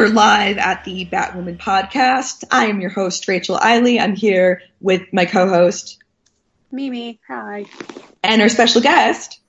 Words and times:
And 0.00 0.08
we're 0.08 0.14
live 0.14 0.56
at 0.56 0.84
the 0.84 1.04
Batwoman 1.04 1.58
podcast. 1.58 2.44
I 2.50 2.68
am 2.68 2.80
your 2.80 2.88
host, 2.88 3.28
Rachel 3.28 3.58
Eiley. 3.58 4.00
I'm 4.00 4.16
here 4.16 4.62
with 4.80 5.02
my 5.12 5.26
co-host, 5.26 5.98
Mimi. 6.72 7.20
Hi. 7.28 7.66
And 8.22 8.40
our 8.40 8.48
special 8.48 8.80
guest, 8.80 9.40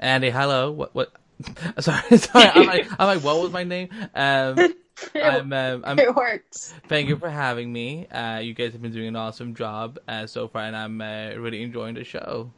Andy. 0.00 0.30
Hello. 0.30 0.72
What? 0.72 0.96
What? 0.96 1.12
Sorry, 1.78 2.18
sorry. 2.18 2.48
I'm 2.48 2.66
like, 2.66 2.88
I'm 2.98 3.06
like, 3.06 3.22
what 3.22 3.40
was 3.40 3.52
my 3.52 3.62
name? 3.62 3.90
Um, 4.16 4.74
I'm, 5.14 5.52
um, 5.52 5.84
I'm, 5.86 5.98
it 6.00 6.16
works. 6.16 6.74
Thank 6.88 7.08
you 7.08 7.16
for 7.16 7.30
having 7.30 7.72
me. 7.72 8.08
Uh, 8.08 8.38
you 8.38 8.52
guys 8.52 8.72
have 8.72 8.82
been 8.82 8.92
doing 8.92 9.06
an 9.08 9.16
awesome 9.16 9.54
job 9.54 10.00
uh, 10.08 10.26
so 10.26 10.48
far, 10.48 10.62
and 10.62 10.74
I'm 10.74 11.00
uh, 11.00 11.36
really 11.36 11.62
enjoying 11.62 11.94
the 11.94 12.02
show. 12.02 12.50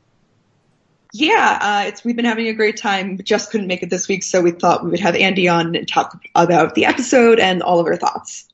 Yeah, 1.12 1.59
uh, 1.61 1.89
it's 1.89 2.05
we've 2.05 2.17
been 2.17 2.25
having 2.25 2.48
a 2.48 2.53
great 2.53 2.77
time. 2.77 3.17
But 3.17 3.25
just 3.25 3.51
couldn't 3.51 3.67
make 3.67 3.83
it 3.83 3.91
this 3.91 4.09
week, 4.09 4.23
so 4.23 4.41
we 4.41 4.51
thought 4.51 4.84
we 4.84 4.91
would 4.91 5.01
have 5.01 5.15
Andy 5.15 5.48
on 5.48 5.75
and 5.75 5.89
talk 5.89 6.20
about 6.34 6.75
the 6.75 6.84
episode 6.84 7.39
and 7.39 7.62
all 7.62 7.81
of 7.81 7.87
our 7.87 7.97
thoughts. 7.97 8.48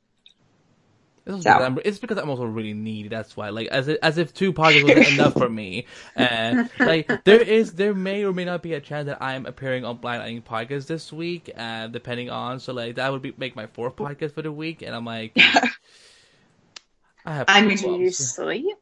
It's 1.27 1.43
because, 1.43 1.79
it's 1.87 1.99
because 1.99 2.19
I'm 2.19 2.29
also 2.29 2.45
really 2.45 2.75
needy. 2.75 3.09
That's 3.09 3.35
why, 3.35 3.49
like, 3.49 3.69
as 3.69 3.89
if, 3.89 3.99
as 4.03 4.19
if 4.19 4.35
two 4.35 4.53
podcasts 4.53 4.83
wasn't 4.83 5.19
enough 5.19 5.33
for 5.33 5.49
me. 5.49 5.87
Uh, 6.17 6.65
like, 6.79 7.25
there 7.25 7.41
is, 7.41 7.73
there 7.73 7.95
may 7.95 8.25
or 8.25 8.33
may 8.33 8.45
not 8.45 8.63
be 8.63 8.75
a 8.75 8.81
chance 8.81 9.07
that 9.07 9.21
I'm 9.23 9.47
appearing 9.47 9.85
on 9.85 9.97
Blind 9.97 10.23
Eating 10.23 10.43
Podcast 10.43 10.87
this 10.87 11.13
week, 11.13 11.51
uh, 11.57 11.87
depending 11.89 12.31
on. 12.31 12.61
So, 12.61 12.73
like, 12.73 12.97
that 12.97 13.11
would 13.11 13.23
be 13.23 13.33
make 13.37 13.57
my 13.57 13.67
fourth 13.67 13.97
podcast 13.97 14.33
for 14.33 14.43
the 14.43 14.53
week, 14.53 14.83
and 14.83 14.95
I'm 14.95 15.05
like, 15.05 15.33
I 17.25 17.35
have. 17.35 17.47
I 17.49 17.63
mean, 17.63 17.79
do 17.79 17.99
you 17.99 18.11
sleep? 18.11 18.77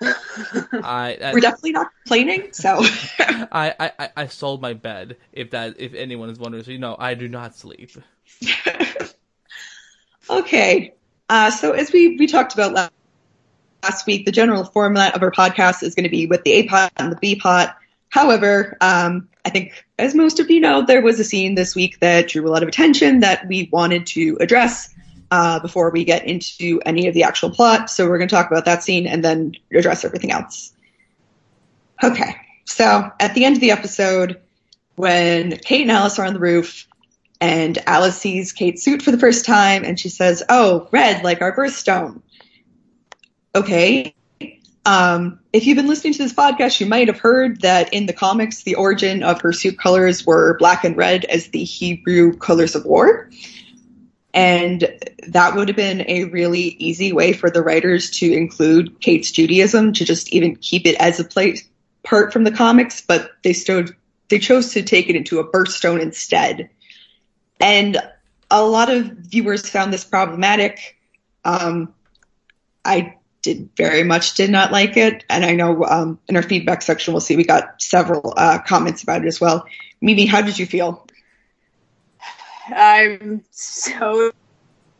I, 0.00 1.16
We're 1.32 1.40
definitely 1.40 1.72
not 1.72 1.88
complaining. 2.02 2.52
So 2.52 2.78
I, 3.18 3.92
I 3.98 4.10
I 4.16 4.26
sold 4.26 4.62
my 4.62 4.74
bed. 4.74 5.16
If 5.32 5.50
that 5.50 5.76
if 5.78 5.94
anyone 5.94 6.30
is 6.30 6.38
wondering, 6.38 6.64
so 6.64 6.70
you 6.70 6.78
know 6.78 6.96
I 6.98 7.14
do 7.14 7.28
not 7.28 7.56
sleep. 7.56 7.90
okay, 10.30 10.94
uh, 11.28 11.50
so 11.50 11.72
as 11.72 11.92
we 11.92 12.16
we 12.16 12.26
talked 12.26 12.54
about 12.54 12.72
last, 12.72 12.92
last 13.82 14.06
week, 14.06 14.24
the 14.24 14.32
general 14.32 14.64
format 14.64 15.14
of 15.14 15.22
our 15.22 15.32
podcast 15.32 15.82
is 15.82 15.94
going 15.94 16.04
to 16.04 16.10
be 16.10 16.26
with 16.26 16.44
the 16.44 16.52
A 16.52 16.68
pot 16.68 16.92
and 16.96 17.10
the 17.10 17.16
B 17.16 17.36
pot. 17.36 17.76
However, 18.10 18.76
um, 18.80 19.28
I 19.44 19.50
think 19.50 19.84
as 19.98 20.14
most 20.14 20.40
of 20.40 20.50
you 20.50 20.60
know, 20.60 20.84
there 20.84 21.02
was 21.02 21.20
a 21.20 21.24
scene 21.24 21.54
this 21.54 21.74
week 21.74 22.00
that 22.00 22.28
drew 22.28 22.46
a 22.46 22.50
lot 22.50 22.62
of 22.62 22.68
attention 22.68 23.20
that 23.20 23.46
we 23.48 23.68
wanted 23.72 24.06
to 24.08 24.36
address 24.40 24.94
uh, 25.30 25.60
before 25.60 25.90
we 25.90 26.04
get 26.04 26.26
into 26.26 26.80
any 26.86 27.06
of 27.06 27.14
the 27.14 27.22
actual 27.22 27.50
plot. 27.50 27.90
So 27.90 28.08
we're 28.08 28.18
going 28.18 28.28
to 28.28 28.34
talk 28.34 28.50
about 28.50 28.64
that 28.64 28.82
scene 28.82 29.06
and 29.06 29.24
then 29.24 29.54
address 29.72 30.04
everything 30.04 30.32
else. 30.32 30.72
Okay, 32.02 32.36
so 32.64 33.10
at 33.18 33.34
the 33.34 33.44
end 33.44 33.56
of 33.56 33.60
the 33.60 33.72
episode, 33.72 34.40
when 34.96 35.56
Kate 35.58 35.82
and 35.82 35.90
Alice 35.90 36.18
are 36.18 36.26
on 36.26 36.34
the 36.34 36.40
roof, 36.40 36.86
and 37.40 37.78
Alice 37.86 38.18
sees 38.18 38.52
Kate's 38.52 38.82
suit 38.82 39.02
for 39.02 39.10
the 39.10 39.18
first 39.18 39.44
time, 39.44 39.84
and 39.84 39.98
she 39.98 40.08
says, 40.08 40.42
"Oh, 40.48 40.88
red, 40.90 41.22
like 41.22 41.40
our 41.40 41.54
birthstone." 41.54 42.20
Okay. 43.54 44.14
Um, 44.86 45.38
if 45.52 45.66
you've 45.66 45.76
been 45.76 45.88
listening 45.88 46.14
to 46.14 46.22
this 46.22 46.32
podcast, 46.32 46.80
you 46.80 46.86
might 46.86 47.08
have 47.08 47.18
heard 47.18 47.60
that 47.60 47.92
in 47.92 48.06
the 48.06 48.12
comics, 48.12 48.62
the 48.62 48.74
origin 48.74 49.22
of 49.22 49.40
her 49.40 49.52
suit 49.52 49.78
colors 49.78 50.24
were 50.24 50.56
black 50.58 50.82
and 50.82 50.96
red 50.96 51.24
as 51.26 51.48
the 51.48 51.62
Hebrew 51.62 52.36
colors 52.36 52.74
of 52.74 52.84
war. 52.86 53.28
And 54.34 54.88
that 55.28 55.56
would 55.56 55.68
have 55.68 55.76
been 55.76 56.04
a 56.08 56.24
really 56.24 56.60
easy 56.60 57.12
way 57.12 57.32
for 57.32 57.50
the 57.50 57.62
writers 57.62 58.10
to 58.18 58.32
include 58.32 59.00
Kate's 59.00 59.30
Judaism 59.30 59.94
to 59.94 60.04
just 60.04 60.28
even 60.32 60.56
keep 60.56 60.86
it 60.86 60.96
as 60.96 61.18
a 61.18 61.24
place 61.24 61.66
part 62.02 62.32
from 62.32 62.44
the 62.44 62.52
comics, 62.52 63.00
but 63.00 63.30
they 63.42 63.52
still 63.52 63.84
they 64.28 64.38
chose 64.38 64.72
to 64.74 64.82
take 64.82 65.08
it 65.08 65.16
into 65.16 65.38
a 65.38 65.50
birthstone 65.50 66.00
instead. 66.00 66.68
And 67.60 67.96
a 68.50 68.62
lot 68.62 68.90
of 68.90 69.06
viewers 69.06 69.68
found 69.68 69.92
this 69.92 70.04
problematic. 70.04 70.96
Um, 71.44 71.94
I 72.84 73.16
did 73.42 73.70
very 73.76 74.04
much 74.04 74.34
did 74.34 74.50
not 74.50 74.72
like 74.72 74.96
it, 74.96 75.24
and 75.30 75.44
I 75.44 75.54
know 75.54 75.84
um, 75.84 76.18
in 76.28 76.36
our 76.36 76.42
feedback 76.42 76.82
section 76.82 77.14
we'll 77.14 77.20
see 77.20 77.36
we 77.36 77.44
got 77.44 77.80
several 77.80 78.34
uh, 78.36 78.58
comments 78.58 79.02
about 79.02 79.24
it 79.24 79.28
as 79.28 79.40
well. 79.40 79.66
Mimi, 80.00 80.26
how 80.26 80.42
did 80.42 80.58
you 80.58 80.66
feel? 80.66 81.07
I'm 82.68 83.44
so 83.50 84.32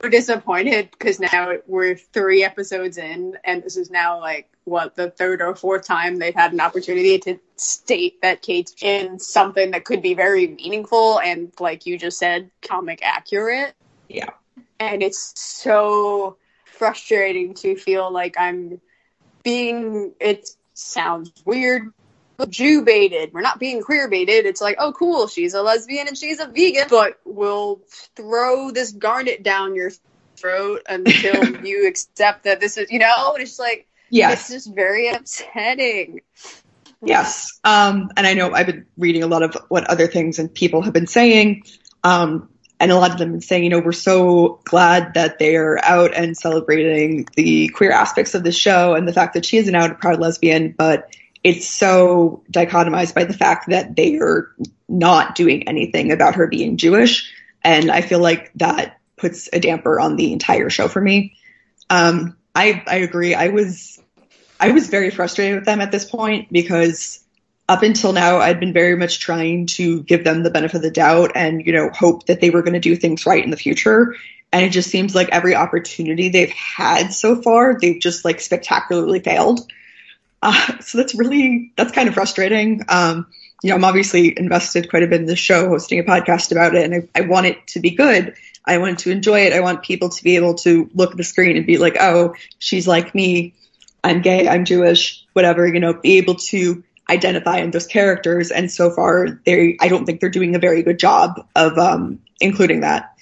disappointed 0.08 0.90
because 0.92 1.18
now 1.20 1.54
we're 1.66 1.96
three 1.96 2.44
episodes 2.44 2.98
in, 2.98 3.36
and 3.44 3.62
this 3.62 3.76
is 3.76 3.90
now 3.90 4.20
like 4.20 4.48
what 4.64 4.94
the 4.94 5.10
third 5.10 5.40
or 5.42 5.54
fourth 5.56 5.86
time 5.86 6.18
they've 6.18 6.34
had 6.34 6.52
an 6.52 6.60
opportunity 6.60 7.18
to 7.18 7.38
state 7.56 8.20
that 8.22 8.42
Kate's 8.42 8.74
in 8.80 9.18
something 9.18 9.70
that 9.72 9.84
could 9.84 10.02
be 10.02 10.14
very 10.14 10.46
meaningful 10.46 11.20
and, 11.20 11.52
like 11.58 11.86
you 11.86 11.98
just 11.98 12.18
said, 12.18 12.50
comic 12.62 13.00
accurate. 13.02 13.74
Yeah, 14.08 14.30
and 14.78 15.02
it's 15.02 15.32
so 15.36 16.36
frustrating 16.64 17.54
to 17.54 17.76
feel 17.76 18.10
like 18.12 18.36
I'm 18.38 18.80
being. 19.42 20.12
It 20.20 20.48
sounds 20.74 21.32
weird, 21.44 21.92
Jew 22.46 22.82
baited. 22.82 23.32
We're 23.32 23.40
not 23.40 23.58
being 23.58 23.82
queer 23.82 24.08
baited. 24.08 24.46
It's 24.46 24.60
like, 24.60 24.76
oh, 24.78 24.92
cool, 24.92 25.26
she's 25.26 25.54
a 25.54 25.62
lesbian 25.62 26.06
and 26.08 26.16
she's 26.16 26.40
a 26.40 26.46
vegan, 26.46 26.86
but 26.88 27.18
we'll 27.24 27.80
throw 28.14 28.70
this 28.70 28.92
garnet 28.92 29.42
down 29.42 29.74
your 29.74 29.90
throat 30.36 30.82
until 30.88 31.56
you 31.66 31.88
accept 31.88 32.44
that 32.44 32.60
this 32.60 32.76
is, 32.76 32.90
you 32.90 33.00
know, 33.00 33.32
and 33.34 33.42
it's 33.42 33.58
like, 33.58 33.88
yes, 34.10 34.50
it's 34.50 34.64
just 34.64 34.74
very 34.74 35.08
upsetting. 35.08 36.20
Yes. 37.02 37.58
Um, 37.64 38.10
and 38.16 38.26
I 38.26 38.34
know 38.34 38.52
I've 38.52 38.66
been 38.66 38.86
reading 38.96 39.22
a 39.22 39.28
lot 39.28 39.42
of 39.42 39.56
what 39.68 39.84
other 39.84 40.06
things 40.06 40.38
and 40.38 40.52
people 40.52 40.82
have 40.82 40.92
been 40.92 41.06
saying. 41.06 41.62
Um, 42.02 42.48
and 42.80 42.92
a 42.92 42.96
lot 42.96 43.10
of 43.10 43.18
them 43.18 43.28
have 43.28 43.34
been 43.34 43.40
saying, 43.40 43.64
you 43.64 43.70
know, 43.70 43.80
we're 43.80 43.92
so 43.92 44.60
glad 44.64 45.14
that 45.14 45.38
they're 45.38 45.84
out 45.84 46.14
and 46.14 46.36
celebrating 46.36 47.26
the 47.34 47.68
queer 47.68 47.90
aspects 47.90 48.34
of 48.34 48.44
the 48.44 48.52
show 48.52 48.94
and 48.94 49.06
the 49.06 49.12
fact 49.12 49.34
that 49.34 49.44
she 49.44 49.58
is 49.58 49.68
an 49.68 49.74
out 49.74 49.98
proud 50.00 50.20
lesbian, 50.20 50.74
but 50.76 51.12
it's 51.44 51.68
so 51.68 52.42
dichotomized 52.52 53.14
by 53.14 53.24
the 53.24 53.32
fact 53.32 53.68
that 53.68 53.94
they 53.96 54.16
are 54.18 54.54
not 54.88 55.34
doing 55.34 55.68
anything 55.68 56.12
about 56.12 56.36
her 56.36 56.46
being 56.46 56.76
Jewish. 56.76 57.32
And 57.62 57.90
I 57.90 58.00
feel 58.00 58.20
like 58.20 58.52
that 58.56 58.98
puts 59.16 59.48
a 59.52 59.60
damper 59.60 60.00
on 60.00 60.16
the 60.16 60.32
entire 60.32 60.70
show 60.70 60.88
for 60.88 61.00
me. 61.00 61.36
Um, 61.90 62.36
I, 62.54 62.82
I 62.86 62.96
agree. 62.96 63.34
I 63.34 63.48
was, 63.48 64.00
I 64.58 64.70
was 64.70 64.88
very 64.88 65.10
frustrated 65.10 65.56
with 65.56 65.64
them 65.64 65.80
at 65.80 65.92
this 65.92 66.04
point 66.04 66.52
because 66.52 67.22
up 67.68 67.82
until 67.82 68.12
now, 68.12 68.38
I'd 68.38 68.60
been 68.60 68.72
very 68.72 68.96
much 68.96 69.20
trying 69.20 69.66
to 69.66 70.02
give 70.02 70.24
them 70.24 70.42
the 70.42 70.50
benefit 70.50 70.76
of 70.76 70.82
the 70.82 70.90
doubt 70.90 71.32
and, 71.34 71.64
you 71.64 71.72
know, 71.72 71.90
hope 71.90 72.26
that 72.26 72.40
they 72.40 72.50
were 72.50 72.62
going 72.62 72.74
to 72.74 72.80
do 72.80 72.96
things 72.96 73.26
right 73.26 73.44
in 73.44 73.50
the 73.50 73.56
future. 73.56 74.16
And 74.52 74.64
it 74.64 74.70
just 74.70 74.90
seems 74.90 75.14
like 75.14 75.28
every 75.28 75.54
opportunity 75.54 76.30
they've 76.30 76.50
had 76.50 77.12
so 77.12 77.42
far, 77.42 77.78
they've 77.78 78.00
just 78.00 78.24
like 78.24 78.40
spectacularly 78.40 79.20
failed. 79.20 79.70
Uh, 80.42 80.78
so 80.80 80.98
that's 80.98 81.14
really 81.14 81.72
that's 81.76 81.92
kind 81.92 82.08
of 82.08 82.14
frustrating. 82.14 82.82
Um, 82.88 83.26
you 83.62 83.70
know, 83.70 83.76
I'm 83.76 83.84
obviously 83.84 84.38
invested 84.38 84.88
quite 84.88 85.02
a 85.02 85.08
bit 85.08 85.20
in 85.20 85.26
the 85.26 85.36
show, 85.36 85.68
hosting 85.68 85.98
a 85.98 86.04
podcast 86.04 86.52
about 86.52 86.74
it, 86.74 86.84
and 86.84 87.08
I, 87.14 87.20
I 87.20 87.22
want 87.22 87.46
it 87.46 87.66
to 87.68 87.80
be 87.80 87.90
good. 87.90 88.34
I 88.64 88.78
want 88.78 89.00
to 89.00 89.10
enjoy 89.10 89.40
it. 89.40 89.52
I 89.52 89.60
want 89.60 89.82
people 89.82 90.10
to 90.10 90.22
be 90.22 90.36
able 90.36 90.54
to 90.56 90.88
look 90.94 91.12
at 91.12 91.16
the 91.16 91.24
screen 91.24 91.56
and 91.56 91.66
be 91.66 91.78
like, 91.78 91.96
"Oh, 91.98 92.34
she's 92.58 92.86
like 92.86 93.14
me. 93.14 93.54
I'm 94.04 94.22
gay. 94.22 94.48
I'm 94.48 94.64
Jewish. 94.64 95.24
Whatever." 95.32 95.66
You 95.66 95.80
know, 95.80 95.94
be 95.94 96.18
able 96.18 96.36
to 96.36 96.84
identify 97.10 97.58
in 97.58 97.70
those 97.70 97.86
characters. 97.86 98.50
And 98.50 98.70
so 98.70 98.90
far, 98.90 99.40
they 99.44 99.76
I 99.80 99.88
don't 99.88 100.04
think 100.04 100.20
they're 100.20 100.30
doing 100.30 100.54
a 100.54 100.58
very 100.58 100.82
good 100.82 100.98
job 100.98 101.44
of 101.56 101.78
um, 101.78 102.20
including 102.40 102.80
that. 102.80 103.16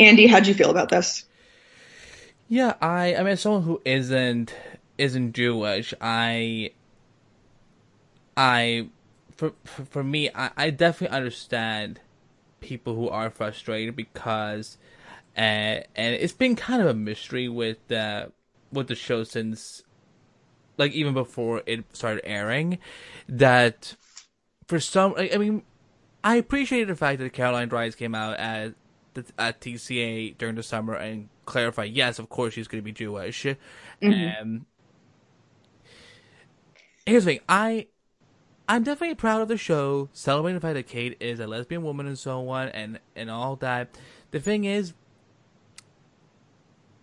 Andy, 0.00 0.26
how 0.26 0.40
do 0.40 0.48
you 0.48 0.54
feel 0.54 0.70
about 0.70 0.88
this? 0.88 1.24
Yeah, 2.48 2.74
I 2.82 3.14
I 3.14 3.22
mean, 3.22 3.36
someone 3.36 3.62
who 3.62 3.80
isn't 3.84 4.52
isn't 4.98 5.32
Jewish, 5.34 5.94
I 6.00 6.72
I 8.36 8.88
for 9.36 9.52
for, 9.64 10.04
me, 10.04 10.30
I, 10.34 10.50
I 10.56 10.70
definitely 10.70 11.16
understand 11.16 12.00
people 12.60 12.94
who 12.94 13.08
are 13.08 13.30
frustrated 13.30 13.96
because 13.96 14.78
uh, 15.36 15.40
and 15.40 16.14
it's 16.14 16.32
been 16.32 16.56
kind 16.56 16.80
of 16.80 16.88
a 16.88 16.94
mystery 16.94 17.48
with 17.48 17.90
uh, 17.90 18.26
with 18.72 18.88
the 18.88 18.94
show 18.94 19.24
since 19.24 19.82
like 20.78 20.92
even 20.92 21.14
before 21.14 21.62
it 21.66 21.84
started 21.92 22.22
airing 22.24 22.78
that 23.28 23.94
for 24.66 24.80
some 24.80 25.14
I 25.16 25.36
mean 25.36 25.62
I 26.24 26.36
appreciated 26.36 26.88
the 26.88 26.96
fact 26.96 27.18
that 27.18 27.32
Caroline 27.32 27.68
Dries 27.68 27.94
came 27.94 28.14
out 28.14 28.38
at 28.38 28.74
at 29.38 29.60
TCA 29.60 30.38
during 30.38 30.54
the 30.54 30.62
summer 30.62 30.94
and 30.94 31.28
clarified 31.44 31.92
yes 31.92 32.18
of 32.18 32.28
course 32.28 32.54
she's 32.54 32.68
going 32.68 32.80
to 32.80 32.84
be 32.84 32.92
Jewish 32.92 33.44
mm-hmm. 33.44 34.42
um, 34.42 34.66
here's 37.06 37.24
the 37.24 37.32
thing. 37.32 37.40
I 37.48 37.86
I'm 38.68 38.84
definitely 38.84 39.16
proud 39.16 39.42
of 39.42 39.48
the 39.48 39.56
show, 39.56 40.08
celebrating 40.12 40.54
the 40.54 40.60
fact 40.60 40.74
that 40.74 40.86
Kate 40.86 41.16
is 41.20 41.40
a 41.40 41.46
lesbian 41.46 41.82
woman 41.82 42.06
and 42.06 42.18
so 42.18 42.48
on, 42.48 42.68
and 42.68 43.00
and 43.16 43.30
all 43.30 43.56
that. 43.56 43.96
The 44.30 44.40
thing 44.40 44.64
is, 44.64 44.94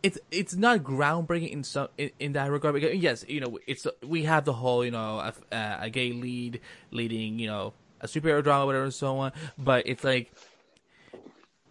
it's 0.02 0.18
it's 0.32 0.56
not 0.56 0.80
groundbreaking 0.80 1.52
in 1.52 1.64
some 1.64 1.90
in, 1.98 2.12
in 2.20 2.34
that 2.34 2.50
regard. 2.50 2.76
Because 2.76 2.96
yes, 2.96 3.26
you 3.28 3.42
know, 3.42 3.60
it's 3.68 3.86
we 4.02 4.24
have 4.24 4.46
the 4.46 4.54
whole 4.54 4.84
you 4.86 4.92
know 4.92 5.32
a, 5.52 5.78
a 5.82 5.90
gay 5.90 6.12
lead 6.12 6.62
leading 6.92 7.40
you 7.40 7.48
know 7.48 7.74
a 8.02 8.08
superhero 8.08 8.44
drama, 8.44 8.66
whatever, 8.66 8.86
and 8.86 8.94
so 8.94 9.18
on. 9.18 9.32
But 9.58 9.86
it's 9.86 10.04
like 10.04 10.32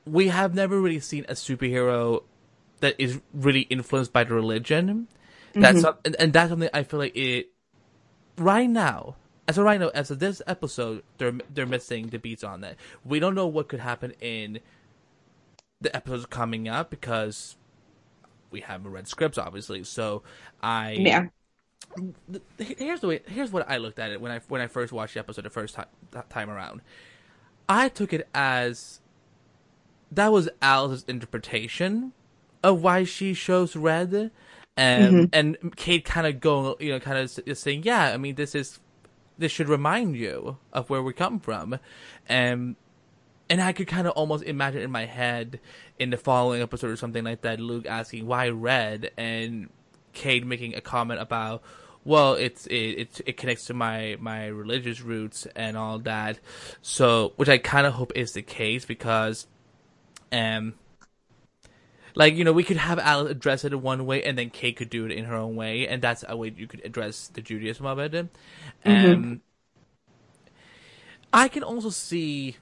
we 0.04 0.28
have 0.28 0.54
never 0.54 0.80
really 0.80 1.00
seen 1.00 1.24
a 1.28 1.32
superhero 1.32 2.22
that 2.80 2.94
is 2.98 3.20
really 3.32 3.62
influenced 3.62 4.12
by 4.12 4.24
the 4.24 4.34
religion. 4.34 5.08
That's 5.54 5.78
mm-hmm. 5.78 5.80
some- 5.80 5.98
and, 6.04 6.16
and 6.16 6.32
that's 6.32 6.50
something 6.50 6.68
I 6.72 6.82
feel 6.82 7.00
like 7.00 7.16
it 7.16 7.48
right 8.38 8.68
now. 8.68 9.16
As 9.46 9.56
of 9.56 9.64
right 9.64 9.80
now, 9.80 9.88
as 9.88 10.10
of 10.10 10.18
this 10.18 10.42
episode, 10.46 11.02
they're 11.16 11.32
they're 11.52 11.66
missing 11.66 12.08
the 12.08 12.18
beats 12.18 12.44
on 12.44 12.60
that. 12.60 12.76
We 13.04 13.18
don't 13.18 13.34
know 13.34 13.46
what 13.46 13.68
could 13.68 13.80
happen 13.80 14.12
in 14.20 14.60
the 15.80 15.94
episodes 15.94 16.26
coming 16.26 16.68
up 16.68 16.90
because 16.90 17.56
we 18.50 18.60
haven't 18.60 18.90
read 18.92 19.08
scripts, 19.08 19.38
obviously. 19.38 19.84
So 19.84 20.22
I 20.62 21.04
Yeah. 21.04 21.28
here's 22.58 23.00
the 23.00 23.08
way 23.08 23.20
here's 23.26 23.50
what 23.50 23.68
I 23.70 23.78
looked 23.78 23.98
at 23.98 24.10
it 24.10 24.20
when 24.20 24.30
I 24.30 24.40
when 24.48 24.60
I 24.60 24.66
first 24.66 24.92
watched 24.92 25.14
the 25.14 25.20
episode 25.20 25.44
the 25.44 25.50
first 25.50 25.74
time 25.74 25.86
time 26.28 26.50
around. 26.50 26.82
I 27.68 27.88
took 27.88 28.12
it 28.12 28.28
as 28.34 29.00
that 30.10 30.32
was 30.32 30.48
Alice's 30.62 31.04
interpretation 31.08 32.12
of 32.62 32.82
why 32.82 33.04
she 33.04 33.34
shows 33.34 33.76
red, 33.76 34.30
um, 34.78 35.28
and 35.32 35.56
Kate 35.76 36.04
kind 36.04 36.26
of 36.26 36.40
going, 36.40 36.76
you 36.78 36.92
know, 36.92 37.00
kind 37.00 37.18
of 37.18 37.58
saying, 37.58 37.82
"Yeah, 37.82 38.12
I 38.12 38.16
mean, 38.16 38.36
this 38.36 38.54
is 38.54 38.78
this 39.36 39.50
should 39.50 39.68
remind 39.68 40.16
you 40.16 40.58
of 40.72 40.88
where 40.88 41.02
we 41.02 41.12
come 41.12 41.40
from," 41.40 41.74
um, 42.30 42.76
and 43.50 43.60
I 43.60 43.72
could 43.72 43.88
kind 43.88 44.06
of 44.06 44.12
almost 44.12 44.44
imagine 44.44 44.82
in 44.82 44.90
my 44.90 45.06
head 45.06 45.58
in 45.98 46.10
the 46.10 46.16
following 46.16 46.62
episode 46.62 46.90
or 46.90 46.96
something 46.96 47.24
like 47.24 47.40
that, 47.42 47.58
Luke 47.58 47.86
asking 47.86 48.26
why 48.26 48.50
red, 48.50 49.10
and 49.16 49.68
Kate 50.12 50.46
making 50.46 50.76
a 50.76 50.80
comment 50.80 51.20
about, 51.20 51.62
well, 52.04 52.34
it's 52.34 52.66
it 52.66 52.74
it, 52.74 53.20
it 53.26 53.36
connects 53.36 53.66
to 53.66 53.74
my 53.74 54.16
my 54.20 54.46
religious 54.46 55.00
roots 55.00 55.46
and 55.56 55.76
all 55.76 55.98
that. 56.00 56.38
So, 56.82 57.32
which 57.36 57.48
I 57.48 57.58
kind 57.58 57.86
of 57.86 57.94
hope 57.94 58.12
is 58.14 58.32
the 58.32 58.42
case 58.42 58.84
because, 58.84 59.46
um, 60.30 60.74
like 62.14 62.34
you 62.34 62.44
know, 62.44 62.52
we 62.52 62.64
could 62.64 62.76
have 62.76 62.98
Alice 62.98 63.30
address 63.30 63.64
it 63.64 63.72
in 63.72 63.82
one 63.82 64.06
way, 64.06 64.22
and 64.22 64.38
then 64.38 64.50
Kate 64.50 64.76
could 64.76 64.90
do 64.90 65.06
it 65.06 65.12
in 65.12 65.24
her 65.24 65.36
own 65.36 65.56
way, 65.56 65.86
and 65.86 66.02
that's 66.02 66.24
a 66.28 66.36
way 66.36 66.52
you 66.56 66.66
could 66.66 66.84
address 66.84 67.28
the 67.28 67.42
Judaism 67.42 67.86
of 67.86 67.98
it. 67.98 68.28
Um, 68.84 69.40
I 71.32 71.48
can 71.48 71.62
also 71.62 71.90
see 71.90 72.56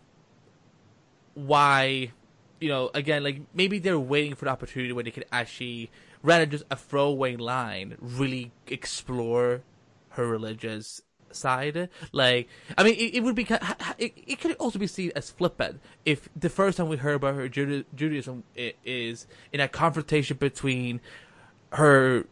why 1.34 2.12
you 2.60 2.68
know, 2.68 2.90
again, 2.94 3.22
like 3.22 3.40
maybe 3.54 3.78
they're 3.78 3.98
waiting 3.98 4.34
for 4.34 4.46
the 4.46 4.50
opportunity 4.50 4.92
where 4.92 5.04
they 5.04 5.10
could 5.10 5.26
actually, 5.30 5.90
rather 6.22 6.46
just 6.46 6.64
a 6.70 6.76
throwaway 6.76 7.36
line, 7.36 7.96
really 8.00 8.52
explore 8.66 9.62
her 10.10 10.26
religious 10.26 11.02
side. 11.36 11.88
Like, 12.12 12.48
I 12.76 12.82
mean, 12.82 12.94
it, 12.94 13.16
it 13.16 13.20
would 13.22 13.34
be, 13.34 13.46
it, 13.98 14.12
it 14.26 14.40
could 14.40 14.56
also 14.56 14.78
be 14.78 14.86
seen 14.86 15.12
as 15.14 15.30
flippant 15.30 15.80
if 16.04 16.28
the 16.34 16.48
first 16.48 16.78
time 16.78 16.88
we 16.88 16.96
heard 16.96 17.16
about 17.16 17.34
her 17.34 17.48
Juda- 17.48 17.84
Judaism 17.94 18.44
is 18.54 19.26
in 19.52 19.60
a 19.60 19.68
confrontation 19.68 20.36
between 20.36 21.00
her 21.72 22.26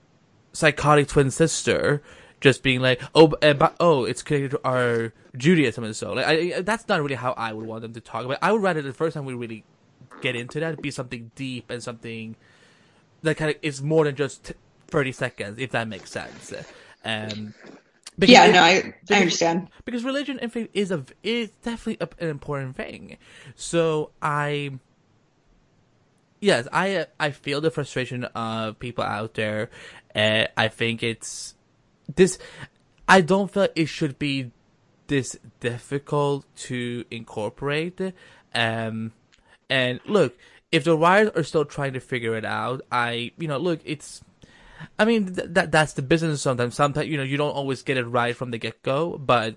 psychotic 0.53 1.09
twin 1.09 1.31
sister 1.31 2.03
just 2.41 2.63
being 2.63 2.81
like, 2.81 3.01
oh, 3.15 3.33
uh, 3.41 3.55
but, 3.55 3.75
oh, 3.81 4.05
it's 4.05 4.23
connected 4.23 4.51
to 4.51 4.61
our 4.65 5.13
Judaism 5.37 5.83
and 5.85 5.97
so. 5.97 6.13
Like, 6.13 6.27
I, 6.27 6.61
that's 6.61 6.87
not 6.89 7.01
really 7.01 7.15
how 7.15 7.33
I 7.33 7.53
would 7.53 7.67
want 7.67 7.83
them 7.83 7.95
to 7.95 8.01
talk 8.01 8.25
about. 8.25 8.35
it. 8.35 8.39
I 8.43 8.53
would 8.53 8.63
rather 8.63 8.83
the 8.83 8.93
first 8.93 9.15
time 9.15 9.25
we 9.25 9.35
really 9.35 9.65
get 10.21 10.37
into 10.37 10.61
that 10.61 10.81
be 10.83 10.91
something 10.91 11.31
deep 11.35 11.71
and 11.71 11.83
something 11.83 12.37
that 13.23 13.37
kind 13.37 13.51
of 13.51 13.57
is 13.63 13.83
more 13.83 14.05
than 14.05 14.15
just 14.15 14.45
t- 14.45 14.55
30 14.89 15.13
seconds, 15.13 15.59
if 15.59 15.71
that 15.71 15.89
makes 15.89 16.11
sense. 16.11 16.53
Um, 17.05 17.55
because 18.19 18.33
Yeah, 18.33 18.47
it- 18.47 18.53
no, 18.53 18.61
I, 18.61 18.95
I 19.11 19.21
understand. 19.21 19.69
because 19.85 20.05
religion 20.05 20.39
and 20.41 20.53
faith 20.53 20.69
is 20.73 20.91
a 20.91 21.05
is 21.23 21.51
definitely 21.63 21.99
a, 22.01 22.09
an 22.23 22.31
important 22.31 22.77
thing. 22.77 23.17
So 23.57 24.11
I, 24.23 24.73
yes, 26.41 26.69
I 26.73 27.07
I 27.19 27.31
feel 27.31 27.61
the 27.61 27.71
frustration 27.71 28.25
of 28.25 28.79
people 28.79 29.05
out 29.05 29.35
there. 29.35 29.71
Uh, 30.15 30.47
I 30.57 30.69
think 30.69 31.03
it's 31.03 31.55
this. 32.15 32.39
I 33.09 33.21
don't 33.21 33.51
feel 33.51 33.69
it 33.75 33.87
should 33.87 34.19
be 34.19 34.51
this 35.09 35.37
difficult 35.61 36.47
to 36.57 37.05
incorporate. 37.11 38.01
Um, 38.55 39.13
and 39.69 40.01
look, 40.07 40.37
if 40.71 40.85
the 40.85 40.97
writers 40.97 41.33
are 41.35 41.43
still 41.43 41.65
trying 41.65 41.93
to 41.95 42.01
figure 42.01 42.37
it 42.37 42.45
out, 42.45 42.83
I 42.93 43.33
you 43.39 43.49
know 43.49 43.59
look, 43.59 43.81
it's 43.85 44.23
I 44.99 45.05
mean 45.05 45.35
th- 45.35 45.49
that 45.51 45.73
that's 45.73 45.93
the 45.95 46.03
business. 46.03 46.43
Sometimes, 46.43 46.75
sometimes 46.75 47.09
you 47.09 47.17
know 47.17 47.23
you 47.23 47.37
don't 47.37 47.55
always 47.55 47.83
get 47.83 47.97
it 47.97 48.05
right 48.05 48.37
from 48.37 48.51
the 48.51 48.59
get 48.59 48.83
go, 48.83 49.19
but 49.19 49.57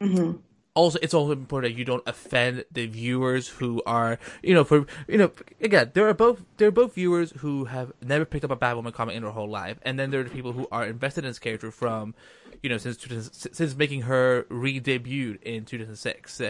mm-hmm. 0.00 0.38
also 0.74 0.98
it's 1.02 1.14
also 1.14 1.32
important 1.32 1.72
that 1.74 1.78
you 1.78 1.84
don't 1.84 2.02
offend 2.06 2.64
the 2.72 2.86
viewers 2.86 3.48
who 3.48 3.82
are 3.86 4.18
you 4.42 4.54
know 4.54 4.64
for 4.64 4.86
you 5.08 5.18
know 5.18 5.30
again 5.60 5.90
there 5.94 6.08
are 6.08 6.14
both 6.14 6.44
there 6.56 6.68
are 6.68 6.72
both 6.72 6.94
viewers 6.94 7.32
who 7.38 7.66
have 7.66 7.92
never 8.02 8.24
picked 8.24 8.44
up 8.44 8.50
a 8.50 8.56
Batwoman 8.56 8.92
comic 8.92 9.16
in 9.16 9.22
their 9.22 9.32
whole 9.32 9.48
life, 9.48 9.78
and 9.82 9.98
then 9.98 10.10
there 10.10 10.20
are 10.20 10.24
the 10.24 10.30
people 10.30 10.52
who 10.52 10.66
are 10.70 10.86
invested 10.86 11.24
in 11.24 11.30
this 11.30 11.38
character 11.38 11.70
from 11.70 12.14
you 12.62 12.68
know 12.68 12.78
since 12.78 12.96
2000 12.96 13.54
since 13.54 13.76
making 13.76 14.02
her 14.02 14.46
re-debuted 14.48 15.42
in 15.42 15.64
2006. 15.64 16.42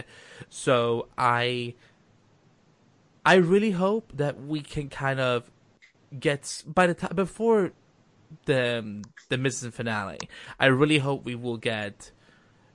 So 0.49 1.07
I 1.17 1.75
I 3.25 3.35
really 3.35 3.71
hope 3.71 4.11
that 4.15 4.41
we 4.41 4.61
can 4.61 4.89
kind 4.89 5.19
of 5.19 5.51
get 6.19 6.63
by 6.65 6.87
the 6.87 6.93
time 6.93 7.15
before 7.15 7.71
the 8.45 8.79
um, 8.79 9.01
the 9.29 9.37
Mrs. 9.37 9.73
finale. 9.73 10.19
I 10.59 10.67
really 10.67 10.99
hope 10.99 11.25
we 11.25 11.35
will 11.35 11.57
get 11.57 12.11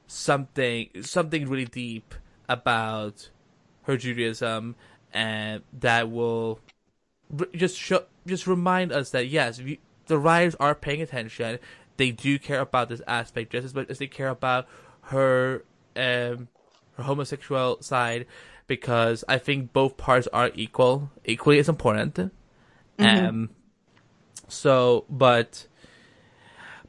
something 0.07 0.89
something 1.03 1.49
really 1.49 1.65
deep 1.65 2.15
about 2.49 3.31
her 3.83 3.97
Judaism, 3.97 4.77
and 5.13 5.63
that 5.73 6.11
will 6.11 6.61
just 7.55 7.77
show 7.79 8.05
just 8.27 8.47
remind 8.47 8.93
us 8.93 9.11
that 9.11 9.29
yes, 9.29 9.61
the 10.07 10.19
writers 10.19 10.55
are 10.57 10.75
paying 10.75 11.03
attention. 11.03 11.59
They 11.97 12.11
do 12.11 12.39
care 12.39 12.61
about 12.61 12.89
this 12.89 13.01
aspect 13.07 13.53
just 13.53 13.65
as 13.65 13.75
much 13.75 13.89
as 13.89 13.99
they 13.99 14.07
care 14.07 14.29
about 14.29 14.67
her 15.03 15.65
um, 15.97 16.49
her 16.97 17.03
homosexual 17.03 17.81
side, 17.81 18.27
because 18.67 19.25
I 19.29 19.39
think 19.39 19.73
both 19.73 19.97
parts 19.97 20.27
are 20.33 20.51
equal, 20.55 21.11
equally 21.25 21.59
as 21.59 21.69
important. 21.69 22.33
Um, 22.99 23.51
so, 24.49 25.05
but, 25.11 25.67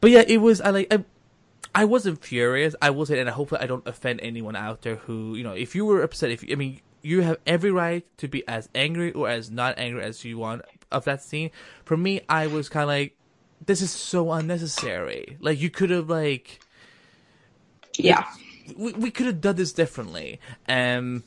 but 0.02 0.12
yeah, 0.12 0.24
it 0.28 0.38
was. 0.38 0.62
I 0.62 0.70
like. 0.72 0.94
I, 0.94 1.04
I 1.76 1.86
wasn't 1.86 2.24
furious. 2.24 2.76
I 2.82 2.90
wasn't, 2.90 3.20
and 3.20 3.30
I 3.30 3.32
hope 3.34 3.50
that 3.52 3.62
I 3.62 3.68
don't 3.68 3.88
offend 3.88 4.20
anyone 4.24 4.56
out 4.56 4.82
there 4.82 4.96
who, 4.96 5.36
you 5.36 5.44
know, 5.44 5.54
if 5.54 5.76
you 5.76 5.86
were 5.86 6.02
upset, 6.02 6.32
if 6.32 6.44
I 6.52 6.56
mean, 6.56 6.82
you 7.04 7.22
have 7.22 7.38
every 7.46 7.72
right 7.72 8.04
to 8.18 8.28
be 8.28 8.48
as 8.48 8.68
angry 8.74 9.12
or 9.12 9.30
as 9.30 9.52
not 9.52 9.78
angry 9.78 10.04
as 10.04 10.26
you 10.26 10.38
want 10.40 10.64
of 10.92 11.06
that 11.06 11.22
scene. 11.22 11.52
For 11.86 11.96
me, 11.96 12.22
I 12.28 12.48
was 12.48 12.68
kind 12.70 12.84
of 12.84 12.88
like, 12.90 13.16
this 13.66 13.82
is 13.82 13.92
so 13.92 14.32
unnecessary. 14.32 15.38
Like 15.40 15.60
you 15.60 15.70
could 15.70 15.90
have 15.92 16.10
like, 16.10 16.60
Yeah. 17.98 18.26
we 18.76 18.94
we 18.94 19.12
could 19.12 19.28
have 19.28 19.42
done 19.42 19.56
this 19.56 19.72
differently. 19.74 20.40
Um, 20.68 21.24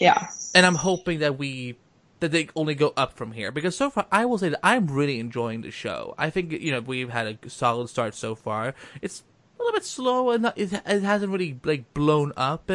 Yeah. 0.00 0.28
and 0.54 0.66
I'm 0.66 0.74
hoping 0.74 1.20
that 1.20 1.38
we 1.38 1.76
that 2.20 2.32
they 2.32 2.48
only 2.56 2.74
go 2.74 2.92
up 2.96 3.14
from 3.14 3.32
here 3.32 3.50
because 3.52 3.76
so 3.76 3.90
far 3.90 4.06
I 4.10 4.24
will 4.24 4.38
say 4.38 4.50
that 4.50 4.60
I'm 4.62 4.86
really 4.86 5.20
enjoying 5.20 5.62
the 5.62 5.70
show. 5.70 6.14
I 6.18 6.30
think 6.30 6.52
you 6.52 6.72
know 6.72 6.80
we've 6.80 7.10
had 7.10 7.38
a 7.44 7.50
solid 7.50 7.88
start 7.88 8.14
so 8.14 8.34
far. 8.34 8.74
It's 9.02 9.22
a 9.58 9.62
little 9.62 9.78
bit 9.78 9.84
slow 9.84 10.30
and 10.30 10.44
not, 10.44 10.58
it, 10.58 10.72
it 10.72 11.02
hasn't 11.02 11.32
really 11.32 11.58
like 11.64 11.92
blown 11.94 12.32
up 12.36 12.70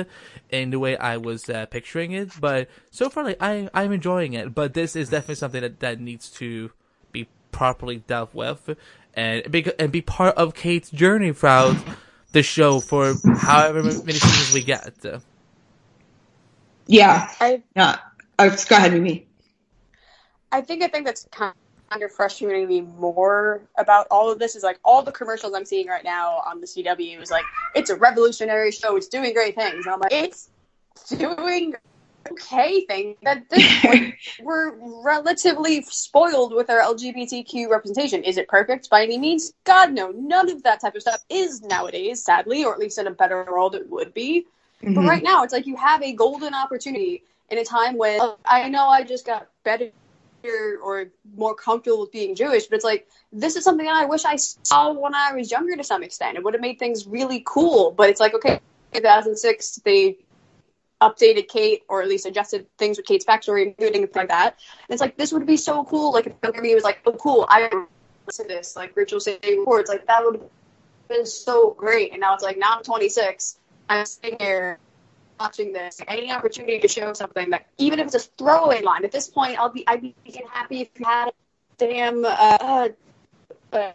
in 0.49 0.69
the 0.71 0.79
way 0.79 0.97
I 0.97 1.17
was 1.17 1.49
uh, 1.49 1.65
picturing 1.67 2.11
it, 2.11 2.31
but 2.39 2.69
so 2.91 3.09
far 3.09 3.23
like 3.23 3.37
I 3.41 3.69
I'm 3.73 3.91
enjoying 3.91 4.33
it. 4.33 4.53
But 4.53 4.73
this 4.73 4.95
is 4.95 5.09
definitely 5.09 5.35
something 5.35 5.61
that 5.61 5.79
that 5.79 5.99
needs 5.99 6.29
to 6.31 6.71
be 7.11 7.27
properly 7.51 7.97
dealt 8.07 8.33
with 8.33 8.77
and 9.15 9.49
be 9.51 9.65
and 9.79 9.91
be 9.91 10.01
part 10.01 10.35
of 10.35 10.53
Kate's 10.53 10.89
journey 10.91 11.33
throughout 11.33 11.77
the 12.31 12.43
show 12.43 12.79
for 12.79 13.15
however 13.37 13.83
many 13.83 14.13
seasons 14.13 14.53
we 14.53 14.63
get. 14.63 14.93
Yeah. 16.87 17.29
I 17.39 17.63
Yeah. 17.75 17.99
Oh, 18.39 18.49
go 18.69 18.75
ahead, 18.75 18.93
Mimi. 18.93 19.27
I 20.51 20.61
think 20.61 20.83
I 20.83 20.87
think 20.87 21.05
that's 21.05 21.27
kind 21.31 21.53
of 22.03 22.11
frustrating 22.11 22.67
me 22.67 22.81
more 22.81 23.61
about 23.77 24.07
all 24.11 24.31
of 24.31 24.39
this 24.39 24.55
is 24.55 24.63
like 24.63 24.79
all 24.83 25.01
the 25.03 25.11
commercials 25.11 25.53
I'm 25.53 25.65
seeing 25.65 25.87
right 25.87 26.03
now 26.03 26.41
on 26.45 26.61
the 26.61 26.67
CW 26.67 27.21
is 27.21 27.31
like 27.31 27.45
it's 27.75 27.89
a 27.89 27.95
revolutionary 27.95 28.71
show, 28.71 28.95
it's 28.95 29.07
doing 29.07 29.33
great 29.33 29.55
things. 29.55 29.85
And 29.85 29.93
I'm 29.93 29.99
like, 29.99 30.11
it's 30.11 30.49
doing 31.09 31.75
okay 32.29 32.85
things. 32.85 33.17
At 33.25 33.49
this 33.49 33.81
point, 33.81 34.13
we're 34.41 34.73
relatively 35.03 35.81
spoiled 35.83 36.53
with 36.53 36.69
our 36.69 36.79
LGBTQ 36.79 37.69
representation. 37.69 38.23
Is 38.23 38.37
it 38.37 38.47
perfect 38.47 38.89
by 38.89 39.03
any 39.03 39.17
means? 39.17 39.53
God 39.63 39.93
no, 39.93 40.11
none 40.11 40.49
of 40.49 40.63
that 40.63 40.81
type 40.81 40.95
of 40.95 41.01
stuff 41.01 41.23
is 41.29 41.61
nowadays, 41.61 42.23
sadly, 42.23 42.63
or 42.63 42.73
at 42.73 42.79
least 42.79 42.97
in 42.97 43.07
a 43.07 43.11
better 43.11 43.45
world 43.49 43.75
it 43.75 43.89
would 43.89 44.13
be. 44.13 44.45
But 44.81 44.91
Mhm. 44.95 45.07
right 45.07 45.23
now, 45.23 45.43
it's 45.43 45.53
like 45.53 45.67
you 45.67 45.75
have 45.75 46.01
a 46.01 46.11
golden 46.13 46.53
opportunity 46.53 47.23
in 47.49 47.57
a 47.57 47.65
time 47.65 47.97
when 47.97 48.19
oh, 48.21 48.37
I 48.45 48.67
know 48.69 48.87
I 48.87 49.03
just 49.03 49.25
got 49.25 49.47
better 49.63 49.91
or 50.81 51.07
more 51.35 51.55
comfortable 51.55 52.01
with 52.01 52.11
being 52.11 52.35
Jewish, 52.35 52.67
but 52.67 52.75
it's 52.75 52.85
like 52.85 53.07
this 53.31 53.55
is 53.55 53.63
something 53.63 53.87
I 53.87 54.05
wish 54.05 54.25
I 54.25 54.35
saw 54.35 54.91
when 54.93 55.13
I 55.13 55.33
was 55.33 55.51
younger 55.51 55.75
to 55.75 55.83
some 55.83 56.03
extent. 56.03 56.37
It 56.37 56.43
would 56.43 56.53
have 56.53 56.61
made 56.61 56.79
things 56.79 57.07
really 57.07 57.43
cool. 57.45 57.91
But 57.91 58.09
it's 58.09 58.19
like 58.19 58.33
okay, 58.33 58.59
2006 58.93 59.75
they 59.77 60.17
updated 61.01 61.47
Kate 61.47 61.83
or 61.89 62.01
at 62.01 62.07
least 62.07 62.25
adjusted 62.25 62.67
things 62.77 62.97
with 62.97 63.07
Kate's 63.07 63.25
backstory 63.25 63.63
and 63.63 63.75
things 63.77 64.09
like 64.15 64.29
that. 64.29 64.57
And 64.87 64.93
it's 64.93 65.01
like 65.01 65.17
this 65.17 65.33
would 65.33 65.45
be 65.45 65.57
so 65.57 65.83
cool. 65.83 66.13
Like 66.13 66.27
if 66.43 66.61
me 66.61 66.75
was 66.75 66.83
like, 66.83 66.99
oh 67.05 67.13
cool, 67.13 67.45
I 67.49 67.69
listen 68.27 68.47
to 68.47 68.53
this, 68.53 68.75
like 68.75 68.95
Rachel 68.95 69.19
saying 69.19 69.39
reports, 69.43 69.89
like 69.89 70.05
that 70.07 70.23
would 70.23 70.35
have 70.35 70.49
been 71.09 71.25
so 71.25 71.71
great. 71.71 72.11
And 72.11 72.21
now 72.21 72.35
it's 72.35 72.43
like 72.43 72.57
now 72.57 72.75
I'm 72.77 72.83
26, 72.83 73.57
I'm 73.89 74.05
sitting 74.05 74.37
here 74.39 74.79
watching 75.41 75.73
this. 75.73 75.99
Any 76.07 76.31
opportunity 76.31 76.79
to 76.79 76.87
show 76.87 77.13
something 77.13 77.49
that 77.49 77.65
even 77.77 77.99
if 77.99 78.05
it's 78.07 78.15
a 78.15 78.25
throwaway 78.37 78.81
line, 78.81 79.03
at 79.03 79.11
this 79.11 79.27
point 79.27 79.57
I'll 79.59 79.69
be 79.77 79.83
I'd 79.87 80.01
be 80.01 80.15
happy 80.51 80.81
if 80.81 80.89
you 80.97 81.05
had 81.05 81.29
a 81.29 81.33
damn 81.77 82.23
uh, 82.25 82.89
uh 83.73 83.91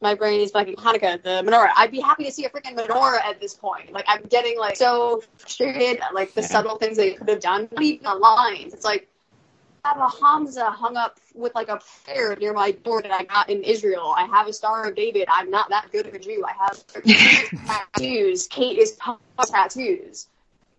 my 0.00 0.14
brain 0.14 0.40
is 0.40 0.52
fucking 0.52 0.76
Hanukkah, 0.76 1.22
the 1.22 1.42
menorah. 1.44 1.70
I'd 1.76 1.90
be 1.90 2.00
happy 2.00 2.24
to 2.24 2.32
see 2.32 2.44
a 2.46 2.50
freaking 2.50 2.76
menorah 2.76 3.22
at 3.30 3.40
this 3.40 3.54
point. 3.54 3.92
Like 3.92 4.06
I'm 4.08 4.22
getting 4.22 4.58
like 4.58 4.76
so 4.76 5.22
frustrated, 5.36 6.00
like 6.14 6.32
the 6.34 6.40
yeah. 6.40 6.46
subtle 6.46 6.76
things 6.76 6.96
they 6.96 7.12
could 7.12 7.28
have 7.28 7.40
done, 7.40 7.68
not 7.72 7.82
even 7.82 8.04
the 8.04 8.14
lines. 8.14 8.72
It's 8.72 8.84
like 8.84 9.08
have 9.86 9.98
a 9.98 10.06
Hamsa 10.06 10.74
hung 10.74 10.96
up 10.96 11.20
with 11.34 11.54
like 11.54 11.68
a 11.68 11.80
prayer 12.04 12.36
near 12.36 12.52
my 12.52 12.72
door 12.72 13.02
that 13.02 13.12
I 13.12 13.24
got 13.24 13.48
in 13.48 13.62
Israel. 13.62 14.14
I 14.16 14.24
have 14.26 14.46
a 14.48 14.52
Star 14.52 14.88
of 14.88 14.96
David. 14.96 15.28
I'm 15.30 15.50
not 15.50 15.68
that 15.70 15.90
good 15.92 16.06
of 16.06 16.14
a 16.14 16.18
Jew. 16.18 16.44
I 16.44 16.52
have 16.52 16.86
tattoos. 17.66 18.46
Kate 18.48 18.78
is 18.78 18.98
tattoos, 19.46 20.28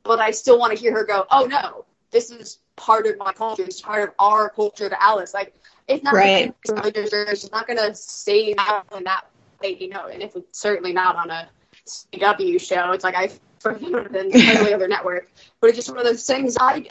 but 0.03 0.19
I 0.19 0.31
still 0.31 0.59
want 0.59 0.73
to 0.73 0.79
hear 0.79 0.91
her 0.93 1.05
go. 1.05 1.25
Oh 1.31 1.45
no, 1.45 1.85
this 2.11 2.31
is 2.31 2.59
part 2.75 3.07
of 3.07 3.17
my 3.17 3.33
culture. 3.33 3.63
It's 3.63 3.81
part 3.81 4.07
of 4.07 4.15
our 4.19 4.49
culture 4.49 4.89
to 4.89 5.03
Alice. 5.03 5.33
Like 5.33 5.53
it's 5.87 6.03
not 6.03 6.13
right. 6.13 6.53
She's 6.65 7.51
not 7.51 7.67
going 7.67 7.79
to 7.79 7.95
say 7.95 8.53
that 8.53 8.83
in 8.95 9.03
that 9.05 9.25
way, 9.61 9.77
you 9.79 9.89
know. 9.89 10.07
And 10.07 10.21
if 10.21 10.35
it's 10.35 10.59
certainly 10.59 10.93
not 10.93 11.15
on 11.15 11.29
a 11.29 11.49
CW 11.87 12.59
show, 12.59 12.91
it's 12.91 13.03
like 13.03 13.15
I 13.15 13.29
than 13.63 14.31
every 14.33 14.73
other 14.73 14.87
network. 14.87 15.29
But 15.59 15.69
it's 15.69 15.77
just 15.77 15.89
one 15.89 15.97
of 15.97 16.05
those 16.05 16.25
things. 16.25 16.57
I 16.59 16.87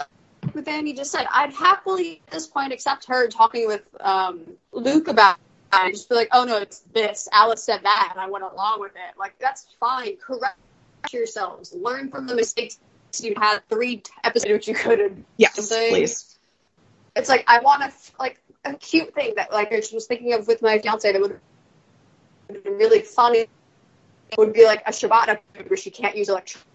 with 0.57 0.67
Andy 0.67 0.93
just 0.93 1.13
said, 1.13 1.27
I'd 1.33 1.53
happily 1.53 2.23
at 2.27 2.33
this 2.33 2.47
point 2.47 2.73
accept 2.73 3.07
her 3.07 3.29
talking 3.29 3.69
with 3.69 3.83
um, 4.01 4.41
Luke 4.73 5.07
about 5.09 5.37
it 5.37 5.43
and 5.73 5.93
just 5.93 6.09
be 6.09 6.15
like, 6.15 6.29
oh 6.33 6.45
no, 6.45 6.57
it's 6.59 6.81
this. 6.93 7.29
Alice 7.33 7.63
said 7.63 7.81
that, 7.85 8.09
and 8.11 8.21
I 8.21 8.29
went 8.29 8.45
along 8.45 8.81
with 8.81 8.93
it. 8.93 9.19
Like 9.19 9.39
that's 9.39 9.67
fine. 9.79 10.17
Correct 10.17 10.59
yourselves. 11.13 11.75
Learn 11.75 12.11
from 12.11 12.27
the 12.27 12.35
mistakes 12.35 12.81
you 13.21 13.35
had. 13.37 13.61
Three 13.69 14.03
episodes 14.25 14.53
which 14.53 14.69
you 14.69 14.75
could 14.75 14.99
have. 14.99 15.17
Yes, 15.37 15.55
please. 15.55 16.39
It's 17.15 17.29
like 17.29 17.45
I 17.47 17.61
want 17.61 17.83
to 17.83 17.93
like 18.19 18.41
a 18.65 18.75
cute 18.75 19.15
thing 19.15 19.35
that 19.37 19.53
like 19.53 19.73
I 19.73 19.83
was 19.93 20.07
thinking 20.07 20.33
of 20.35 20.47
with 20.47 20.63
my 20.63 20.79
fiance 20.79 21.11
that 21.11 21.21
would 21.21 21.39
have 22.51 22.65
been 22.65 22.75
really 22.75 23.01
funny 23.01 23.47
would 24.37 24.53
be 24.53 24.65
like 24.65 24.83
a 24.87 24.91
Shabbat 24.91 25.29
episode 25.29 25.71
where 25.71 25.77
she 25.77 25.91
can't 25.91 26.17
use 26.17 26.29
electronic 26.29 26.67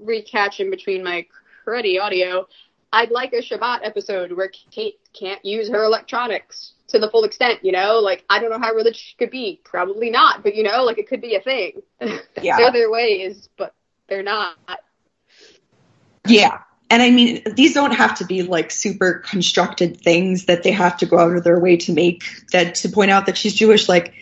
recatch 0.00 0.60
in 0.60 0.70
between 0.70 1.02
my 1.02 1.26
cruddy 1.66 2.00
audio. 2.00 2.46
I'd 2.92 3.10
like 3.10 3.32
a 3.32 3.42
Shabbat 3.42 3.80
episode 3.82 4.32
where 4.32 4.50
Kate 4.70 4.98
can't 5.12 5.44
use 5.44 5.68
her 5.68 5.82
electronics 5.82 6.72
to 6.88 6.98
the 6.98 7.10
full 7.10 7.24
extent, 7.24 7.64
you 7.64 7.72
know? 7.72 7.98
Like, 7.98 8.24
I 8.30 8.38
don't 8.38 8.50
know 8.50 8.58
how 8.58 8.72
religious 8.72 9.00
she 9.00 9.16
could 9.16 9.30
be. 9.30 9.60
Probably 9.64 10.10
not, 10.10 10.42
but 10.42 10.54
you 10.54 10.62
know, 10.62 10.84
like 10.84 10.98
it 10.98 11.08
could 11.08 11.20
be 11.20 11.34
a 11.34 11.40
thing. 11.40 11.82
Yeah. 12.40 12.58
there 12.58 12.66
are 12.66 12.72
their 12.72 12.90
ways, 12.90 13.48
but 13.56 13.74
they're 14.08 14.22
not. 14.22 14.56
Yeah 16.26 16.60
and 16.88 17.02
I 17.02 17.10
mean, 17.10 17.42
these 17.54 17.74
don't 17.74 17.92
have 17.92 18.18
to 18.18 18.24
be 18.24 18.42
like 18.42 18.70
super 18.70 19.14
constructed 19.14 20.00
things 20.00 20.46
that 20.46 20.62
they 20.62 20.70
have 20.70 20.96
to 20.98 21.06
go 21.06 21.18
out 21.18 21.36
of 21.36 21.42
their 21.42 21.58
way 21.58 21.76
to 21.78 21.92
make 21.92 22.24
that 22.52 22.76
to 22.76 22.88
point 22.88 23.10
out 23.10 23.26
that 23.26 23.36
she's 23.36 23.54
Jewish. 23.54 23.88
Like 23.88 24.14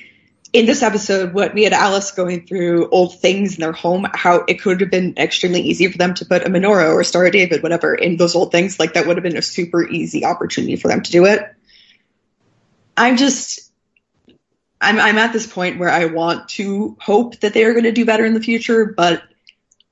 in 0.54 0.64
this 0.64 0.82
episode, 0.82 1.34
what 1.34 1.52
we 1.52 1.64
had 1.64 1.74
Alice 1.74 2.12
going 2.12 2.46
through 2.46 2.88
old 2.88 3.20
things 3.20 3.56
in 3.56 3.60
their 3.60 3.72
home, 3.72 4.06
how 4.14 4.44
it 4.48 4.62
could 4.62 4.80
have 4.80 4.90
been 4.90 5.14
extremely 5.18 5.60
easy 5.60 5.88
for 5.88 5.98
them 5.98 6.14
to 6.14 6.24
put 6.24 6.46
a 6.46 6.48
menorah 6.48 6.94
or 6.94 7.00
a 7.00 7.04
Star 7.04 7.26
of 7.26 7.32
David, 7.32 7.62
whatever, 7.62 7.94
in 7.94 8.16
those 8.16 8.34
old 8.34 8.52
things. 8.52 8.78
Like 8.78 8.94
that 8.94 9.06
would 9.06 9.16
have 9.16 9.24
been 9.24 9.36
a 9.36 9.42
super 9.42 9.86
easy 9.86 10.24
opportunity 10.24 10.76
for 10.76 10.88
them 10.88 11.02
to 11.02 11.10
do 11.10 11.26
it. 11.26 11.42
I'm 12.96 13.16
just, 13.16 13.70
I'm, 14.80 14.98
I'm 14.98 15.18
at 15.18 15.32
this 15.32 15.46
point 15.46 15.78
where 15.78 15.90
I 15.90 16.06
want 16.06 16.48
to 16.50 16.96
hope 17.00 17.40
that 17.40 17.52
they 17.52 17.64
are 17.64 17.72
going 17.72 17.84
to 17.84 17.92
do 17.92 18.06
better 18.06 18.24
in 18.24 18.32
the 18.32 18.40
future, 18.40 18.86
but 18.86 19.22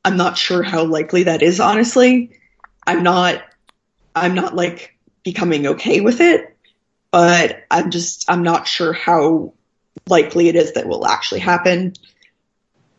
I'm 0.05 0.17
not 0.17 0.39
sure 0.39 0.63
how 0.63 0.85
likely 0.85 1.25
that 1.25 1.43
is, 1.43 1.61
honestly 1.61 2.39
I'm 2.87 3.03
not 3.03 3.43
I'm 4.15 4.35
not 4.35 4.55
like 4.55 4.97
becoming 5.23 5.67
okay 5.69 6.01
with 6.01 6.21
it, 6.21 6.57
but 7.11 7.65
I'm 7.71 7.91
just 7.91 8.31
I'm 8.31 8.43
not 8.43 8.67
sure 8.67 8.93
how 8.93 9.55
likely 10.09 10.49
it 10.49 10.57
is 10.57 10.73
that 10.73 10.87
will 10.87 11.07
actually 11.07 11.41
happen. 11.41 11.95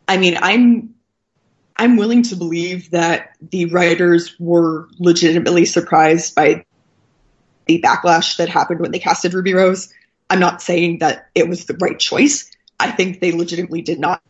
I 0.08 0.18
mean, 0.18 0.38
I'm 0.40 0.96
I'm 1.76 1.98
willing 1.98 2.24
to 2.24 2.36
believe 2.36 2.92
that 2.92 3.36
the 3.42 3.66
writers 3.66 4.36
were 4.40 4.88
legitimately 5.00 5.66
surprised 5.66 6.36
by 6.36 6.66
the 7.66 7.82
backlash 7.82 8.38
that 8.38 8.50
happened 8.50 8.80
when 8.80 8.92
they 8.92 9.00
casted 9.00 9.34
Ruby 9.34 9.54
Rose. 9.54 9.92
I'm 10.30 10.40
not 10.40 10.62
saying 10.62 11.00
that 11.00 11.30
it 11.34 11.48
was 11.48 11.66
the 11.66 11.76
right 11.76 11.98
choice. 11.98 12.52
I 12.80 12.92
think 12.92 13.20
they 13.20 13.32
legitimately 13.32 13.82
did 13.82 14.00
not 14.00 14.22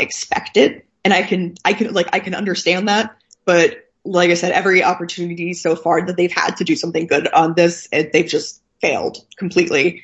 expect 0.00 0.56
it. 0.56 0.86
And 1.04 1.14
I 1.14 1.22
can 1.22 1.54
I 1.64 1.72
can 1.72 1.92
like 1.92 2.08
I 2.12 2.20
can 2.20 2.34
understand 2.34 2.88
that, 2.88 3.16
but 3.44 3.86
like 4.04 4.30
I 4.30 4.34
said, 4.34 4.52
every 4.52 4.84
opportunity 4.84 5.54
so 5.54 5.76
far 5.76 6.04
that 6.06 6.16
they've 6.16 6.32
had 6.32 6.56
to 6.58 6.64
do 6.64 6.76
something 6.76 7.06
good 7.06 7.28
on 7.28 7.54
this, 7.54 7.88
they've 7.88 8.26
just 8.26 8.62
failed 8.80 9.18
completely. 9.36 10.02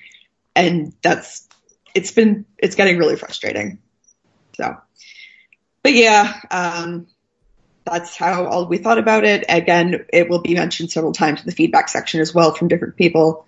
And 0.55 0.93
that's, 1.03 1.49
it's 1.95 2.11
been, 2.11 2.47
it's 2.59 2.75
getting 2.75 2.99
really 2.99 3.17
frustrating. 3.17 3.79
So, 4.57 4.77
but 5.83 5.93
yeah, 5.93 6.41
um, 6.51 7.07
that's 7.85 8.17
how 8.17 8.47
all 8.47 8.67
we 8.67 8.79
thought 8.79 8.99
about 8.99 9.25
it. 9.25 9.45
Again, 9.49 10.07
it 10.13 10.29
will 10.29 10.41
be 10.41 10.55
mentioned 10.55 10.91
several 10.91 11.13
times 11.13 11.41
in 11.41 11.47
the 11.47 11.53
feedback 11.53 11.89
section 11.89 12.21
as 12.21 12.35
well 12.35 12.55
from 12.55 12.69
different 12.69 12.97
people. 12.97 13.47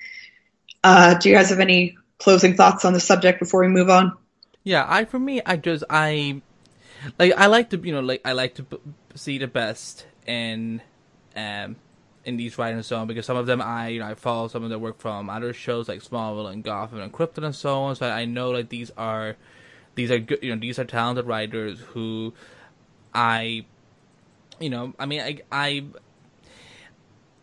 Uh, 0.83 1.15
do 1.15 1.29
you 1.29 1.35
guys 1.35 1.51
have 1.51 1.61
any 1.61 1.97
closing 2.19 2.55
thoughts 2.57 2.85
on 2.85 2.93
the 2.93 3.01
subject 3.01 3.39
before 3.39 3.61
we 3.61 3.69
move 3.69 3.91
on? 3.91 4.17
Yeah, 4.65 4.85
I 4.89 5.05
for 5.05 5.19
me, 5.19 5.43
I 5.45 5.57
just 5.57 5.85
I 5.89 6.43
like 7.19 7.33
I 7.37 7.47
like 7.47 7.71
to 7.71 7.79
you 7.79 7.93
know 7.93 8.01
like 8.01 8.23
I 8.25 8.33
like 8.33 8.55
to 8.57 8.67
see 9.15 9.39
the 9.39 9.47
best 9.47 10.07
in 10.27 10.81
um 11.37 11.77
in 12.25 12.37
these 12.37 12.57
writing 12.59 12.76
and 12.76 12.85
so 12.85 12.97
on 12.97 13.07
because 13.07 13.26
some 13.26 13.37
of 13.37 13.47
them 13.47 13.61
I 13.61 13.88
you 13.88 14.00
know 14.00 14.07
I 14.07 14.14
follow 14.14 14.49
some 14.49 14.64
of 14.64 14.71
their 14.71 14.78
work 14.78 14.99
from 14.99 15.28
other 15.28 15.52
shows 15.52 15.88
like 15.88 16.02
Smallville 16.02 16.52
and 16.52 16.62
Gotham 16.62 17.00
and 17.00 17.12
Krypton 17.12 17.45
and 17.45 17.54
so 17.54 17.83
on. 17.83 17.97
So 17.97 18.09
I 18.09 18.25
know 18.25 18.50
like 18.50 18.69
these 18.69 18.90
are 18.97 19.37
these 19.95 20.11
are 20.11 20.19
good 20.19 20.40
you 20.43 20.54
know 20.54 20.61
these 20.61 20.78
are 20.78 20.85
talented 20.85 21.26
writers 21.26 21.81
who 21.81 22.33
I 23.12 23.66
you 24.61 24.71
know 24.71 24.95
I 24.99 25.07
mean 25.07 25.21
I 25.21 25.40
I 25.52 25.85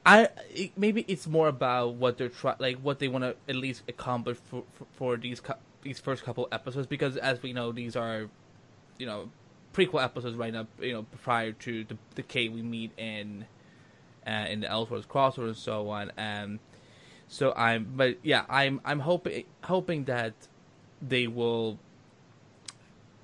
I 0.06 0.30
it, 0.50 0.72
maybe 0.78 1.06
it's 1.08 1.28
more 1.28 1.48
about 1.48 1.96
what 1.96 2.18
they're 2.18 2.30
trying 2.30 2.58
like 2.60 2.78
what 2.78 3.00
they 3.00 3.08
want 3.08 3.24
to 3.24 3.36
at 3.48 3.56
least 3.56 3.84
accomplish 3.88 4.38
for 4.38 4.64
for, 4.74 4.88
for 4.94 5.18
these 5.18 5.40
cu- 5.40 5.54
these 5.84 6.00
first 6.00 6.24
couple 6.24 6.48
episodes 6.52 6.88
because 6.88 7.18
as 7.18 7.42
we 7.42 7.54
know 7.54 7.72
these 7.72 7.96
are 7.96 8.30
you 8.98 9.06
know 9.06 9.30
prequel 9.74 10.04
episodes 10.04 10.36
right 10.36 10.54
now, 10.54 10.68
you 10.80 10.94
know, 10.94 11.06
prior 11.24 11.52
to 11.52 11.84
the 11.86 11.98
the 12.16 12.24
Kate 12.24 12.52
we 12.52 12.62
meet 12.62 12.92
in 12.98 13.46
uh, 14.26 14.46
in 14.50 14.62
the 14.62 14.68
Elseworlds 14.68 15.08
crossover 15.08 15.48
and 15.48 15.58
so 15.58 15.90
on. 15.90 16.12
Um, 16.18 16.60
so 17.28 17.54
I'm, 17.56 17.94
but 17.96 18.18
yeah, 18.24 18.44
I'm 18.50 18.82
I'm 18.84 19.00
hoping 19.00 19.46
hoping 19.64 20.06
that 20.06 20.34
they 21.02 21.28
will 21.28 21.80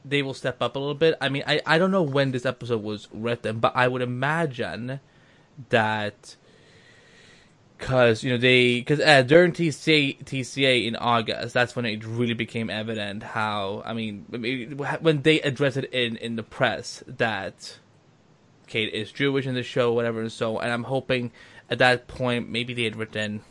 they 0.06 0.22
will 0.22 0.34
step 0.34 0.62
up 0.62 0.76
a 0.76 0.80
little 0.80 0.96
bit. 0.96 1.16
I 1.20 1.30
mean, 1.30 1.44
I 1.46 1.62
I 1.66 1.78
don't 1.78 1.92
know 1.92 2.04
when 2.04 2.32
this 2.32 2.46
episode 2.46 2.84
was 2.84 3.08
written, 3.12 3.60
but 3.60 3.76
I 3.76 3.88
would 3.88 4.02
imagine 4.02 5.00
that 5.70 6.36
because 7.78 8.24
you 8.24 8.32
know 8.32 8.38
they 8.38 8.80
because 8.80 9.00
uh, 9.00 9.22
during 9.22 9.52
TCA 9.52 10.24
TCA 10.24 10.86
in 10.88 10.96
August, 10.96 11.54
that's 11.54 11.76
when 11.76 11.86
it 11.86 12.06
really 12.06 12.34
became 12.34 12.70
evident 12.70 13.24
how 13.24 13.84
I 13.86 13.94
mean 13.94 14.26
when 14.30 15.22
they 15.22 15.42
addressed 15.42 15.78
it 15.78 15.92
in 15.94 16.18
in 16.18 16.36
the 16.36 16.44
press 16.44 17.04
that 17.08 17.78
Kate 18.68 18.94
is 18.94 19.12
Jewish 19.12 19.46
in 19.46 19.56
the 19.56 19.64
show, 19.64 19.94
whatever, 19.94 20.22
and 20.22 20.32
so. 20.32 20.60
And 20.60 20.72
I'm 20.72 20.84
hoping 20.84 21.32
at 21.70 21.80
that 21.80 22.08
point 22.08 22.50
maybe 22.50 22.74
they 22.74 22.84
had 22.84 22.96
written. 22.96 23.42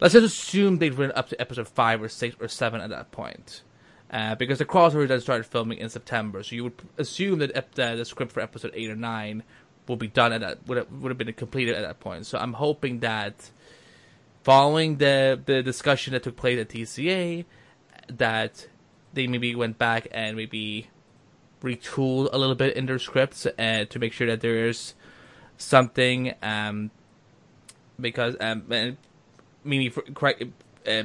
Let's 0.00 0.12
just 0.12 0.26
assume 0.26 0.78
they'd 0.78 0.94
written 0.94 1.16
up 1.16 1.28
to 1.30 1.40
episode 1.40 1.68
five 1.68 2.02
or 2.02 2.08
six 2.08 2.36
or 2.40 2.48
seven 2.48 2.80
at 2.80 2.90
that 2.90 3.10
point. 3.12 3.62
Uh, 4.10 4.34
because 4.34 4.58
the 4.58 4.64
crossover 4.64 5.08
then 5.08 5.20
started 5.20 5.44
filming 5.44 5.78
in 5.78 5.88
September, 5.88 6.42
so 6.42 6.54
you 6.54 6.64
would 6.64 6.74
assume 6.96 7.40
that 7.40 7.50
ep- 7.56 7.74
the, 7.74 7.96
the 7.96 8.04
script 8.04 8.30
for 8.30 8.40
episode 8.40 8.70
eight 8.74 8.88
or 8.88 8.94
nine 8.94 9.42
will 9.88 9.96
be 9.96 10.06
done 10.06 10.32
at 10.32 10.40
that 10.42 10.58
would 10.66 10.78
have, 10.78 10.92
would 10.92 11.10
have 11.10 11.18
been 11.18 11.32
completed 11.32 11.74
at 11.74 11.82
that 11.82 11.98
point. 11.98 12.24
So 12.24 12.38
I'm 12.38 12.52
hoping 12.52 13.00
that 13.00 13.50
following 14.44 14.98
the 14.98 15.40
the 15.44 15.60
discussion 15.60 16.12
that 16.12 16.22
took 16.22 16.36
place 16.36 16.60
at 16.60 16.68
TCA, 16.68 17.44
that 18.08 18.68
they 19.12 19.26
maybe 19.26 19.54
went 19.56 19.76
back 19.76 20.06
and 20.12 20.36
maybe 20.36 20.88
retooled 21.62 22.28
a 22.32 22.38
little 22.38 22.54
bit 22.54 22.76
in 22.76 22.86
their 22.86 22.98
scripts 22.98 23.46
uh, 23.46 23.84
to 23.88 23.98
make 23.98 24.12
sure 24.12 24.26
that 24.26 24.40
there 24.40 24.68
is 24.68 24.94
something 25.58 26.34
um 26.42 26.90
because 27.98 28.36
um 28.40 28.64
maybe 29.64 29.88
for, 29.88 30.02
correct 30.02 30.44
uh, 30.86 31.04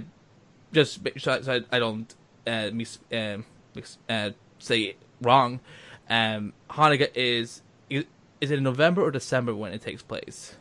just 0.73 0.99
so, 1.17 1.41
so 1.41 1.61
I 1.71 1.79
don't 1.79 2.13
uh, 2.45 2.69
mis, 2.73 2.99
uh, 3.13 3.37
mis, 3.75 3.97
uh 4.09 4.31
say 4.59 4.95
wrong 5.21 5.61
um, 6.09 6.53
Hanukkah 6.69 7.09
is 7.15 7.61
is 7.89 8.05
it 8.41 8.51
in 8.51 8.63
November 8.63 9.01
or 9.01 9.11
December 9.11 9.55
when 9.55 9.71
it 9.71 9.81
takes 9.81 10.01
place? 10.01 10.55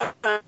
Uh, 0.00 0.38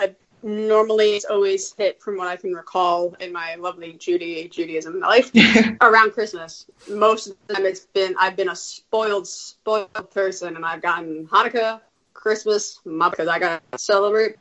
normally, 0.45 1.17
it's 1.17 1.25
always 1.25 1.73
hit 1.73 2.01
from 2.01 2.19
what 2.19 2.29
I 2.29 2.37
can 2.37 2.53
recall 2.53 3.15
in 3.19 3.33
my 3.33 3.57
lovely 3.57 3.95
Judy 3.95 4.47
Judaism 4.49 5.01
life 5.01 5.31
around 5.81 6.13
Christmas. 6.13 6.67
Most 6.89 7.29
of 7.29 7.37
the 7.47 7.55
time, 7.55 7.65
it's 7.65 7.87
been 7.87 8.15
I've 8.19 8.37
been 8.37 8.51
a 8.51 8.57
spoiled, 8.57 9.27
spoiled 9.27 10.11
person, 10.13 10.55
and 10.55 10.65
I've 10.65 10.83
gotten 10.83 11.27
Hanukkah, 11.27 11.81
Christmas, 12.13 12.79
because 12.85 13.27
I 13.27 13.39
got 13.39 13.63
to 13.73 13.79
celebrate. 13.79 14.37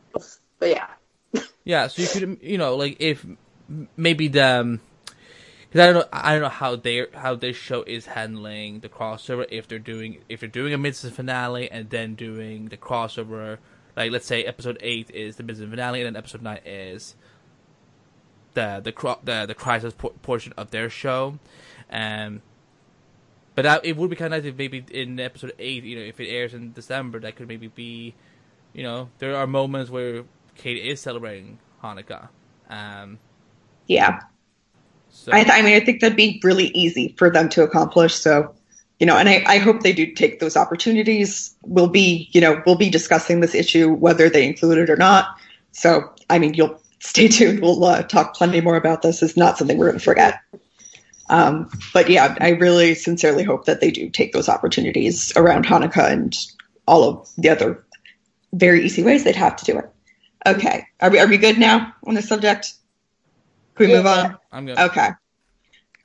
But 0.59 0.69
yeah. 0.69 0.87
Yeah, 1.63 1.87
so 1.87 2.01
you 2.01 2.07
could, 2.07 2.43
you 2.43 2.57
know, 2.57 2.75
like 2.75 2.97
if 2.99 3.25
maybe 3.95 4.27
the 4.27 4.59
um, 4.59 4.81
because 5.73 5.81
I 5.81 5.85
don't 5.91 5.95
know 5.95 6.05
I 6.11 6.33
don't 6.33 6.41
know 6.41 6.49
how 6.49 6.75
they 6.75 7.07
how 7.13 7.35
this 7.35 7.55
show 7.55 7.83
is 7.83 8.05
handling 8.05 8.81
the 8.81 8.89
crossover 8.89 9.47
if 9.49 9.67
they're 9.67 9.79
doing 9.79 10.19
if 10.29 10.41
they're 10.41 10.49
doing 10.49 10.73
a 10.73 10.77
mid 10.77 10.95
season 10.95 11.15
finale 11.15 11.71
and 11.71 11.89
then 11.89 12.15
doing 12.15 12.67
the 12.67 12.77
crossover 12.77 13.57
like 13.95 14.11
let's 14.11 14.25
say 14.25 14.43
episode 14.43 14.77
eight 14.81 15.09
is 15.11 15.35
the 15.35 15.43
mid 15.43 15.57
finale 15.57 16.01
and 16.01 16.07
then 16.07 16.15
episode 16.15 16.41
nine 16.41 16.59
is 16.65 17.15
the 18.53 18.81
the 18.83 19.17
the 19.23 19.45
the 19.47 19.55
crisis 19.55 19.93
portion 20.21 20.53
of 20.57 20.71
their 20.71 20.89
show, 20.89 21.39
um. 21.91 22.41
But 23.55 23.61
that, 23.63 23.85
it 23.85 23.95
would 23.97 24.09
be 24.09 24.15
kind 24.15 24.33
of 24.33 24.41
nice 24.41 24.49
if 24.49 24.57
maybe 24.57 24.83
in 24.89 25.19
episode 25.19 25.53
eight, 25.59 25.83
you 25.83 25.95
know, 25.95 26.01
if 26.01 26.19
it 26.19 26.27
airs 26.27 26.55
in 26.55 26.73
December, 26.73 27.19
that 27.19 27.35
could 27.35 27.47
maybe 27.47 27.67
be, 27.67 28.15
you 28.73 28.81
know, 28.81 29.09
there 29.19 29.35
are 29.35 29.45
moments 29.45 29.91
where 29.91 30.23
Kate 30.55 30.83
is 30.83 30.99
celebrating 30.99 31.59
Hanukkah. 31.83 32.29
Um, 32.67 33.19
yeah. 33.85 34.21
So. 35.11 35.31
I, 35.31 35.43
th- 35.43 35.53
I 35.53 35.61
mean, 35.61 35.79
I 35.79 35.85
think 35.85 36.01
that'd 36.01 36.17
be 36.17 36.41
really 36.43 36.69
easy 36.69 37.13
for 37.15 37.29
them 37.29 37.47
to 37.49 37.61
accomplish. 37.61 38.15
So, 38.15 38.55
you 38.99 39.05
know, 39.05 39.17
and 39.17 39.27
I, 39.27 39.43
I 39.47 39.57
hope 39.57 39.81
they 39.81 39.93
do 39.93 40.13
take 40.13 40.39
those 40.39 40.55
opportunities. 40.55 41.55
We'll 41.63 41.87
be, 41.87 42.29
you 42.31 42.41
know, 42.41 42.61
we'll 42.65 42.75
be 42.75 42.89
discussing 42.89 43.39
this 43.39 43.55
issue 43.55 43.91
whether 43.93 44.29
they 44.29 44.47
include 44.47 44.77
it 44.77 44.89
or 44.89 44.95
not. 44.95 45.27
So, 45.71 46.13
I 46.29 46.39
mean, 46.39 46.53
you'll 46.53 46.79
stay 46.99 47.27
tuned. 47.27 47.61
We'll 47.61 47.83
uh, 47.83 48.03
talk 48.03 48.35
plenty 48.35 48.61
more 48.61 48.75
about 48.75 49.01
this. 49.01 49.21
It's 49.21 49.37
not 49.37 49.57
something 49.57 49.77
we're 49.77 49.87
going 49.87 49.99
to 49.99 50.03
forget. 50.03 50.39
Um, 51.29 51.69
but 51.93 52.09
yeah, 52.09 52.35
I 52.39 52.49
really 52.49 52.95
sincerely 52.95 53.43
hope 53.43 53.65
that 53.65 53.81
they 53.81 53.91
do 53.91 54.09
take 54.09 54.33
those 54.33 54.49
opportunities 54.49 55.33
around 55.35 55.65
Hanukkah 55.65 56.11
and 56.11 56.37
all 56.85 57.03
of 57.03 57.29
the 57.37 57.49
other 57.49 57.83
very 58.53 58.85
easy 58.85 59.03
ways 59.03 59.23
they'd 59.23 59.35
have 59.35 59.55
to 59.57 59.65
do 59.65 59.77
it. 59.79 59.89
Okay, 60.45 60.85
are 60.99 61.09
we 61.09 61.19
are 61.19 61.27
we 61.27 61.37
good 61.37 61.57
now 61.57 61.93
on 62.05 62.13
this 62.13 62.27
subject? 62.27 62.73
Can 63.75 63.87
we 63.87 63.93
move 63.95 64.05
on? 64.05 64.37
I'm 64.51 64.65
good. 64.65 64.77
Okay. 64.77 65.09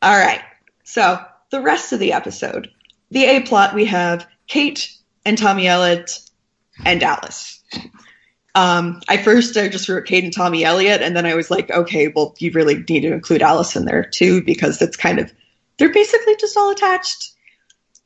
All 0.00 0.18
right. 0.18 0.40
So 0.84 1.22
the 1.50 1.60
rest 1.60 1.92
of 1.92 1.98
the 1.98 2.12
episode, 2.12 2.70
the 3.10 3.24
A 3.24 3.40
plot, 3.40 3.74
we 3.74 3.86
have 3.86 4.26
Kate 4.46 4.92
and 5.24 5.38
Tommy 5.38 5.66
Elliot 5.66 6.18
and 6.84 7.02
Alice. 7.02 7.62
Um, 8.54 9.00
I 9.08 9.18
first 9.18 9.56
I 9.56 9.68
just 9.68 9.88
wrote 9.88 10.06
Kate 10.06 10.24
and 10.24 10.32
Tommy 10.32 10.64
Elliot, 10.64 11.00
and 11.00 11.16
then 11.16 11.26
I 11.26 11.34
was 11.34 11.50
like, 11.50 11.70
okay, 11.70 12.08
well, 12.08 12.34
you 12.38 12.50
really 12.52 12.84
need 12.88 13.02
to 13.02 13.12
include 13.12 13.40
Alice 13.40 13.76
in 13.76 13.84
there 13.84 14.02
too 14.02 14.42
because 14.42 14.82
it's 14.82 14.96
kind 14.96 15.20
of 15.20 15.32
they're 15.76 15.92
basically 15.92 16.34
just 16.36 16.56
all 16.56 16.70
attached. 16.70 17.32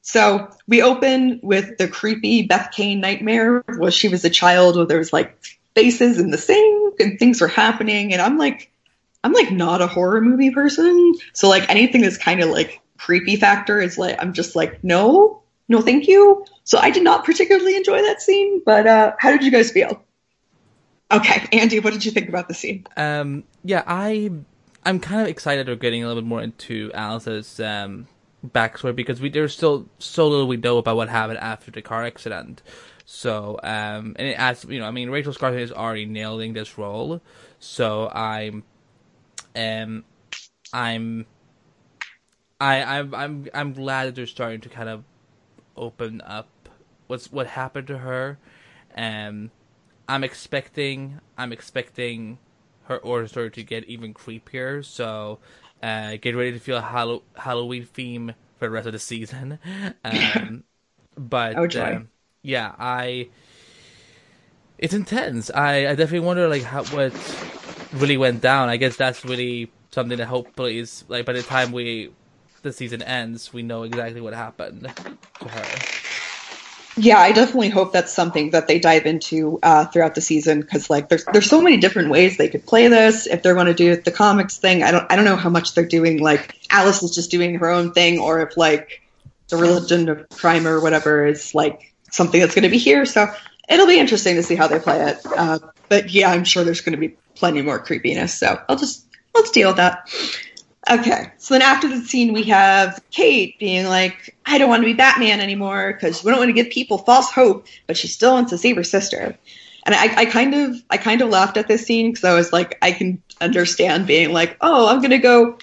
So 0.03 0.49
we 0.69 0.83
open 0.83 1.41
with 1.43 1.79
the 1.79 1.89
creepy 1.89 2.43
Beth 2.43 2.71
Kane 2.71 3.01
nightmare. 3.01 3.65
Was 3.69 3.95
she 3.95 4.09
was 4.09 4.25
a 4.25 4.31
child 4.31 4.77
where 4.77 4.85
there 4.85 4.99
was 4.99 5.13
like 5.13 5.39
faces 5.75 6.19
in 6.19 6.31
the 6.31 6.39
sink 6.39 7.01
and 7.01 7.19
things 7.19 7.41
were 7.41 7.49
happening, 7.49 8.13
and 8.13 8.21
I'm 8.21 8.37
like, 8.37 8.71
I'm 9.25 9.33
like 9.33 9.51
not 9.51 9.81
a 9.81 9.87
horror 9.87 10.21
movie 10.21 10.51
person. 10.51 11.15
So 11.33 11.49
like 11.49 11.71
anything 11.71 12.03
that's 12.03 12.19
kind 12.19 12.43
of 12.43 12.51
like 12.51 12.82
creepy 13.03 13.37
factor 13.37 13.81
is 13.81 13.99
like 13.99 14.17
I'm 14.21 14.33
just 14.33 14.55
like 14.55 14.83
no, 14.85 15.43
no, 15.69 15.81
thank 15.81 16.07
you. 16.07 16.45
So 16.65 16.79
I 16.79 16.91
did 16.91 17.03
not 17.03 17.25
particularly 17.25 17.77
enjoy 17.77 18.03
that 18.03 18.23
scene. 18.23 18.63
But 18.65 18.87
uh, 18.87 19.13
how 19.19 19.31
did 19.31 19.43
you 19.43 19.51
guys 19.51 19.73
feel? 19.73 20.03
Okay, 21.11 21.47
Andy, 21.53 21.81
what 21.81 21.93
did 21.93 22.05
you 22.05 22.11
think 22.13 22.29
about 22.29 22.49
the 22.49 22.55
scene? 22.55 22.87
Um, 22.97 23.45
yeah, 23.65 23.83
I 23.87 24.31
I'm 24.85 25.01
kind 25.01 25.21
of 25.21 25.27
excited 25.27 25.67
we're 25.67 25.77
getting 25.77 26.05
a 26.05 26.07
little 26.07 26.23
bit 26.23 26.29
more 26.29 26.43
into 26.43 26.91
Alice's 26.95 27.61
um, 27.61 28.07
backstory 28.47 28.95
because 28.95 29.21
we 29.21 29.29
there's 29.29 29.53
still 29.53 29.89
so 29.99 30.29
little 30.29 30.47
we 30.47 30.57
know 30.57 30.79
about 30.79 30.97
what 30.97 31.09
happened 31.09 31.39
after 31.39 31.71
the 31.71 31.83
car 31.83 32.05
accident. 32.05 32.63
So 33.05 33.59
um, 33.63 34.15
and 34.17 34.29
it 34.29 34.39
adds, 34.39 34.65
you 34.65 34.79
know, 34.79 34.87
I 34.87 34.93
mean, 34.93 35.11
Rachel 35.11 35.33
Skarsten 35.33 35.59
is 35.59 35.73
already 35.73 36.07
nailing 36.07 36.53
this 36.53 36.79
role, 36.79 37.21
so 37.59 38.09
I'm 38.09 38.63
um, 39.55 40.05
I'm, 40.73 41.27
I, 42.63 42.99
I'm, 42.99 43.15
I'm, 43.15 43.49
I'm 43.55 43.73
glad 43.73 44.07
that 44.07 44.15
they're 44.15 44.27
starting 44.27 44.61
to 44.63 44.69
kind 44.69 44.89
of 44.89 45.05
open 45.77 46.21
up 46.23 46.49
what's 47.09 47.33
what 47.33 47.47
happened 47.49 47.89
to 47.89 47.99
her. 47.99 48.39
and 48.95 49.51
I'm 50.09 50.25
expecting, 50.25 51.21
I'm 51.39 51.53
expecting 51.53 52.39
her 52.85 52.99
origin 52.99 53.29
story 53.29 53.51
to 53.53 53.65
get 53.65 53.85
even 53.87 54.15
creepier. 54.15 54.85
So, 54.85 55.41
uh, 55.83 56.17
get 56.21 56.37
ready 56.37 56.53
to 56.53 56.61
feel 56.61 56.79
a 56.79 56.83
Hall- 56.83 57.25
Halloween 57.37 57.87
theme 57.87 58.35
for 58.59 58.67
the 58.67 58.71
rest 58.73 58.87
of 58.87 58.93
the 58.95 58.99
season. 59.01 59.59
Um, 60.05 60.65
but 61.17 61.59
oh, 61.59 61.67
um, 61.77 62.11
yeah, 62.43 62.75
I. 62.79 63.31
It's 64.79 64.95
intense. 64.95 65.51
I, 65.51 65.87
I 65.89 65.95
definitely 65.95 66.21
wonder 66.27 66.49
like 66.49 66.63
how 66.63 66.85
what 66.85 67.13
really 67.93 68.17
went 68.17 68.41
down. 68.41 68.69
I 68.69 68.77
guess 68.77 68.97
that's 68.97 69.25
really 69.25 69.71
something 69.91 70.19
that 70.19 70.27
hopefully 70.27 70.79
is 70.79 71.05
like 71.09 71.27
by 71.27 71.33
the 71.35 71.43
time 71.43 71.73
we 71.73 72.11
the 72.63 72.73
season 72.73 73.03
ends, 73.03 73.53
we 73.53 73.63
know 73.63 73.83
exactly 73.83 74.21
what 74.21 74.35
happened 74.35 74.91
to 75.41 75.49
her. 75.49 75.65
Yeah, 76.97 77.19
I 77.19 77.33
definitely 77.33 77.71
hope 77.71 77.93
that's 77.93 78.13
something 78.13 78.51
that 78.51 78.69
they 78.69 78.79
dive 78.79 79.07
into 79.07 79.59
uh, 79.63 79.87
throughout 79.87 80.15
the 80.15 80.21
season 80.21 80.61
because 80.61 80.91
like 80.91 81.09
there's 81.09 81.25
there's 81.33 81.49
so 81.49 81.63
many 81.63 81.79
different 81.79 82.11
ways 82.11 82.37
they 82.37 82.49
could 82.49 82.67
play 82.67 82.89
this. 82.89 83.27
If 83.27 83.43
they're 83.43 83.55
going 83.55 83.67
to 83.67 83.75
do 83.75 83.97
the 83.97 84.11
comics 84.11 84.59
thing, 84.59 84.83
I 84.83 84.91
don't 84.91 85.11
I 85.11 85.17
don't 85.17 85.25
know 85.25 85.37
how 85.37 85.49
much 85.49 85.75
they're 85.75 85.87
doing. 85.87 86.21
Like 86.21 86.55
Alice 86.71 87.03
is 87.03 87.15
just 87.15 87.31
doing 87.31 87.55
her 87.55 87.71
own 87.71 87.93
thing, 87.93 88.19
or 88.19 88.41
if 88.41 88.59
like 88.59 89.01
the 89.49 89.57
religion 89.57 90.11
of 90.11 90.29
crime 90.31 90.67
or 90.67 90.81
whatever 90.81 91.27
is 91.27 91.55
like 91.55 91.95
something 92.11 92.41
that's 92.41 92.55
going 92.55 92.65
to 92.65 92.69
be 92.69 92.79
here. 92.79 93.07
So 93.07 93.27
it'll 93.71 93.87
be 93.87 93.99
interesting 93.99 94.35
to 94.37 94.43
see 94.43 94.55
how 94.55 94.67
they 94.67 94.79
play 94.79 95.01
it. 95.01 95.19
Uh, 95.25 95.61
but 95.89 96.11
yeah, 96.11 96.31
I'm 96.31 96.45
sure 96.45 96.63
there's 96.63 96.83
going 96.83 96.93
to 96.95 97.01
be 97.01 97.17
plenty 97.35 97.63
more 97.63 97.79
creepiness. 97.79 98.35
So 98.35 98.61
I'll 98.69 98.77
just 98.77 99.07
let's 99.35 99.51
deal 99.51 99.69
with 99.69 99.77
that. 99.79 100.11
Okay, 100.91 101.31
so 101.39 101.55
then 101.55 101.63
after 101.63 101.87
the 101.87 102.05
scene, 102.05 102.33
we 102.33 102.43
have 102.45 103.01
Kate 103.13 103.57
being 103.61 103.87
like, 103.87 104.37
"I 104.45 104.59
don't 104.59 104.69
want 104.69 104.83
to 104.83 104.87
be 104.87 104.95
Batman 104.95 105.41
anymore 105.41 105.93
because 105.93 106.25
we 106.25 106.31
don't 106.31 106.41
want 106.41 106.49
to 106.49 106.55
give 106.55 106.71
people 106.71 106.99
false 106.99 107.31
hope," 107.31 107.67
but 107.87 107.97
she 107.97 108.09
still 108.09 108.33
wants 108.33 108.51
to 108.51 108.59
save 108.59 108.77
her 108.77 108.83
sister. 108.83 109.39
And 109.85 109.95
I, 109.95 110.23
I 110.23 110.25
kind 110.27 110.55
of, 110.55 110.83
I 110.91 110.97
kind 110.97 111.21
of 111.23 111.29
laughed 111.29 111.57
at 111.57 111.69
this 111.69 111.87
scene 111.87 112.11
because 112.11 112.25
I 112.25 112.35
was 112.35 112.53
like, 112.53 112.79
I 112.83 112.91
can 112.93 113.23
understand 113.41 114.09
being 114.09 114.33
like, 114.33 114.57
"Oh, 114.61 114.89
I'm 114.89 115.01
gonna 115.01 115.19
go 115.19 115.57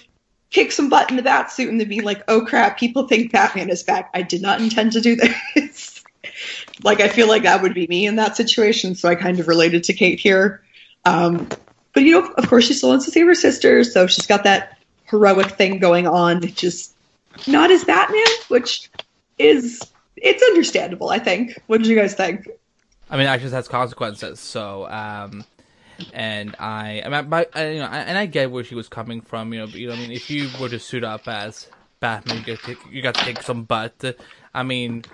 kick 0.50 0.72
some 0.72 0.88
butt 0.88 1.10
in 1.10 1.16
the 1.16 1.22
bat 1.22 1.52
suit," 1.52 1.68
and 1.68 1.78
then 1.78 1.88
be 1.88 2.00
like, 2.00 2.22
"Oh 2.26 2.46
crap, 2.46 2.78
people 2.78 3.06
think 3.06 3.30
Batman 3.30 3.68
is 3.68 3.82
back." 3.82 4.08
I 4.14 4.22
did 4.22 4.40
not 4.40 4.62
intend 4.62 4.92
to 4.92 5.02
do 5.02 5.16
this. 5.16 6.02
like, 6.82 7.00
I 7.00 7.08
feel 7.08 7.28
like 7.28 7.42
that 7.42 7.60
would 7.60 7.74
be 7.74 7.86
me 7.88 8.06
in 8.06 8.16
that 8.16 8.38
situation, 8.38 8.94
so 8.94 9.06
I 9.10 9.16
kind 9.16 9.38
of 9.38 9.48
related 9.48 9.84
to 9.84 9.92
Kate 9.92 10.18
here. 10.18 10.62
Um, 11.04 11.46
but 11.92 12.04
you 12.04 12.12
know, 12.12 12.26
of 12.38 12.48
course, 12.48 12.66
she 12.66 12.72
still 12.72 12.88
wants 12.88 13.04
to 13.04 13.10
save 13.10 13.26
her 13.26 13.34
sister, 13.34 13.84
so 13.84 14.06
she's 14.06 14.26
got 14.26 14.44
that 14.44 14.78
heroic 15.10 15.50
thing 15.50 15.78
going 15.78 16.06
on, 16.06 16.40
just 16.42 16.94
not 17.46 17.70
as 17.70 17.84
Batman, 17.84 18.24
which 18.48 18.90
is 19.38 19.80
it's 20.16 20.42
understandable. 20.42 21.10
I 21.10 21.18
think. 21.18 21.60
What 21.66 21.78
did 21.78 21.86
you 21.86 21.96
guys 21.96 22.14
think? 22.14 22.48
I 23.10 23.16
mean, 23.16 23.26
actions 23.26 23.52
has 23.52 23.66
consequences. 23.66 24.38
So, 24.38 24.88
um, 24.88 25.44
and 26.12 26.54
I, 26.60 27.02
I, 27.04 27.08
mean, 27.08 27.28
my, 27.28 27.46
I, 27.54 27.68
you 27.70 27.78
know, 27.80 27.86
and 27.86 28.16
I 28.16 28.26
get 28.26 28.52
where 28.52 28.62
she 28.62 28.76
was 28.76 28.88
coming 28.88 29.20
from. 29.20 29.52
You 29.52 29.60
know, 29.60 29.66
but 29.66 29.74
you 29.74 29.88
know, 29.88 29.94
I 29.94 29.96
mean, 29.96 30.12
if 30.12 30.30
you 30.30 30.48
were 30.60 30.68
to 30.68 30.78
suit 30.78 31.04
up 31.04 31.26
as 31.26 31.68
Batman, 31.98 32.38
you 32.38 32.56
got 32.56 32.64
to, 32.64 32.76
you 32.90 33.02
got 33.02 33.14
to 33.16 33.24
kick 33.24 33.42
some 33.42 33.64
butt. 33.64 34.16
I 34.54 34.62
mean, 34.62 35.04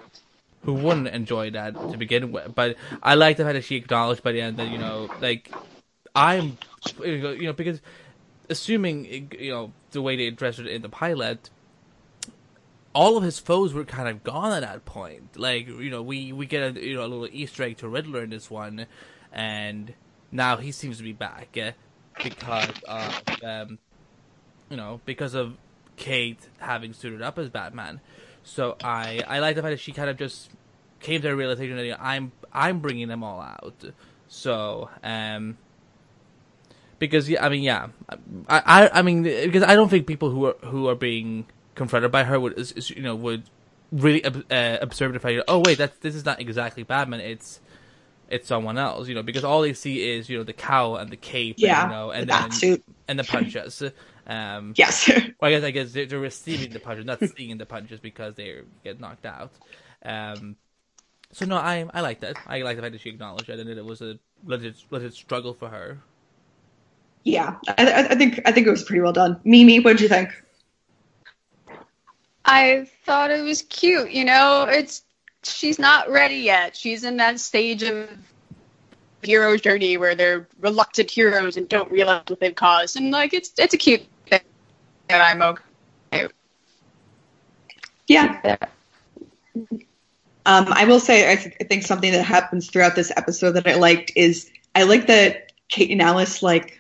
who 0.63 0.75
wouldn't 0.75 1.09
enjoy 1.09 1.51
that 1.53 1.75
to 1.75 1.97
begin 1.97 2.33
with? 2.33 2.55
But 2.55 2.77
I 3.03 3.15
like 3.15 3.37
the 3.37 3.45
fact 3.45 3.55
that 3.55 3.65
she 3.65 3.77
acknowledged 3.77 4.23
by 4.23 4.33
the 4.33 4.41
end 4.43 4.59
that 4.59 4.69
you 4.69 4.79
know, 4.79 5.09
like 5.21 5.51
I'm, 6.15 6.59
you 7.03 7.43
know, 7.43 7.53
because 7.53 7.81
assuming 8.49 9.31
you 9.39 9.51
know 9.51 9.73
the 9.97 10.03
way 10.03 10.15
they 10.15 10.27
addressed 10.29 10.61
it 10.61 10.67
in 10.69 10.83
the 10.83 10.89
pilot, 10.89 11.51
all 12.93 13.17
of 13.17 13.25
his 13.25 13.39
foes 13.39 13.75
were 13.75 13.85
kind 13.85 14.09
of 14.09 14.23
gone 14.23 14.53
at 14.53 14.61
that 14.61 14.85
point. 14.85 15.37
Like 15.37 15.67
you 15.67 15.91
know, 15.91 16.03
we 16.03 16.33
we 16.33 16.47
get 16.47 16.77
a 16.77 16.81
you 16.81 16.95
know 16.95 17.03
a 17.05 17.09
little 17.09 17.29
Easter 17.33 17.65
egg 17.65 17.79
to 17.79 17.89
Riddler 17.89 18.23
in 18.23 18.31
this 18.31 18.51
one, 18.51 18.87
and 19.33 19.93
now 20.31 20.59
he 20.59 20.71
seems 20.71 20.99
to 20.99 21.03
be 21.03 21.13
back 21.13 21.59
uh, 21.61 21.73
because 22.23 22.71
of 22.87 23.23
um, 23.43 23.79
you 24.71 24.77
know 24.77 25.01
because 25.05 25.35
of 25.35 25.57
Kate 25.97 26.39
having 26.59 26.93
suited 26.93 27.23
up 27.23 27.39
as 27.39 27.51
Batman. 27.51 28.01
So 28.45 28.77
I 28.85 29.25
I 29.27 29.41
like 29.41 29.57
the 29.57 29.63
fact 29.63 29.73
that 29.73 29.81
she 29.81 29.93
kind 29.93 30.09
of 30.09 30.17
just 30.17 30.51
came 31.01 31.21
to 31.23 31.29
a 31.29 31.37
realization 31.37 31.77
that 31.77 31.85
you 31.85 31.93
know, 31.93 31.99
I'm 32.01 32.33
I'm 32.53 32.81
bringing 32.81 33.09
them 33.09 33.25
all 33.25 33.41
out. 33.41 33.85
So 34.29 34.91
um 35.03 35.59
because 36.99 37.29
yeah, 37.29 37.45
I 37.45 37.49
mean, 37.49 37.63
yeah, 37.63 37.89
I, 38.49 38.59
I, 38.59 38.89
I 38.99 39.03
mean, 39.03 39.23
because 39.25 39.63
I 39.63 39.75
don't 39.75 39.89
think 39.89 40.07
people 40.07 40.31
who 40.31 40.47
are 40.47 40.57
who 40.65 40.89
are 40.89 40.95
being 40.95 41.47
confronted 41.75 42.11
by 42.11 42.25
her 42.25 42.41
would, 42.41 42.59
is, 42.59 42.73
is, 42.73 42.91
you 42.91 43.03
know, 43.03 43.15
would 43.15 43.45
really 43.93 44.25
uh, 44.25 44.79
observe 44.81 45.13
the 45.13 45.21
fact. 45.21 45.41
Oh 45.49 45.63
wait, 45.65 45.79
that's 45.79 45.99
this 45.99 46.15
is 46.15 46.25
not 46.25 46.41
exactly 46.41 46.83
Batman. 46.83 47.21
It's 47.21 47.61
it's 48.29 48.49
someone 48.49 48.79
else, 48.79 49.09
you 49.09 49.15
know, 49.15 49.23
because 49.23 49.45
all 49.45 49.63
they 49.63 49.73
see 49.73 50.09
is 50.11 50.29
you 50.29 50.39
know 50.39 50.45
the 50.45 50.53
cowl 50.53 50.97
and 50.97 51.11
the 51.11 51.17
cape, 51.17 51.57
Yeah, 51.57 51.83
and, 51.83 51.91
you 51.91 51.97
know, 51.97 52.11
and 52.11 52.23
the 52.23 52.27
then 52.27 52.51
batsuit. 52.51 52.83
and 53.09 53.19
the 53.19 53.25
punches. 53.25 53.83
Um, 54.29 54.75
Yes. 54.77 55.09
well, 55.41 55.49
I 55.49 55.51
guess 55.51 55.63
I 55.63 55.71
guess 55.71 55.93
they're, 55.93 56.07
they're 56.07 56.19
receiving 56.19 56.73
the 56.73 56.81
punches, 56.81 57.05
not 57.05 57.23
seeing 57.37 57.57
the 57.59 57.67
punches 57.67 58.01
because 58.01 58.35
they 58.35 58.61
get 58.83 58.99
knocked 58.99 59.25
out. 59.25 59.53
Um, 60.05 60.57
so 61.33 61.45
no, 61.47 61.57
I 61.57 61.87
I 61.95 62.01
like 62.01 62.21
that. 62.21 62.37
I 62.47 62.63
like 62.63 62.77
the 62.77 62.83
fact 62.83 62.93
that 62.93 63.01
she 63.03 63.11
acknowledged 63.11 63.49
it 63.49 63.61
and 63.61 63.71
that 63.71 63.79
it 63.79 63.85
was 63.85 64.03
a 64.03 64.19
legit 64.45 64.77
legit 64.91 65.15
struggle 65.15 65.55
for 65.55 65.69
her. 65.69 66.01
Yeah. 67.27 67.57
I, 67.67 68.07
I- 68.11 68.15
think 68.15 68.41
I 68.47 68.53
think 68.53 68.67
it 68.67 68.71
was 68.71 68.85
pretty 68.85 69.01
well 69.03 69.13
done. 69.13 69.41
Mimi, 69.45 69.81
what 69.81 69.93
did 69.93 70.01
you 70.01 70.09
think? 70.09 70.31
I 72.45 72.87
thought 73.05 73.31
it 73.33 73.43
was 73.43 73.63
cute. 73.63 74.13
You 74.13 74.25
know, 74.25 74.67
it's 74.69 75.03
she's 75.43 75.79
not 75.79 76.09
ready 76.09 76.37
yet. 76.37 76.77
She's 76.77 77.03
in 77.05 77.17
that 77.17 77.41
stage 77.41 77.83
of 77.83 78.09
hero's 79.23 79.61
journey 79.61 79.97
where 79.97 80.15
they're 80.15 80.47
reluctant 80.61 81.11
heroes 81.11 81.57
and 81.57 81.69
don't 81.69 81.91
realize 81.91 82.23
what 82.29 82.39
they've 82.39 82.55
caused, 82.55 82.97
and 82.97 83.11
like 83.11 83.35
it's 83.35 83.53
it's 83.59 83.75
a 83.75 83.79
cute 83.79 84.03
thing. 84.29 84.41
And 85.09 85.21
I'm 85.21 85.43
okay. 85.43 86.29
Yeah. 88.07 88.57
Um, 90.47 90.67
I 90.71 90.85
will 90.85 91.01
say, 91.01 91.33
I, 91.33 91.35
th- 91.35 91.57
I 91.61 91.65
think 91.65 91.83
something 91.83 92.13
that 92.13 92.23
happens 92.25 92.71
throughout 92.71 92.95
this 92.95 93.11
episode 93.17 93.53
that 93.53 93.67
I 93.67 93.75
liked 93.75 94.13
is 94.15 94.49
I 94.77 94.85
like 94.85 95.09
that 95.09 95.51
Kate 95.69 95.91
and 95.91 96.01
Alice 96.01 96.41
like 96.41 96.76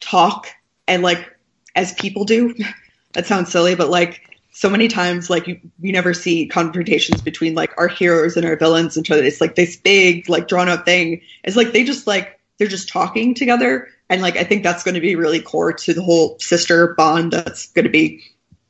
talk 0.00 0.48
and 0.86 1.02
like 1.02 1.36
as 1.74 1.92
people 1.94 2.24
do. 2.24 2.54
that 3.12 3.26
sounds 3.26 3.50
silly, 3.50 3.74
but 3.74 3.88
like 3.88 4.22
so 4.52 4.70
many 4.70 4.88
times, 4.88 5.28
like 5.28 5.46
you, 5.46 5.60
you 5.80 5.92
never 5.92 6.14
see 6.14 6.46
confrontations 6.46 7.20
between 7.20 7.54
like 7.54 7.72
our 7.76 7.88
heroes 7.88 8.36
and 8.36 8.46
our 8.46 8.56
villains 8.56 8.96
and 8.96 9.08
it's 9.10 9.40
like 9.40 9.54
this 9.54 9.76
big, 9.76 10.28
like 10.28 10.48
drawn 10.48 10.68
out 10.68 10.84
thing. 10.84 11.20
It's 11.44 11.56
like 11.56 11.72
they 11.72 11.84
just 11.84 12.06
like 12.06 12.40
they're 12.58 12.66
just 12.66 12.88
talking 12.88 13.34
together, 13.34 13.88
and 14.08 14.22
like 14.22 14.36
I 14.36 14.44
think 14.44 14.62
that's 14.62 14.82
going 14.82 14.94
to 14.94 15.00
be 15.00 15.14
really 15.14 15.40
core 15.40 15.72
to 15.72 15.92
the 15.92 16.02
whole 16.02 16.38
sister 16.38 16.94
bond. 16.94 17.32
That's 17.32 17.70
going 17.72 17.84
to 17.84 17.90
be 17.90 18.22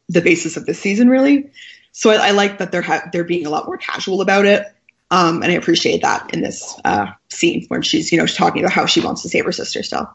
the 0.09 0.21
basis 0.21 0.57
of 0.57 0.67
this 0.67 0.81
season, 0.81 1.09
really. 1.09 1.51
So 1.93 2.11
I, 2.11 2.29
I 2.29 2.31
like 2.33 2.59
that 2.59 2.73
they're 2.73 2.83
ha- 2.83 3.09
they're 3.13 3.25
being 3.25 3.47
a 3.47 3.51
lot 3.51 3.67
more 3.67 3.79
casual 3.79 4.21
about 4.21 4.45
it, 4.45 4.67
um, 5.13 5.43
and 5.43 5.53
I 5.53 5.55
appreciate 5.55 6.03
that 6.03 6.35
in 6.35 6.43
this 6.43 6.79
uh, 6.85 7.13
scene 7.29 7.65
when 7.69 7.83
she's 7.83 8.11
you 8.11 8.19
know 8.19 8.27
talking 8.27 8.63
about 8.63 8.73
how 8.73 8.87
she 8.87 9.01
wants 9.01 9.23
to 9.23 9.29
save 9.29 9.45
her 9.45 9.53
sister 9.53 9.83
still. 9.85 10.11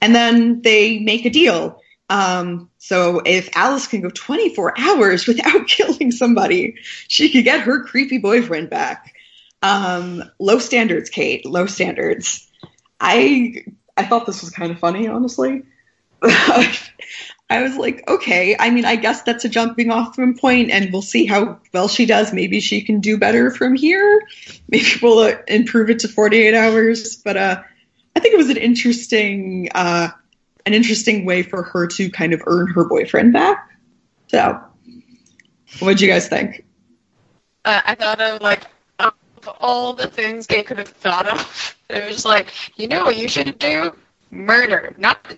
And 0.00 0.14
then 0.14 0.62
they 0.62 0.98
make 0.98 1.26
a 1.26 1.30
deal. 1.30 1.80
Um, 2.08 2.70
so 2.78 3.22
if 3.24 3.56
Alice 3.56 3.86
can 3.86 4.00
go 4.00 4.10
24 4.10 4.74
hours 4.78 5.26
without 5.26 5.66
killing 5.68 6.10
somebody, 6.10 6.76
she 7.08 7.30
could 7.30 7.44
get 7.44 7.60
her 7.60 7.84
creepy 7.84 8.18
boyfriend 8.18 8.70
back. 8.70 9.14
Um, 9.62 10.24
low 10.38 10.58
standards, 10.58 11.10
Kate. 11.10 11.46
Low 11.46 11.66
standards. 11.66 12.50
I 12.98 13.64
I 13.96 14.04
thought 14.04 14.26
this 14.26 14.40
was 14.40 14.50
kind 14.50 14.72
of 14.72 14.78
funny, 14.78 15.08
honestly. 15.08 15.62
I 16.22 17.62
was 17.62 17.76
like, 17.76 18.08
okay. 18.08 18.56
I 18.58 18.70
mean, 18.70 18.84
I 18.84 18.96
guess 18.96 19.22
that's 19.22 19.44
a 19.44 19.48
jumping 19.48 19.90
off 19.90 20.16
point, 20.40 20.70
and 20.70 20.92
we'll 20.92 21.02
see 21.02 21.26
how 21.26 21.60
well 21.72 21.88
she 21.88 22.06
does. 22.06 22.32
Maybe 22.32 22.60
she 22.60 22.82
can 22.82 23.00
do 23.00 23.18
better 23.18 23.50
from 23.50 23.74
here. 23.74 24.22
Maybe 24.68 24.86
we'll 25.02 25.18
uh, 25.18 25.36
improve 25.48 25.90
it 25.90 26.00
to 26.00 26.08
48 26.08 26.54
hours. 26.54 27.16
But 27.16 27.36
uh, 27.36 27.62
I 28.20 28.22
think 28.22 28.34
it 28.34 28.36
was 28.36 28.50
an 28.50 28.58
interesting, 28.58 29.70
uh, 29.74 30.08
an 30.66 30.74
interesting 30.74 31.24
way 31.24 31.42
for 31.42 31.62
her 31.62 31.86
to 31.86 32.10
kind 32.10 32.34
of 32.34 32.42
earn 32.46 32.66
her 32.66 32.84
boyfriend 32.84 33.32
back. 33.32 33.66
So, 34.26 34.60
what'd 35.78 36.02
you 36.02 36.06
guys 36.06 36.28
think? 36.28 36.66
uh, 37.64 37.80
I 37.82 37.94
thought 37.94 38.20
of 38.20 38.42
like 38.42 38.66
of 38.98 39.14
all 39.58 39.94
the 39.94 40.06
things 40.06 40.46
Kate 40.46 40.66
could 40.66 40.76
have 40.76 40.88
thought 40.88 41.26
of. 41.26 41.76
It 41.88 42.06
was 42.06 42.26
like, 42.26 42.52
you 42.78 42.86
know 42.86 43.04
what 43.04 43.16
you 43.16 43.26
should 43.26 43.58
do? 43.58 43.96
Murder, 44.30 44.94
not. 44.98 45.34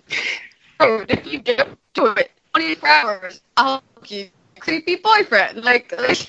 If 0.81 1.25
you 1.31 1.39
do 1.39 1.55
it 1.95 2.31
24 2.53 2.89
hours, 2.89 3.41
I'll 3.55 3.81
you 4.05 4.29
a 4.57 4.59
creepy 4.59 4.97
boyfriend. 4.97 5.63
Like, 5.63 5.97
like 5.97 6.27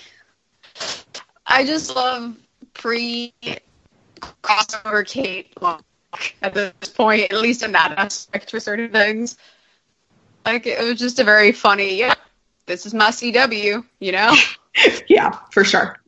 I 1.47 1.67
just 1.67 1.97
love 1.97 2.37
pre 2.75 3.35
crossover 4.43 5.05
Kate 5.07 5.53
look 5.61 5.83
at 6.43 6.55
this 6.55 6.73
point, 6.91 7.33
at 7.33 7.41
least 7.41 7.63
in 7.63 7.73
that 7.73 7.95
aspect 7.99 8.51
for 8.51 8.61
certain 8.61 8.91
things. 8.91 9.37
Like 10.45 10.67
it 10.67 10.83
was 10.83 10.99
just 10.99 11.19
a 11.19 11.25
very 11.25 11.53
funny, 11.53 11.99
yeah. 11.99 12.15
This 12.67 12.87
is 12.87 12.95
my 12.95 13.11
CW, 13.11 13.85
you 14.01 14.13
know. 14.13 14.35
yeah, 15.09 15.39
for 15.51 15.65
sure. 15.65 15.99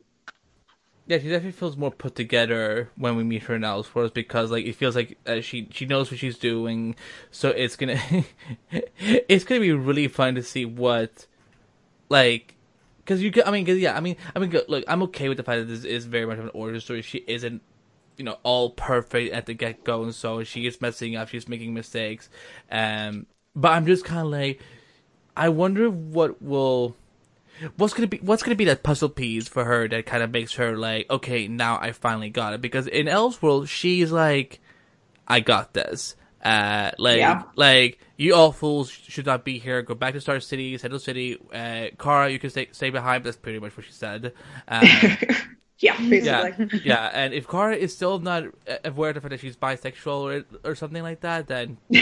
Yeah, 1.07 1.19
she 1.19 1.29
definitely 1.29 1.53
feels 1.53 1.77
more 1.77 1.91
put 1.91 2.15
together 2.15 2.89
when 2.97 3.15
we 3.15 3.23
meet 3.23 3.43
her 3.43 3.55
in 3.55 3.61
Elseworlds 3.61 4.13
because 4.13 4.51
like 4.51 4.65
it 4.65 4.75
feels 4.75 4.93
like 4.93 5.17
uh, 5.25 5.39
she 5.39 5.69
she 5.71 5.85
knows 5.85 6.11
what 6.11 6.19
she's 6.19 6.37
doing, 6.37 6.97
so 7.31 7.49
it's 7.49 7.77
gonna 7.77 7.97
it's 8.99 9.45
gonna 9.45 9.61
be 9.61 9.71
really 9.71 10.09
fun 10.09 10.35
to 10.35 10.43
see 10.43 10.65
what 10.65 11.25
like 12.09 12.55
because 12.97 13.23
you 13.23 13.31
could 13.31 13.45
I 13.45 13.51
mean 13.51 13.65
cause, 13.65 13.77
yeah 13.77 13.95
I 13.95 14.01
mean 14.01 14.17
I 14.35 14.39
mean 14.39 14.51
look 14.67 14.83
I'm 14.85 15.01
okay 15.03 15.29
with 15.29 15.37
the 15.37 15.43
fact 15.43 15.59
that 15.61 15.73
this 15.73 15.85
is 15.85 16.05
very 16.05 16.25
much 16.25 16.39
of 16.39 16.43
an 16.43 16.51
origin 16.53 16.81
story. 16.81 17.01
She 17.01 17.19
isn't 17.19 17.61
you 18.17 18.25
know 18.25 18.37
all 18.43 18.71
perfect 18.71 19.33
at 19.33 19.45
the 19.45 19.53
get 19.53 19.83
go, 19.83 20.03
and 20.03 20.13
so 20.13 20.43
she 20.43 20.65
is 20.67 20.81
messing 20.81 21.15
up, 21.15 21.29
she's 21.29 21.47
making 21.47 21.73
mistakes, 21.73 22.29
um. 22.71 23.25
But 23.55 23.69
I'm 23.71 23.87
just 23.87 24.05
kind 24.05 24.21
of 24.21 24.27
like, 24.27 24.61
I 25.35 25.49
wonder 25.49 25.89
what 25.89 26.41
will 26.41 26.95
what's 27.75 27.93
gonna 27.93 28.07
be 28.07 28.17
what's 28.17 28.43
gonna 28.43 28.55
be 28.55 28.65
that 28.65 28.83
puzzle 28.83 29.09
piece 29.09 29.47
for 29.47 29.65
her 29.65 29.87
that 29.87 30.05
kind 30.05 30.21
of 30.21 30.29
makes 30.31 30.53
her 30.55 30.77
like 30.77 31.09
okay 31.09 31.47
now 31.47 31.79
I 31.79 31.91
finally 31.91 32.29
got 32.29 32.53
it 32.53 32.61
because 32.61 32.85
in 32.85 33.07
Elseworld 33.07 33.67
she's 33.67 34.11
like 34.11 34.59
I 35.27 35.39
got 35.39 35.73
this 35.73 36.15
uh 36.45 36.91
like 36.99 37.17
Yeah. 37.17 37.43
like 37.55 37.97
you 38.15 38.35
all 38.35 38.51
fools 38.51 38.91
should 38.91 39.25
not 39.25 39.43
be 39.43 39.57
here 39.57 39.81
go 39.81 39.95
back 39.95 40.13
to 40.13 40.21
Star 40.21 40.39
City 40.39 40.77
Central 40.77 40.99
City 40.99 41.39
uh 41.51 41.87
Kara 41.97 42.29
you 42.29 42.37
can 42.37 42.51
stay 42.51 42.67
stay 42.73 42.91
behind 42.91 43.23
that's 43.23 43.37
pretty 43.37 43.57
much 43.57 43.75
what 43.75 43.87
she 43.87 43.91
said 43.91 44.33
um, 44.67 44.87
yeah, 45.79 45.97
basically. 46.09 46.53
yeah 46.59 46.79
yeah 46.83 47.09
and 47.13 47.33
if 47.33 47.47
Kara 47.47 47.75
is 47.75 47.93
still 47.95 48.19
not 48.19 48.45
uh, 48.67 48.77
aware 48.85 49.09
of 49.09 49.15
the 49.15 49.21
fact 49.21 49.31
that 49.31 49.39
she's 49.39 49.57
bisexual 49.57 50.21
or 50.63 50.69
or 50.69 50.75
something 50.75 51.03
like 51.03 51.21
that 51.21 51.47
then 51.47 51.77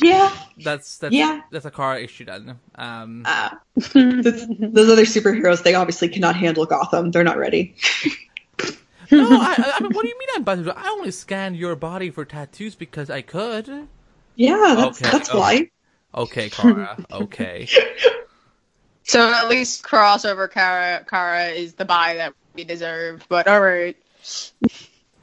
Yeah. 0.00 0.30
that's 0.58 0.98
that's 0.98 1.14
Yeah. 1.14 1.40
that's 1.50 1.64
a 1.64 1.70
Kara 1.70 2.00
issue 2.00 2.24
then 2.24 2.58
um 2.76 3.22
Uh, 3.24 3.50
those, 3.94 4.46
those 4.58 4.88
other 4.90 5.04
superheroes, 5.04 5.62
they 5.62 5.74
obviously 5.74 6.08
cannot 6.08 6.36
handle 6.36 6.66
Gotham. 6.66 7.10
They're 7.10 7.24
not 7.24 7.38
ready. 7.38 7.74
No, 9.10 9.24
I, 9.40 9.74
I 9.76 9.80
mean, 9.80 9.92
what 9.92 10.02
do 10.02 10.08
you 10.08 10.18
mean 10.18 10.28
I'm 10.34 10.44
bisexual? 10.44 10.74
I 10.76 10.88
only 10.88 11.10
scanned 11.10 11.56
your 11.56 11.74
body 11.76 12.10
for 12.10 12.24
tattoos 12.24 12.74
because 12.74 13.10
I 13.10 13.22
could. 13.22 13.88
Yeah, 14.36 14.74
that's 14.76 15.00
Okay, 15.00 15.08
that's 15.10 15.28
okay. 15.30 15.38
why. 15.38 15.70
Okay, 16.14 16.50
Kara. 16.50 17.00
Okay. 17.10 17.68
So 19.08 19.32
at 19.32 19.48
least 19.48 19.82
crossover 19.82 20.50
Kara 20.50 21.02
Kara 21.08 21.46
is 21.46 21.72
the 21.74 21.86
bi 21.86 22.16
that 22.16 22.34
we 22.54 22.64
deserve. 22.64 23.24
But 23.28 23.48
all 23.48 23.60
right. 23.60 23.96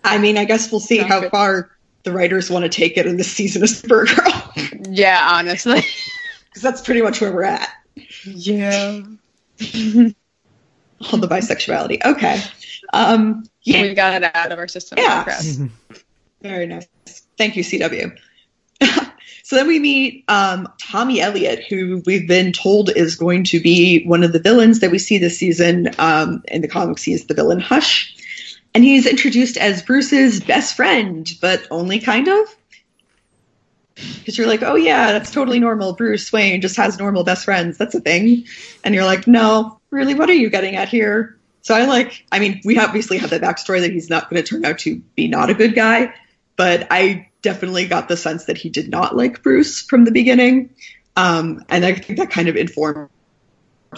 I 0.04 0.18
mean, 0.18 0.38
I 0.40 0.46
guess 0.46 0.72
we'll 0.72 0.80
see 0.82 0.98
Sounds 0.98 1.12
how 1.12 1.20
good. 1.22 1.32
far 1.32 1.70
the 2.04 2.12
writers 2.12 2.50
want 2.50 2.64
to 2.64 2.70
take 2.70 2.98
it 2.98 3.06
in 3.06 3.18
this 3.18 3.32
season 3.32 3.62
of 3.64 3.70
Supergirl, 3.70 4.88
Yeah, 4.92 5.20
honestly. 5.32 5.82
because 6.50 6.62
that's 6.64 6.82
pretty 6.82 7.02
much 7.04 7.22
where 7.22 7.32
we're 7.32 7.44
at 7.44 7.70
Yeah. 8.24 9.02
All 11.12 11.20
the 11.20 11.28
bisexuality. 11.28 12.04
Okay. 12.04 12.42
Um, 12.94 13.44
yeah, 13.64 13.84
We 13.84 13.94
got 13.94 14.22
it 14.22 14.36
out 14.36 14.52
of 14.52 14.58
our 14.58 14.68
system. 14.68 14.98
Yeah. 15.00 15.26
Very 16.42 16.66
nice. 16.66 16.88
Thank 17.38 17.56
you, 17.56 17.64
CW. 17.64 18.18
So 19.46 19.56
then 19.58 19.68
we 19.68 19.78
meet 19.78 20.24
um, 20.28 20.68
Tommy 20.80 21.22
Elliot, 21.22 21.66
who 21.70 22.02
we've 22.08 22.28
been 22.28 22.52
told 22.52 22.90
is 22.90 23.16
going 23.16 23.44
to 23.44 23.60
be 23.60 24.04
one 24.06 24.24
of 24.24 24.34
the 24.34 24.40
villains 24.40 24.80
that 24.80 24.90
we 24.90 24.98
see 24.98 25.20
this 25.20 25.38
season. 25.38 25.92
Um, 26.00 26.42
in 26.48 26.64
the 26.64 26.68
comics, 26.68 27.04
he 27.04 27.14
is 27.14 27.28
the 27.28 27.36
villain 27.36 27.60
Hush. 27.60 28.18
And 28.74 28.84
he's 28.84 29.06
introduced 29.06 29.58
as 29.58 29.84
Bruce's 29.84 30.40
best 30.40 30.76
friend, 30.76 31.32
but 31.42 31.62
only 31.70 32.00
kind 32.00 32.28
of. 32.28 32.56
Because 33.94 34.36
you're 34.36 34.48
like, 34.48 34.64
oh 34.64 34.74
yeah, 34.74 35.12
that's 35.12 35.30
totally 35.30 35.60
normal. 35.60 35.94
Bruce 35.94 36.34
Wayne 36.34 36.60
just 36.60 36.78
has 36.78 36.98
normal 36.98 37.24
best 37.24 37.46
friends. 37.46 37.78
That's 37.78 37.94
a 37.94 38.02
thing. 38.02 38.46
And 38.84 38.96
you're 38.96 39.06
like, 39.06 39.28
no, 39.28 39.80
really, 39.92 40.16
what 40.16 40.28
are 40.28 40.34
you 40.34 40.50
getting 40.50 40.76
at 40.76 40.90
here? 40.90 41.38
So 41.62 41.76
I 41.76 41.86
like, 41.86 42.26
I 42.32 42.40
mean, 42.40 42.62
we 42.66 42.80
obviously 42.80 43.20
have 43.20 43.30
the 43.30 43.40
backstory 43.40 43.82
that 43.82 43.92
he's 43.92 44.10
not 44.10 44.28
going 44.28 44.42
to 44.42 44.50
turn 44.50 44.66
out 44.66 44.80
to 44.80 44.96
be 45.14 45.28
not 45.28 45.52
a 45.52 45.54
good 45.54 45.76
guy, 45.76 46.16
but 46.56 46.88
I 46.90 47.30
definitely 47.46 47.88
got 47.88 48.10
the 48.10 48.18
sense 48.18 48.46
that 48.46 48.58
he 48.58 48.70
did 48.70 48.90
not 48.90 49.16
like 49.16 49.44
Bruce 49.44 49.82
from 49.82 50.04
the 50.04 50.12
beginning. 50.12 50.72
Um, 51.16 51.64
and 51.70 51.86
I 51.86 51.94
think 51.94 52.18
that 52.20 52.32
kind 52.32 52.50
of 52.50 52.58
informs 52.58 53.10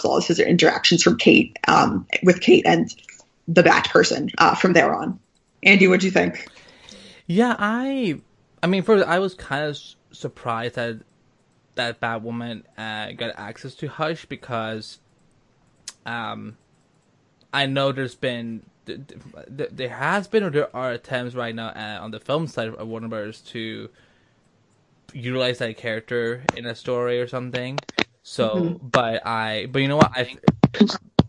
all 0.04 0.18
of 0.18 0.26
his 0.26 0.38
interactions 0.38 1.02
from 1.02 1.16
Kate, 1.16 1.58
um, 1.66 2.06
with 2.22 2.40
Kate 2.40 2.64
and 2.66 2.94
the 3.48 3.62
Bat 3.62 3.88
person 3.90 4.30
uh, 4.36 4.54
from 4.54 4.74
there 4.74 4.94
on. 4.94 5.18
Andy, 5.62 5.88
what 5.88 6.00
do 6.00 6.06
you 6.06 6.12
think? 6.12 6.46
Yeah, 7.26 7.56
I. 7.58 8.20
I 8.62 8.66
mean, 8.66 8.82
first, 8.82 9.06
I 9.06 9.18
was 9.18 9.34
kind 9.34 9.64
of 9.64 9.78
surprised 10.12 10.74
that 10.74 11.00
that 11.74 12.00
Batwoman 12.00 12.64
uh, 12.76 13.12
got 13.12 13.34
access 13.36 13.74
to 13.76 13.88
Hush 13.88 14.26
because 14.26 14.98
um, 16.04 16.58
I 17.52 17.66
know 17.66 17.92
there's 17.92 18.14
been 18.14 18.62
th- 18.88 19.20
th- 19.56 19.70
there 19.72 19.88
has 19.90 20.26
been 20.26 20.42
or 20.42 20.50
there 20.50 20.74
are 20.74 20.90
attempts 20.92 21.34
right 21.34 21.54
now 21.54 21.68
uh, 21.68 21.98
on 22.02 22.10
the 22.10 22.20
film 22.20 22.46
side 22.46 22.68
of 22.68 22.88
Warner 22.88 23.08
Bros. 23.08 23.40
to 23.52 23.88
utilize 25.12 25.58
that 25.58 25.76
character 25.76 26.42
in 26.56 26.66
a 26.66 26.74
story 26.74 27.20
or 27.20 27.26
something. 27.26 27.78
So, 28.22 28.48
Mhm. 28.56 28.90
but 28.92 29.26
I, 29.26 29.66
but 29.70 29.80
you 29.80 29.88
know 29.88 29.96
what? 29.96 30.12
I, 30.14 30.36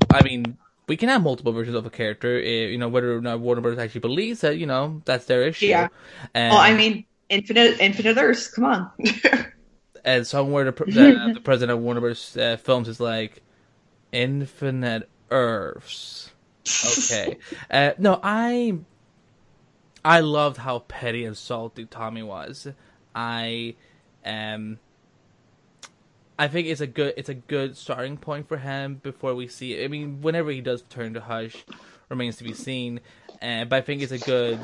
I 0.10 0.24
mean, 0.24 0.58
we 0.88 0.98
can 0.98 1.08
have 1.10 1.22
multiple 1.24 1.54
versions 1.54 1.76
of 1.76 1.86
a 1.86 1.90
character. 1.90 2.38
eh, 2.40 2.68
You 2.68 2.78
know, 2.78 2.90
whether 2.90 3.16
or 3.16 3.22
not 3.22 3.40
Warner 3.40 3.62
Bros. 3.62 3.78
actually 3.78 4.02
believes 4.02 4.42
that, 4.42 4.58
you 4.58 4.66
know, 4.66 5.02
that's 5.06 5.26
their 5.26 5.44
issue. 5.44 5.68
Yeah. 5.68 5.88
And, 6.34 6.52
Well, 6.52 6.62
I 6.62 6.74
mean, 6.74 7.06
Infinite 7.30 7.80
Infinite 7.80 8.18
Earths. 8.18 8.48
Come 8.50 8.66
on. 8.66 8.92
and 10.04 10.26
somewhere 10.28 10.66
the, 10.66 10.72
the, 10.72 11.32
the 11.36 11.42
president 11.42 11.78
of 11.78 11.84
Warner 11.84 12.02
Bros. 12.02 12.36
Uh, 12.36 12.58
Films 12.58 12.88
is 12.88 13.00
like, 13.00 13.42
Infinite 14.12 15.08
Earths. 15.32 16.32
Okay. 16.68 17.38
uh, 17.72 17.92
no, 17.98 18.20
I, 18.22 18.78
I 20.04 20.20
loved 20.20 20.58
how 20.58 20.80
petty 20.80 21.26
and 21.26 21.38
salty 21.38 21.86
Tommy 21.86 22.24
was. 22.24 22.68
I, 23.16 23.76
um, 24.26 24.80
I 26.38 26.48
think 26.48 26.68
it's 26.68 26.80
a 26.80 26.88
good 26.88 27.16
it's 27.18 27.28
a 27.28 27.34
good 27.34 27.76
starting 27.76 28.16
point 28.16 28.48
for 28.48 28.58
him 28.58 29.02
before 29.04 29.36
we 29.36 29.48
see. 29.48 29.84
I 29.84 29.90
mean, 29.90 30.22
whenever 30.22 30.52
he 30.52 30.62
does 30.62 30.84
turn 30.84 31.14
to 31.16 31.20
Hush, 31.20 31.66
remains 32.08 32.38
to 32.38 32.46
be 32.46 32.54
seen. 32.54 33.02
Uh, 33.42 33.66
but 33.66 33.76
I 33.76 33.82
think 33.82 34.02
it's 34.02 34.14
a 34.14 34.18
good 34.18 34.60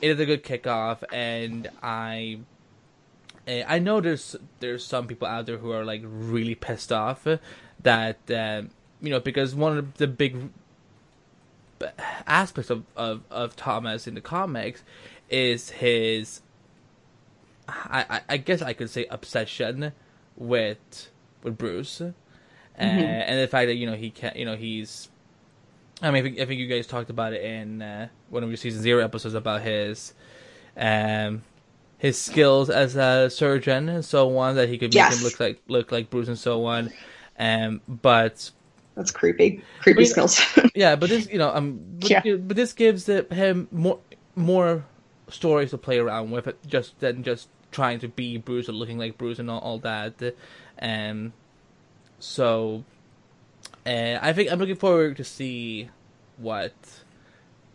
it 0.00 0.10
is 0.10 0.18
a 0.18 0.26
good 0.26 0.42
kickoff, 0.42 1.04
and 1.12 1.70
I 1.82 2.40
uh, 3.46 3.62
I 3.66 3.78
know 3.78 4.00
there's 4.00 4.36
there's 4.58 4.84
some 4.84 5.06
people 5.06 5.28
out 5.28 5.46
there 5.46 5.58
who 5.58 5.70
are 5.70 5.84
like 5.84 6.02
really 6.04 6.56
pissed 6.56 6.90
off 6.90 7.26
that 7.84 8.18
um, 8.30 8.70
you 9.00 9.10
know 9.10 9.20
because 9.20 9.54
one 9.54 9.78
of 9.78 9.94
the 9.94 10.08
big 10.08 10.50
aspects 12.26 12.70
of, 12.70 12.84
of, 12.96 13.22
of 13.30 13.56
Thomas 13.56 14.06
in 14.06 14.14
the 14.14 14.20
comics 14.20 14.82
is 15.30 15.70
his 15.70 16.42
I, 17.68 18.04
I, 18.10 18.20
I 18.30 18.36
guess 18.38 18.60
I 18.62 18.72
could 18.72 18.90
say 18.90 19.06
obsession 19.10 19.92
with 20.36 21.08
with 21.42 21.56
Bruce, 21.58 22.00
uh, 22.00 22.12
and 22.78 23.40
the 23.40 23.48
fact 23.48 23.68
that 23.68 23.74
you 23.76 23.86
know 23.86 23.94
he 23.94 24.10
can 24.10 24.32
you 24.36 24.44
know 24.44 24.56
he's. 24.56 25.08
I 26.00 26.10
mean, 26.10 26.20
I 26.20 26.22
think, 26.26 26.40
I 26.40 26.46
think 26.46 26.58
you 26.60 26.66
guys 26.66 26.88
talked 26.88 27.10
about 27.10 27.32
it 27.32 27.42
in 27.42 27.80
uh, 27.80 28.08
one 28.28 28.42
of 28.42 28.48
your 28.50 28.56
season 28.56 28.82
zero 28.82 29.04
episodes 29.04 29.34
about 29.36 29.62
his, 29.62 30.14
um, 30.76 31.42
his 31.98 32.20
skills 32.20 32.70
as 32.70 32.96
a 32.96 33.30
surgeon 33.30 33.88
and 33.88 34.04
so 34.04 34.36
on 34.36 34.56
that 34.56 34.68
he 34.68 34.78
could 34.78 34.90
make 34.92 34.96
Yes. 34.96 35.16
him 35.16 35.22
look 35.22 35.38
like 35.38 35.62
look 35.68 35.92
like 35.92 36.10
Bruce 36.10 36.26
and 36.26 36.38
so 36.38 36.64
on, 36.64 36.90
um, 37.38 37.80
but 37.86 38.50
That's 38.94 39.10
creepy. 39.10 39.62
Creepy 39.80 40.04
skills. 40.04 40.40
yeah, 40.74 40.96
but 40.96 41.08
this, 41.08 41.28
you 41.30 41.38
know, 41.38 41.48
um, 41.54 41.80
but, 41.98 42.10
Yeah. 42.10 42.36
but 42.36 42.56
this 42.56 42.72
gives 42.72 43.04
the, 43.04 43.26
him 43.30 43.68
more 43.72 43.98
more 44.36 44.84
stories 45.28 45.70
to 45.70 45.78
play 45.78 45.98
around 45.98 46.30
with, 46.30 46.46
it 46.46 46.58
just 46.66 46.98
than 47.00 47.22
just 47.22 47.48
trying 47.70 47.98
to 48.00 48.08
be 48.08 48.36
Bruce 48.36 48.68
or 48.68 48.72
looking 48.72 48.98
like 48.98 49.16
Bruce 49.18 49.38
and 49.38 49.50
all, 49.50 49.60
all 49.60 49.78
that. 49.80 50.34
Um, 50.80 51.32
so, 52.18 52.84
uh, 53.86 54.18
I 54.20 54.32
think 54.32 54.50
I'm 54.52 54.58
looking 54.58 54.76
forward 54.76 55.16
to 55.16 55.24
see 55.24 55.88
what 56.36 56.72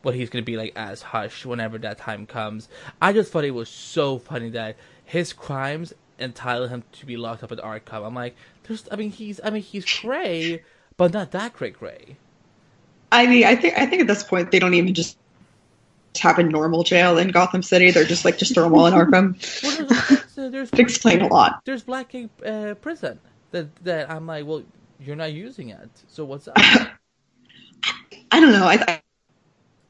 what 0.04 0.14
he's 0.16 0.30
gonna 0.30 0.44
be 0.44 0.56
like 0.58 0.74
as 0.76 1.02
Hush 1.02 1.46
whenever 1.46 1.78
that 1.80 1.98
time 1.98 2.26
comes. 2.28 2.70
I 3.02 3.12
just 3.12 3.32
thought 3.32 3.44
it 3.44 3.52
was 3.52 3.70
so 3.70 4.20
funny 4.20 4.50
that 4.52 4.78
his 5.04 5.34
crimes 5.34 5.94
entitle 6.20 6.68
him 6.68 6.84
to 6.94 7.06
be 7.06 7.18
locked 7.18 7.44
up 7.44 7.52
at 7.52 7.60
Arkham. 7.60 8.06
I'm 8.06 8.14
like, 8.16 8.36
there's, 8.64 8.88
I 8.92 8.96
mean, 8.96 9.12
he's, 9.12 9.40
I 9.44 9.50
mean, 9.50 9.62
he's 9.62 9.86
cray, 9.86 10.64
but 10.98 11.14
not 11.14 11.32
that 11.32 11.54
cray 11.54 11.72
cray. 11.72 12.18
I 13.12 13.28
mean, 13.28 13.46
I 13.46 13.56
think 13.56 13.78
I 13.78 13.86
think 13.86 14.02
at 14.02 14.08
this 14.08 14.24
point 14.24 14.52
they 14.52 14.60
don't 14.60 14.74
even 14.74 14.94
just 14.94 15.18
have 16.20 16.40
a 16.40 16.44
normal 16.44 16.84
jail 16.84 17.18
in 17.18 17.30
Gotham 17.30 17.64
City. 17.64 17.92
They're 17.92 18.04
just 18.04 18.26
like 18.26 18.38
just 18.38 18.54
throw 18.54 18.64
them 18.64 18.74
all 18.74 18.86
in 18.88 18.94
Arkham. 18.96 19.64
Well, 19.64 19.88
there's, 19.88 20.08
there's, 20.10 20.38
uh, 20.38 20.50
there's, 20.50 20.70
explain 20.74 21.22
a 21.22 21.28
lot. 21.28 21.62
there's 21.66 21.84
Blackgate 21.84 22.30
uh, 22.46 22.74
prison 22.76 23.20
that 23.52 23.74
that 23.86 24.10
I'm 24.12 24.28
like, 24.28 24.46
well, 24.46 24.64
you're 25.00 25.16
not 25.16 25.32
using 25.34 25.70
it, 25.70 25.90
so 26.08 26.26
what's 26.26 26.48
up? 26.48 26.56
I 28.32 28.40
don't 28.40 28.52
know. 28.52 28.68
I 28.68 28.78
th- 28.78 29.02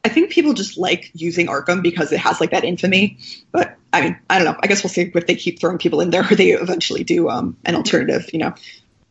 I 0.03 0.09
think 0.09 0.31
people 0.31 0.53
just 0.53 0.77
like 0.77 1.11
using 1.13 1.47
Arkham 1.47 1.81
because 1.81 2.11
it 2.11 2.19
has 2.19 2.39
like 2.39 2.51
that 2.51 2.63
infamy. 2.63 3.17
But 3.51 3.75
I 3.91 4.01
mean, 4.01 4.19
I 4.29 4.37
don't 4.37 4.45
know. 4.45 4.59
I 4.61 4.67
guess 4.67 4.83
we'll 4.83 4.89
see 4.89 5.11
if 5.13 5.27
they 5.27 5.35
keep 5.35 5.59
throwing 5.59 5.79
people 5.79 6.01
in 6.01 6.11
there 6.11 6.21
or 6.23 6.35
they 6.35 6.51
eventually 6.51 7.03
do 7.03 7.29
um, 7.29 7.57
an 7.65 7.75
alternative. 7.75 8.29
You 8.31 8.39
know, 8.39 8.55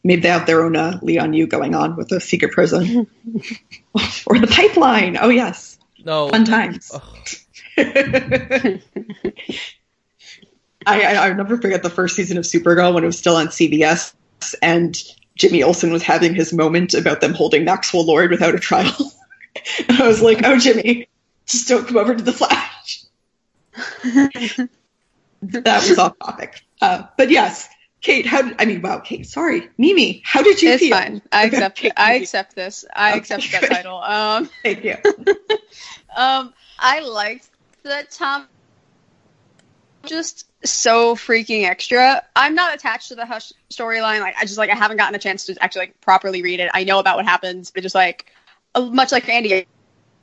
maybe 0.07 0.23
they 0.23 0.29
have 0.29 0.47
their 0.47 0.63
own 0.65 0.77
uh, 0.77 0.99
Lian 1.03 1.35
Yu 1.35 1.47
going 1.47 1.75
on 1.75 1.97
with 1.97 2.13
a 2.13 2.21
secret 2.21 2.53
prison 2.53 3.07
or 4.27 4.39
the 4.39 4.47
pipeline. 4.47 5.19
Oh 5.21 5.29
yes, 5.29 5.79
No, 6.05 6.29
fun 6.29 6.45
times. 6.45 6.91
Ugh. 6.95 7.03
I, 10.87 11.03
I 11.03 11.15
I'll 11.27 11.35
never 11.35 11.61
forget 11.61 11.83
the 11.83 11.91
first 11.91 12.15
season 12.15 12.39
of 12.39 12.45
Supergirl 12.45 12.95
when 12.95 13.03
it 13.03 13.07
was 13.07 13.19
still 13.19 13.37
on 13.37 13.49
CBS 13.49 14.15
and 14.63 14.97
Jimmy 15.35 15.63
Olsen 15.63 15.93
was 15.93 16.03
having 16.03 16.35
his 16.35 16.53
moment 16.53 16.95
about 16.95 17.21
them 17.21 17.35
holding 17.35 17.65
Maxwell 17.65 18.07
Lord 18.07 18.31
without 18.31 18.55
a 18.55 18.61
trial. 18.61 19.13
and 19.89 20.01
I 20.01 20.07
was 20.07 20.23
like, 20.23 20.43
"Oh, 20.45 20.59
Jimmy, 20.59 21.09
just 21.47 21.69
don't 21.69 21.87
come 21.87 21.97
over 21.97 22.15
to 22.15 22.23
the 22.23 22.33
Flash." 22.33 23.03
that 25.43 25.89
was 25.89 25.99
off 25.99 26.19
topic. 26.19 26.63
Uh, 26.81 27.03
but 27.19 27.31
yes, 27.31 27.69
Kate. 28.07 28.25
How? 28.25 28.43
Did, 28.43 28.55
I 28.61 28.67
mean, 28.67 28.83
wow, 28.83 29.01
Kate. 29.01 29.27
Sorry, 29.27 29.69
Mimi. 29.79 30.23
How 30.25 30.41
did 30.41 30.63
you 30.63 30.71
It's 30.71 30.81
feel? 30.81 30.97
fine. 30.97 31.23
I 31.33 31.47
accept. 31.47 31.77
Kate 31.77 31.93
I 31.97 32.15
accept 32.15 32.55
this. 32.55 32.85
I 32.95 33.11
Okay, 33.11 33.19
accept 33.19 33.51
that 33.51 33.61
good. 33.63 33.71
title. 33.71 33.99
Um, 33.99 34.49
Thank 34.63 34.85
you. 34.85 34.95
um, 36.17 36.55
I 36.79 37.01
liked 37.01 37.49
that 37.83 38.13
Tom. 38.13 38.47
Just 40.05 40.47
so 40.65 41.17
freaking 41.17 41.65
extra. 41.65 42.23
I'm 42.37 42.55
not 42.55 42.77
attached 42.77 43.09
to 43.09 43.17
the 43.17 43.27
Hush 43.27 43.53
storyline. 43.73 44.21
Like 44.21 44.37
I 44.39 44.43
just 44.43 44.57
like 44.57 44.71
I 44.71 44.77
haven't 44.77 44.99
gotten 44.99 45.17
a 45.17 45.19
chance 45.19 45.47
to 45.47 45.57
actually 45.61 45.81
like 45.81 46.01
properly 46.01 46.43
read 46.43 46.61
it. 46.61 46.71
I 46.73 46.85
know 46.85 47.01
about 47.01 47.17
what 47.17 47.25
happens, 47.25 47.73
but 47.73 47.83
just 47.83 47.97
like 47.97 48.33
uh, 48.77 48.83
much 48.83 49.11
like 49.11 49.29
Andy, 49.29 49.67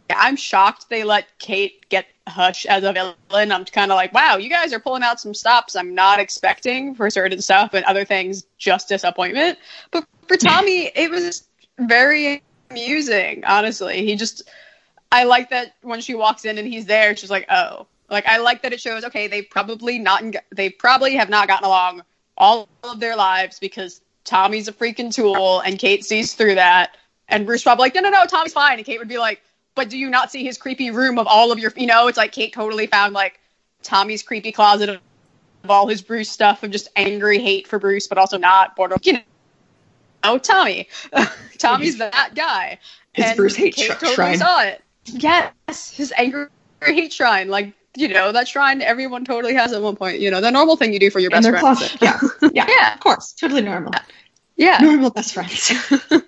I'm 0.10 0.36
shocked 0.36 0.89
they 0.89 1.04
let 1.04 1.28
Kate 1.39 1.88
get 1.89 2.06
Hush 2.28 2.66
as 2.66 2.84
a 2.84 2.94
villain. 2.94 3.52
I'm 3.52 3.66
kind 3.66 3.92
of 3.92 3.96
like, 3.96 4.13
wow, 4.13 4.38
you 4.38 4.50
guys 4.50 4.72
are 4.74 4.80
pulling 4.80 5.04
out 5.04 5.20
some 5.20 5.34
stops 5.34 5.76
I'm 5.76 5.94
not 5.94 6.20
expecting 6.20 6.96
for 6.96 7.10
certain 7.10 7.42
stuff, 7.42 7.74
and 7.74 7.84
other 7.86 8.06
things 8.06 8.46
just 8.58 8.89
disappointment. 8.89 9.60
But 9.92 10.06
for 10.28 10.36
hmm. 10.36 10.48
Tommy, 10.48 10.92
it 10.96 11.12
was 11.12 11.48
very 11.78 12.42
amusing. 12.70 13.44
Honestly, 13.46 14.06
he 14.06 14.16
just 14.16 14.44
I 15.12 15.26
like 15.26 15.50
that 15.52 15.76
when 15.82 16.02
she 16.02 16.16
walks 16.16 16.46
in 16.46 16.58
and 16.58 16.68
he's 16.68 16.86
there, 16.86 17.16
she's 17.16 17.32
like, 17.32 17.46
oh. 17.50 17.88
Like 18.10 18.28
I 18.28 18.38
like 18.38 18.62
that 18.62 18.74
it 18.74 18.82
shows 18.82 19.04
okay, 19.06 19.28
they 19.28 19.42
probably 19.42 19.98
not 19.98 20.24
they 20.52 20.70
probably 20.70 21.16
have 21.16 21.30
not 21.30 21.48
gotten 21.48 21.66
along 21.66 22.04
all 22.38 22.70
of 22.84 23.00
their 23.00 23.16
lives 23.16 23.60
because 23.60 24.02
Tommy's 24.24 24.68
a 24.68 24.74
freaking 24.74 25.13
tool 25.13 25.62
and 25.62 25.80
Kate 25.80 26.06
sees 26.06 26.34
through 26.34 26.56
that. 26.56 26.96
And 27.28 27.46
Bruce 27.46 27.63
probably 27.63 27.84
like, 27.84 27.96
no, 27.96 28.02
no, 28.02 28.10
no, 28.10 28.26
Tommy's 28.26 28.54
fine. 28.54 28.78
And 28.78 28.86
Kate 28.86 29.00
would 29.00 29.08
be 29.08 29.18
like, 29.18 29.42
but 29.76 29.90
do 29.90 29.98
you 29.98 30.10
not 30.10 30.32
see 30.32 30.44
his 30.44 30.58
creepy 30.58 30.92
room 30.92 31.18
of 31.20 31.28
all 31.28 31.52
of 31.52 31.60
your, 31.60 31.72
you 31.76 31.88
know, 31.88 32.08
it's 32.08 32.18
like 32.18 32.32
Kate 32.32 32.54
totally 32.54 32.88
found 32.88 33.14
like 33.14 33.40
Tommy's 33.82 34.24
creepy 34.24 34.52
closet 34.52 34.90
of, 34.90 35.00
of 35.64 35.72
all 35.72 35.88
his 35.88 36.02
Bruce 36.02 36.30
stuff 36.30 36.64
of 36.64 36.72
just 36.72 36.90
angry 36.96 37.40
hate 37.40 37.68
for 37.68 37.80
Bruce, 37.80 38.08
but 38.08 38.18
also 38.18 38.38
not 38.38 38.76
border, 38.76 38.96
you 39.04 39.14
know, 39.14 39.20
oh 40.24 40.38
Tommy. 40.38 40.88
Tommy's 41.58 41.98
that 41.98 42.32
guy. 42.36 42.80
His 43.14 43.26
And 43.26 43.38
Bruce 43.38 43.56
hate 43.56 43.76
Kate 43.76 43.86
sh- 43.86 43.94
totally 43.96 44.14
shrine. 44.16 44.38
saw 44.38 44.62
it. 44.64 44.82
Yes, 45.06 45.92
his 45.96 46.14
anger 46.18 46.50
hate 46.84 47.12
shrine. 47.14 47.50
Like, 47.50 47.74
you 47.96 48.08
know, 48.08 48.32
that 48.32 48.48
shrine 48.48 48.82
everyone 48.82 49.24
totally 49.26 49.54
has 49.54 49.72
at 49.74 49.82
one 49.82 49.96
point. 49.96 50.20
You 50.20 50.32
know, 50.32 50.42
the 50.42 50.50
normal 50.52 50.76
thing 50.78 50.94
you 50.94 51.00
do 51.00 51.10
for 51.12 51.20
your 51.20 51.30
In 51.32 51.38
best 51.38 51.44
their 51.44 51.60
friend. 51.60 51.78
closet. 51.78 51.98
Yeah. 52.02 52.20
Yeah. 52.54 52.66
Yeah. 52.70 52.94
Of 52.96 53.00
course. 53.02 53.34
Totally 53.34 53.62
normal. 53.62 53.92
Yeah. 54.56 54.78
Normal 54.82 55.10
best 55.12 55.34
friends. 55.34 55.72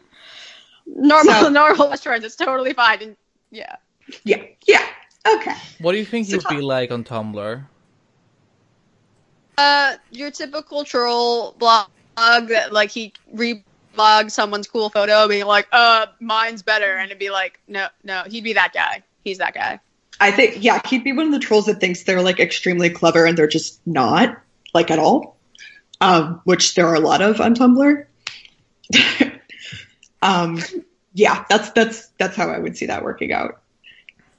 Normal, 0.87 1.33
So- 1.33 1.49
normal 1.49 1.89
best 1.89 2.03
friends. 2.03 2.23
It's 2.25 2.35
totally 2.35 2.73
fine. 2.73 3.01
And 3.01 3.17
yeah. 3.51 3.75
yeah. 4.23 4.43
Yeah. 4.67 4.85
Okay. 5.27 5.55
What 5.79 5.93
do 5.93 5.97
you 5.97 6.05
think 6.05 6.27
he 6.27 6.33
So 6.33 6.37
would 6.37 6.55
be 6.55 6.61
like 6.61 6.91
on 6.91 7.03
Tumblr? 7.03 7.65
Uh, 9.57 9.95
your 10.11 10.31
typical 10.31 10.83
troll 10.83 11.55
blog 11.57 11.87
that 12.17 12.71
like 12.71 12.91
he 12.91 13.13
reblogs 13.33 14.31
someone's 14.31 14.67
cool 14.67 14.89
photo, 14.89 15.27
being 15.27 15.45
like, 15.45 15.67
"Uh, 15.71 16.07
mine's 16.19 16.61
better," 16.61 16.97
and 16.97 17.05
it'd 17.05 17.19
be 17.19 17.29
like, 17.29 17.59
"No, 17.67 17.87
no." 18.03 18.23
He'd 18.27 18.43
be 18.43 18.53
that 18.53 18.73
guy. 18.73 19.03
He's 19.23 19.37
that 19.39 19.53
guy. 19.53 19.79
I 20.19 20.31
think, 20.31 20.63
yeah, 20.63 20.81
he'd 20.87 21.03
be 21.03 21.13
one 21.13 21.27
of 21.27 21.31
the 21.33 21.39
trolls 21.39 21.65
that 21.65 21.79
thinks 21.79 22.03
they're 22.03 22.21
like 22.21 22.39
extremely 22.39 22.89
clever 22.89 23.25
and 23.25 23.37
they're 23.37 23.47
just 23.47 23.85
not, 23.85 24.37
like 24.73 24.91
at 24.91 24.99
all. 24.99 25.37
Um, 26.01 26.41
which 26.43 26.75
there 26.75 26.87
are 26.87 26.95
a 26.95 26.99
lot 26.99 27.21
of 27.21 27.41
on 27.41 27.55
Tumblr. 27.55 28.05
um, 30.21 30.61
yeah, 31.15 31.45
that's 31.49 31.71
that's 31.71 32.07
that's 32.17 32.35
how 32.35 32.49
I 32.49 32.59
would 32.59 32.77
see 32.77 32.87
that 32.87 33.03
working 33.03 33.31
out. 33.31 33.61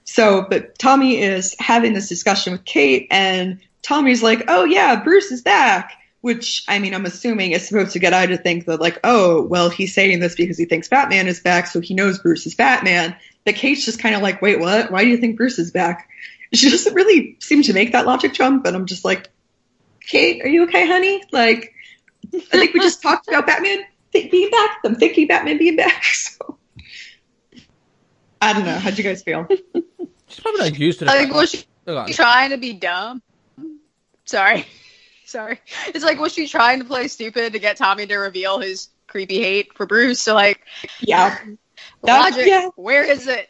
So, 0.04 0.46
but 0.48 0.78
Tommy 0.78 1.20
is 1.20 1.56
having 1.58 1.94
this 1.94 2.08
discussion 2.08 2.52
with 2.52 2.64
Kate, 2.66 3.08
and 3.10 3.58
Tommy's 3.82 4.22
like, 4.22 4.44
"Oh 4.48 4.64
yeah, 4.64 5.02
Bruce 5.02 5.32
is 5.32 5.42
back. 5.42 5.92
which 6.20 6.64
I 6.68 6.78
mean, 6.78 6.94
I'm 6.94 7.06
assuming 7.06 7.52
is 7.52 7.66
supposed 7.66 7.92
to 7.92 7.98
get 7.98 8.12
I 8.12 8.26
to 8.26 8.36
think 8.36 8.66
that 8.66 8.80
like, 8.80 9.00
oh, 9.04 9.42
well, 9.42 9.70
he's 9.70 9.94
saying 9.94 10.20
this 10.20 10.34
because 10.34 10.58
he 10.58 10.66
thinks 10.66 10.86
Batman 10.88 11.28
is 11.28 11.40
back, 11.40 11.66
so 11.66 11.80
he 11.80 11.94
knows 11.94 12.18
Bruce 12.18 12.46
is 12.46 12.54
Batman. 12.54 13.16
But 13.46 13.54
Kate's 13.54 13.84
just 13.84 13.98
kind 13.98 14.14
of 14.14 14.20
like, 14.20 14.42
wait, 14.42 14.60
what? 14.60 14.90
Why 14.90 15.02
do 15.02 15.08
you 15.08 15.16
think 15.16 15.36
Bruce 15.36 15.58
is 15.58 15.70
back? 15.70 16.10
She 16.52 16.68
doesn't 16.68 16.94
really 16.94 17.36
seem 17.40 17.62
to 17.62 17.72
make 17.72 17.92
that 17.92 18.06
logic 18.06 18.34
jump, 18.34 18.66
and 18.66 18.76
I'm 18.76 18.86
just 18.86 19.04
like, 19.04 19.30
Kate, 20.00 20.42
are 20.44 20.48
you 20.48 20.64
okay, 20.64 20.86
honey? 20.86 21.22
Like, 21.32 21.72
I 22.34 22.38
think 22.40 22.74
we 22.74 22.80
just 22.80 23.02
talked 23.02 23.28
about 23.28 23.46
Batman 23.46 23.84
being 24.12 24.50
back. 24.50 24.78
I'm 24.84 24.96
thinking 24.96 25.26
Batman 25.26 25.58
being 25.58 25.76
back. 25.76 26.02
So 26.38 26.55
I 28.40 28.52
don't 28.52 28.64
know. 28.64 28.78
How'd 28.78 28.98
you 28.98 29.04
guys 29.04 29.22
feel? 29.22 29.46
She's 30.28 30.40
probably 30.40 30.70
not 30.70 30.78
used 30.78 30.98
to 31.00 31.04
that. 31.04 31.28
Like, 31.28 31.34
was 31.34 31.50
she 31.50 32.12
trying 32.12 32.50
to 32.50 32.56
be 32.56 32.72
dumb? 32.72 33.22
Sorry. 34.24 34.66
Sorry. 35.24 35.60
It's 35.88 36.04
like, 36.04 36.20
was 36.20 36.32
she 36.32 36.46
trying 36.46 36.78
to 36.80 36.84
play 36.84 37.08
stupid 37.08 37.52
to 37.52 37.58
get 37.58 37.76
Tommy 37.76 38.06
to 38.06 38.16
reveal 38.16 38.60
his 38.60 38.88
creepy 39.06 39.40
hate 39.40 39.74
for 39.74 39.86
Bruce? 39.86 40.20
So, 40.20 40.34
like, 40.34 40.60
yeah. 41.00 41.38
Logic, 42.02 42.46
yeah. 42.46 42.68
where 42.76 43.04
is 43.04 43.26
it? 43.26 43.48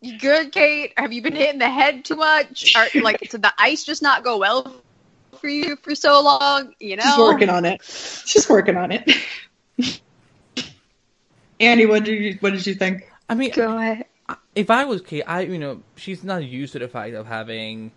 You 0.00 0.18
good, 0.18 0.52
Kate? 0.52 0.92
Have 0.96 1.12
you 1.12 1.22
been 1.22 1.36
hitting 1.36 1.58
the 1.58 1.70
head 1.70 2.04
too 2.04 2.16
much? 2.16 2.74
Or, 2.76 3.00
like, 3.00 3.20
did 3.20 3.42
the 3.42 3.52
ice 3.58 3.84
just 3.84 4.02
not 4.02 4.24
go 4.24 4.38
well 4.38 4.74
for 5.40 5.48
you 5.48 5.76
for 5.76 5.94
so 5.94 6.22
long? 6.22 6.74
You 6.80 6.96
know? 6.96 7.04
She's 7.04 7.18
working 7.18 7.50
on 7.50 7.64
it. 7.64 7.82
She's 7.84 8.48
working 8.48 8.76
on 8.76 8.92
it. 8.92 9.10
Andy, 11.60 11.86
what 11.86 12.04
did 12.04 12.22
you 12.22 12.36
what 12.40 12.52
did 12.52 12.66
you 12.66 12.74
think? 12.74 13.10
I 13.28 13.34
mean, 13.34 13.52
Go 13.52 13.76
ahead. 13.78 14.06
if 14.54 14.70
I 14.70 14.84
was 14.84 15.02
Kate, 15.02 15.22
I 15.26 15.42
you 15.42 15.58
know 15.58 15.82
she's 15.96 16.24
not 16.24 16.44
used 16.44 16.72
to 16.74 16.78
the 16.78 16.88
fact 16.88 17.14
of 17.14 17.26
having 17.26 17.92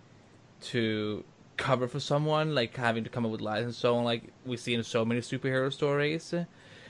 to 0.62 1.24
cover 1.58 1.88
for 1.88 2.00
someone, 2.00 2.56
like 2.56 2.76
having 2.76 3.04
to 3.04 3.10
come 3.10 3.26
up 3.26 3.32
with 3.32 3.42
lies 3.42 3.64
and 3.64 3.76
so 3.76 3.96
on, 3.98 4.04
like 4.04 4.24
we 4.46 4.58
see 4.58 4.74
in 4.74 4.84
so 4.84 5.06
many 5.06 5.22
superhero 5.22 5.72
stories. 5.72 6.34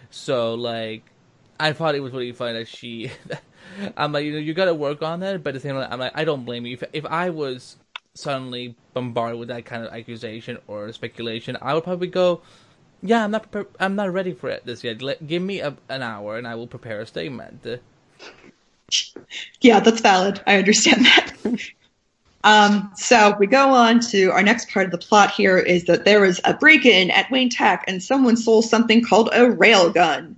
So 0.09 0.53
like, 0.55 1.03
I 1.59 1.73
thought 1.73 1.95
it 1.95 2.01
was 2.01 2.13
really 2.13 2.31
funny 2.31 2.53
that 2.59 2.67
she. 2.67 3.11
I'm 3.97 4.11
like, 4.13 4.25
you 4.25 4.31
know, 4.31 4.39
you 4.39 4.53
got 4.53 4.65
to 4.65 4.73
work 4.73 5.01
on 5.03 5.19
that, 5.19 5.43
but 5.43 5.49
at 5.49 5.53
the 5.55 5.59
same 5.59 5.75
time, 5.75 5.87
I'm 5.91 5.99
like, 5.99 6.13
I 6.15 6.23
don't 6.23 6.45
blame 6.45 6.65
you. 6.65 6.73
If 6.73 6.83
if 6.93 7.05
I 7.05 7.29
was 7.29 7.77
suddenly 8.15 8.75
bombarded 8.93 9.39
with 9.39 9.49
that 9.49 9.65
kind 9.65 9.85
of 9.85 9.93
accusation 9.93 10.57
or 10.67 10.91
speculation, 10.93 11.57
I 11.61 11.73
would 11.73 11.83
probably 11.83 12.07
go, 12.07 12.41
yeah, 13.01 13.23
I'm 13.23 13.31
not 13.31 13.51
prepared. 13.51 13.75
I'm 13.79 13.95
not 13.95 14.11
ready 14.13 14.33
for 14.33 14.49
it 14.49 14.65
this 14.65 14.83
yet. 14.83 15.01
Let, 15.01 15.27
give 15.27 15.41
me 15.43 15.59
a, 15.59 15.77
an 15.89 16.01
hour, 16.03 16.37
and 16.37 16.47
I 16.47 16.55
will 16.55 16.67
prepare 16.67 17.01
a 17.01 17.05
statement. 17.05 17.65
Yeah, 19.61 19.79
that's 19.79 20.01
valid. 20.01 20.41
I 20.47 20.57
understand 20.57 21.05
that. 21.05 21.31
um, 22.43 22.91
so 22.95 23.35
we 23.39 23.47
go 23.47 23.69
on 23.69 23.99
to 24.11 24.27
our 24.31 24.41
next 24.43 24.69
part 24.69 24.85
of 24.85 24.91
the 24.91 24.97
plot. 24.97 25.31
Here 25.31 25.57
is 25.57 25.85
that 25.85 26.05
there 26.05 26.21
was 26.21 26.39
a 26.45 26.53
break-in 26.53 27.11
at 27.11 27.29
Wayne 27.29 27.49
Tech, 27.49 27.83
and 27.87 28.01
someone 28.01 28.37
stole 28.37 28.61
something 28.61 29.03
called 29.03 29.29
a 29.33 29.47
railgun. 29.49 30.35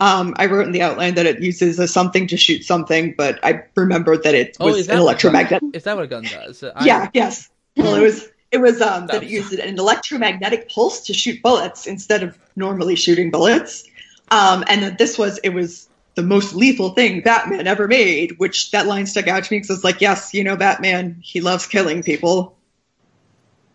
Um, 0.00 0.34
I 0.38 0.46
wrote 0.46 0.66
in 0.66 0.72
the 0.72 0.82
outline 0.82 1.14
that 1.14 1.26
it 1.26 1.40
uses 1.40 1.78
a 1.78 1.86
something 1.86 2.26
to 2.28 2.36
shoot 2.36 2.64
something, 2.64 3.14
but 3.16 3.38
I 3.44 3.62
remember 3.76 4.16
that 4.16 4.34
it 4.34 4.56
Oh, 4.58 4.66
was 4.66 4.88
an 4.88 4.96
that 4.96 5.02
what 5.04 5.18
a 5.18 5.22
gun- 5.22 5.34
electromagnetic. 5.34 5.76
Is 5.76 5.84
that 5.84 5.94
what 5.94 6.04
a 6.04 6.08
gun 6.08 6.22
does? 6.24 6.64
I- 6.64 6.84
Yeah, 6.84 7.08
yes. 7.14 7.50
Well, 7.76 7.94
it 7.94 8.00
was 8.02 8.28
it 8.50 8.58
was 8.58 8.80
um, 8.80 9.06
that 9.08 9.14
That 9.14 9.22
it 9.24 9.28
used 9.30 9.52
an 9.52 9.78
electromagnetic 9.78 10.68
pulse 10.70 11.00
to 11.02 11.12
shoot 11.12 11.42
bullets 11.42 11.86
instead 11.86 12.22
of 12.22 12.38
normally 12.56 12.94
shooting 12.96 13.30
bullets. 13.30 13.84
Um, 14.30 14.64
and 14.68 14.82
that 14.82 14.96
this 14.98 15.18
was 15.18 15.38
it 15.44 15.50
was 15.50 15.88
the 16.14 16.22
most 16.22 16.54
lethal 16.54 16.90
thing 16.90 17.22
Batman 17.22 17.66
ever 17.66 17.88
made, 17.88 18.38
which 18.38 18.70
that 18.70 18.86
line 18.86 19.06
stuck 19.06 19.28
out 19.28 19.44
to 19.44 19.52
me 19.52 19.58
because 19.58 19.76
it's 19.76 19.84
like, 19.84 20.00
yes, 20.00 20.32
you 20.34 20.44
know, 20.44 20.56
Batman, 20.56 21.18
he 21.22 21.40
loves 21.40 21.66
killing 21.66 22.02
people. 22.02 22.56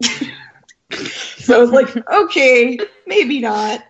so 0.92 1.58
I 1.58 1.60
was 1.60 1.72
like, 1.72 1.96
okay, 2.10 2.80
maybe 3.06 3.40
not. 3.40 3.84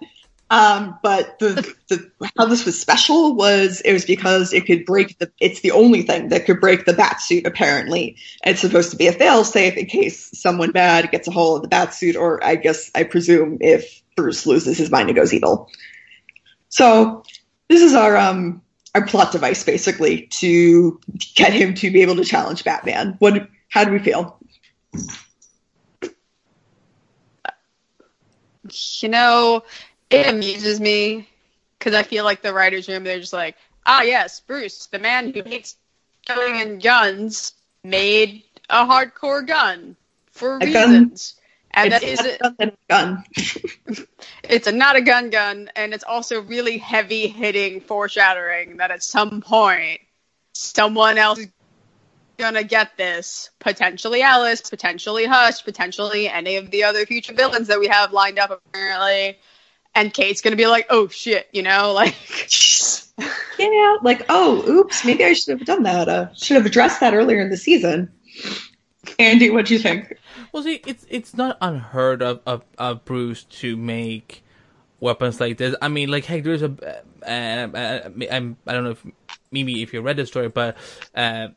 Um, 0.51 0.97
but 1.03 1.37
the, 1.37 1.75
the 1.89 2.11
how 2.35 2.45
this 2.45 2.65
was 2.65 2.79
special 2.79 3.35
was 3.35 3.81
it 3.81 3.93
was 3.93 4.05
because 4.05 4.51
it 4.51 4.65
could 4.65 4.83
break 4.83 5.19
the 5.19 5.31
it's 5.39 5.61
the 5.61 5.71
only 5.71 6.01
thing 6.01 6.29
that 6.29 6.45
could 6.45 6.59
break 6.59 6.85
the 6.85 6.93
bat 6.93 7.21
suit 7.21 7.45
apparently. 7.45 8.17
And 8.43 8.53
it's 8.53 8.61
supposed 8.61 8.89
to 8.91 8.97
be 8.97 9.07
a 9.07 9.13
failsafe 9.13 9.77
in 9.77 9.85
case 9.85 10.31
someone 10.39 10.71
bad 10.71 11.11
gets 11.11 11.27
a 11.27 11.31
hold 11.31 11.57
of 11.57 11.61
the 11.63 11.67
bat 11.67 11.93
suit, 11.93 12.15
or 12.15 12.43
I 12.43 12.55
guess 12.55 12.89
I 12.95 13.03
presume 13.03 13.59
if 13.61 14.01
Bruce 14.15 14.47
loses 14.47 14.77
his 14.79 14.89
mind 14.89 15.09
and 15.09 15.15
goes 15.15 15.33
evil. 15.35 15.69
So 16.69 17.23
this 17.69 17.81
is 17.81 17.93
our 17.93 18.17
um 18.17 18.61
our 18.95 19.05
plot 19.05 19.31
device 19.31 19.63
basically 19.63 20.27
to 20.31 20.99
get 21.35 21.53
him 21.53 21.73
to 21.75 21.91
be 21.91 22.01
able 22.01 22.15
to 22.15 22.25
challenge 22.25 22.63
Batman. 22.63 23.15
What 23.19 23.47
how 23.69 23.85
do 23.85 23.91
we 23.91 23.99
feel? 23.99 24.37
You 29.01 29.09
know, 29.09 29.63
it 30.09 30.27
amuses 30.27 30.79
me 30.79 31.27
because 31.77 31.93
I 31.93 32.03
feel 32.03 32.23
like 32.23 32.41
the 32.41 32.53
writers' 32.53 32.87
room, 32.87 33.03
they're 33.03 33.19
just 33.19 33.33
like, 33.33 33.55
ah, 33.85 34.01
yes, 34.01 34.41
Bruce, 34.41 34.87
the 34.87 34.99
man 34.99 35.33
who 35.33 35.43
hates 35.43 35.77
killing 36.25 36.61
and 36.61 36.81
guns, 36.81 37.53
made 37.83 38.43
a 38.69 38.85
hardcore 38.85 39.45
gun 39.45 39.95
for 40.31 40.57
A 40.57 40.65
reasons. 40.65 41.38
And 41.71 41.91
that 41.91 42.03
it's 42.03 42.23
is, 42.23 42.37
not 42.41 42.55
a 42.59 42.71
gun. 42.89 43.23
it's 44.43 44.67
a, 44.67 44.71
not 44.71 44.95
a 44.95 45.01
gun 45.01 45.29
gun, 45.29 45.69
and 45.75 45.93
it's 45.93 46.03
also 46.03 46.41
really 46.41 46.77
heavy 46.77 47.27
hitting 47.27 47.81
foreshadowing 47.81 48.77
that 48.77 48.91
at 48.91 49.03
some 49.03 49.41
point, 49.41 50.01
someone 50.53 51.17
else 51.17 51.39
is 51.39 51.47
gonna 52.39 52.63
get 52.63 52.97
this. 52.97 53.51
Potentially 53.59 54.23
Alice, 54.23 54.61
potentially 54.61 55.25
Hush, 55.25 55.63
potentially 55.63 56.27
any 56.27 56.55
of 56.55 56.71
the 56.71 56.85
other 56.85 57.05
future 57.05 57.33
villains 57.33 57.67
that 57.67 57.79
we 57.79 57.87
have 57.87 58.13
lined 58.13 58.39
up 58.39 58.49
apparently. 58.49 59.37
And 59.93 60.13
Kate's 60.13 60.41
gonna 60.41 60.55
be 60.55 60.67
like, 60.67 60.87
oh 60.89 61.07
shit, 61.09 61.47
you 61.51 61.61
know, 61.61 61.93
like 61.93 62.15
Yeah, 63.59 63.97
like, 64.01 64.25
oh, 64.29 64.67
oops, 64.67 65.05
maybe 65.05 65.25
I 65.25 65.33
should 65.33 65.59
have 65.59 65.67
done 65.67 65.83
that. 65.83 66.07
Uh, 66.07 66.33
should 66.33 66.55
have 66.55 66.65
addressed 66.65 67.01
that 67.01 67.13
earlier 67.13 67.41
in 67.41 67.49
the 67.49 67.57
season. 67.57 68.11
Andy, 69.19 69.49
what 69.49 69.65
do 69.65 69.73
you 69.73 69.79
think? 69.79 70.17
Well, 70.51 70.63
see, 70.63 70.81
it's 70.85 71.05
it's 71.09 71.35
not 71.35 71.57
unheard 71.61 72.21
of 72.21 72.41
of, 72.45 72.63
of 72.77 73.05
Bruce 73.05 73.43
to 73.43 73.75
make 73.77 74.43
weapons 74.99 75.39
like 75.39 75.57
this. 75.57 75.75
I 75.81 75.87
mean, 75.87 76.09
like, 76.09 76.25
hey, 76.25 76.41
there's 76.41 76.61
a, 76.61 77.03
uh, 77.25 77.29
uh, 77.29 78.09
I'm, 78.31 78.57
I 78.67 78.73
don't 78.73 78.83
know 78.83 78.91
if 78.91 79.05
maybe 79.51 79.81
if 79.81 79.93
you 79.93 80.01
read 80.01 80.17
the 80.17 80.25
story, 80.25 80.49
but 80.49 80.77
uh, 81.15 81.49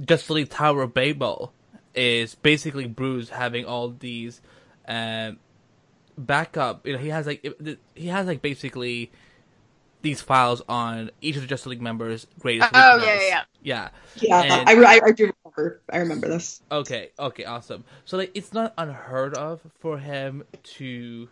Justice 0.00 0.48
Tower 0.48 0.82
of 0.82 0.94
Babel 0.94 1.52
is 1.94 2.34
basically 2.34 2.86
Bruce 2.86 3.30
having 3.30 3.64
all 3.64 3.90
these 3.90 4.40
uh, 4.88 5.32
backup. 6.18 6.86
You 6.86 6.94
know, 6.94 6.98
he 6.98 7.08
has 7.08 7.26
like 7.26 7.46
he 7.94 8.08
has 8.08 8.26
like 8.26 8.42
basically 8.42 9.12
these 10.04 10.20
files 10.20 10.62
on 10.68 11.10
each 11.20 11.34
of 11.36 11.42
the 11.42 11.48
Justice 11.48 11.66
League 11.66 11.80
members' 11.82 12.26
greatest. 12.38 12.68
Oh, 12.72 12.96
weakness. 12.98 13.20
yeah, 13.22 13.42
yeah, 13.62 13.88
Yeah, 14.20 14.42
And- 14.60 14.68
I, 14.68 14.96
I, 14.96 15.00
I 15.06 15.10
do 15.12 15.32
remember. 15.44 15.80
I 15.90 15.96
remember 15.98 16.28
this. 16.28 16.60
Okay, 16.70 17.10
okay, 17.18 17.44
awesome. 17.44 17.84
So 18.04 18.16
like 18.18 18.30
it's 18.34 18.52
not 18.52 18.74
unheard 18.78 19.34
of 19.34 19.60
for 19.80 19.98
him 19.98 20.44
to 20.78 21.28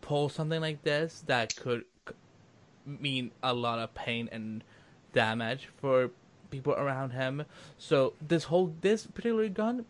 pull 0.00 0.28
something 0.28 0.60
like 0.60 0.82
this 0.82 1.22
that 1.26 1.54
could 1.56 1.84
mean 2.86 3.32
a 3.42 3.52
lot 3.52 3.78
of 3.78 3.92
pain 3.94 4.28
and 4.32 4.62
damage 5.12 5.68
for 5.80 6.10
people 6.50 6.74
around 6.74 7.10
him. 7.10 7.44
So 7.78 8.14
this 8.26 8.44
whole 8.44 8.74
this 8.80 9.06
particular 9.06 9.48
gun 9.48 9.84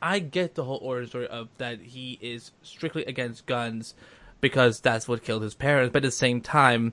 I 0.00 0.18
get 0.18 0.54
the 0.56 0.64
whole 0.64 0.80
origin 0.82 1.08
story 1.08 1.28
of 1.28 1.48
that 1.58 1.80
he 1.80 2.18
is 2.20 2.50
strictly 2.62 3.04
against 3.04 3.46
guns 3.46 3.94
because 4.42 4.80
that's 4.80 5.08
what 5.08 5.24
killed 5.24 5.42
his 5.42 5.54
parents. 5.54 5.90
But 5.94 6.04
at 6.04 6.08
the 6.08 6.10
same 6.10 6.42
time, 6.42 6.92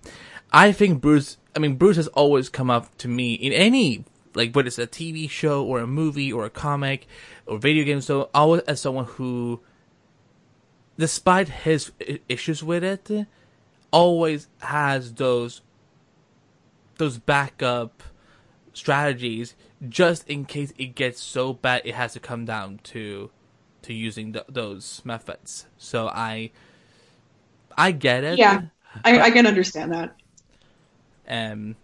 I 0.54 0.72
think 0.72 1.02
Bruce. 1.02 1.36
I 1.54 1.60
mean, 1.60 1.76
Bruce 1.76 1.98
has 1.98 2.08
always 2.10 2.48
come 2.48 2.70
up 2.70 2.98
to 3.00 3.10
me 3.10 3.34
in 3.34 3.52
any 3.52 4.06
like 4.36 4.56
whether 4.56 4.68
it's 4.68 4.80
a 4.80 4.88
TV 4.88 5.30
show 5.30 5.66
or 5.66 5.80
a 5.80 5.88
movie 5.88 6.32
or 6.32 6.46
a 6.46 6.50
comic 6.50 7.08
or 7.46 7.58
video 7.58 7.84
game. 7.84 8.00
So 8.00 8.30
always 8.34 8.62
as 8.62 8.80
someone 8.80 9.06
who, 9.06 9.60
despite 10.98 11.50
his 11.50 11.92
issues 12.30 12.64
with 12.64 12.84
it, 12.84 13.28
always 13.92 14.48
has 14.60 15.14
those 15.16 15.62
those 16.98 17.18
backup 17.18 18.04
strategies 18.74 19.56
just 19.88 20.30
in 20.30 20.46
case 20.46 20.74
it 20.78 20.94
gets 20.94 21.20
so 21.22 21.54
bad 21.54 21.82
it 21.86 21.96
has 21.96 22.14
to 22.14 22.20
come 22.20 22.46
down 22.46 22.80
to 22.84 23.32
to 23.82 23.94
using 23.94 24.34
th- 24.34 24.46
those 24.48 25.02
methods. 25.04 25.66
So 25.78 26.08
I 26.10 26.52
I 27.80 27.92
get 27.92 28.24
it. 28.24 28.38
Yeah. 28.38 28.64
I, 29.06 29.20
I 29.20 29.32
can 29.32 29.48
understand 29.48 29.94
that. 29.94 30.16
Um, 31.28 31.76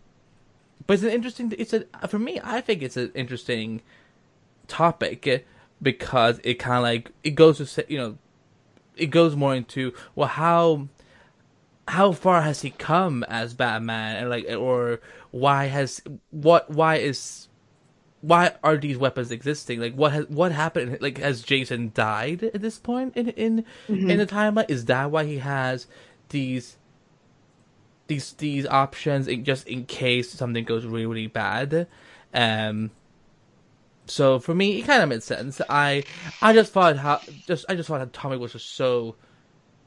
but 0.85 0.95
it's 0.95 1.03
an 1.03 1.09
interesting. 1.09 1.53
It's 1.57 1.73
a 1.73 1.85
for 2.07 2.19
me. 2.19 2.39
I 2.43 2.61
think 2.61 2.81
it's 2.81 2.97
an 2.97 3.11
interesting 3.15 3.81
topic 4.67 5.47
because 5.81 6.39
it 6.43 6.55
kind 6.55 6.77
of 6.77 6.83
like 6.83 7.11
it 7.23 7.31
goes 7.31 7.57
to 7.57 7.65
say 7.65 7.85
you 7.87 7.97
know 7.97 8.17
it 8.95 9.07
goes 9.07 9.35
more 9.35 9.53
into 9.53 9.93
well 10.15 10.27
how 10.27 10.87
how 11.87 12.11
far 12.11 12.41
has 12.41 12.61
he 12.61 12.71
come 12.71 13.23
as 13.25 13.53
Batman 13.53 14.17
and 14.17 14.29
like 14.29 14.49
or 14.49 14.99
why 15.31 15.65
has 15.65 16.01
what 16.31 16.69
why 16.69 16.95
is 16.95 17.47
why 18.27 18.53
are 18.63 18.77
these 18.77 18.97
weapons 18.97 19.31
existing? 19.31 19.79
Like, 19.79 19.93
what 19.95 20.13
has 20.13 20.27
what 20.29 20.51
happened? 20.51 20.97
Like, 21.01 21.17
has 21.19 21.41
Jason 21.41 21.91
died 21.93 22.43
at 22.43 22.61
this 22.61 22.79
point 22.79 23.15
in 23.15 23.29
in 23.29 23.65
Mhm. 23.87 24.09
in 24.11 24.17
the 24.17 24.25
timeline? 24.27 24.69
Is 24.69 24.85
that 24.85 25.11
why 25.11 25.25
he 25.25 25.37
has 25.39 25.87
these 26.29 26.77
these 28.07 28.33
these 28.33 28.65
options 28.67 29.27
in, 29.27 29.43
just 29.43 29.67
in 29.67 29.85
case 29.85 30.31
something 30.31 30.63
goes 30.63 30.85
really 30.85 31.05
really 31.05 31.27
bad? 31.27 31.87
Um. 32.33 32.91
So 34.07 34.37
for 34.39 34.53
me, 34.53 34.79
it 34.79 34.83
kind 34.85 35.01
of 35.01 35.09
made 35.09 35.23
sense. 35.23 35.61
I 35.69 36.03
I 36.41 36.53
just 36.53 36.71
thought 36.71 36.97
how 36.97 37.21
just 37.47 37.65
I 37.69 37.75
just 37.75 37.87
thought 37.89 38.13
Tommy 38.13 38.37
was 38.37 38.51
just 38.53 38.75
so 38.75 39.15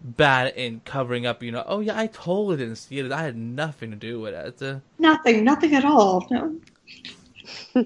bad 0.03 0.55
in 0.57 0.80
covering 0.84 1.26
up. 1.26 1.43
You 1.43 1.53
know, 1.53 1.64
oh 1.66 1.80
yeah, 1.80 1.99
I 1.99 2.09
totally 2.09 2.57
didn't 2.57 2.76
see 2.76 2.99
it. 2.99 3.12
I 3.12 3.22
had 3.22 3.36
nothing 3.36 3.91
to 3.91 3.97
do 3.97 4.20
with 4.20 4.34
it. 4.34 4.82
Nothing, 4.99 5.45
nothing 5.45 5.74
at 5.74 5.84
all. 5.84 6.26
No. 6.30 6.57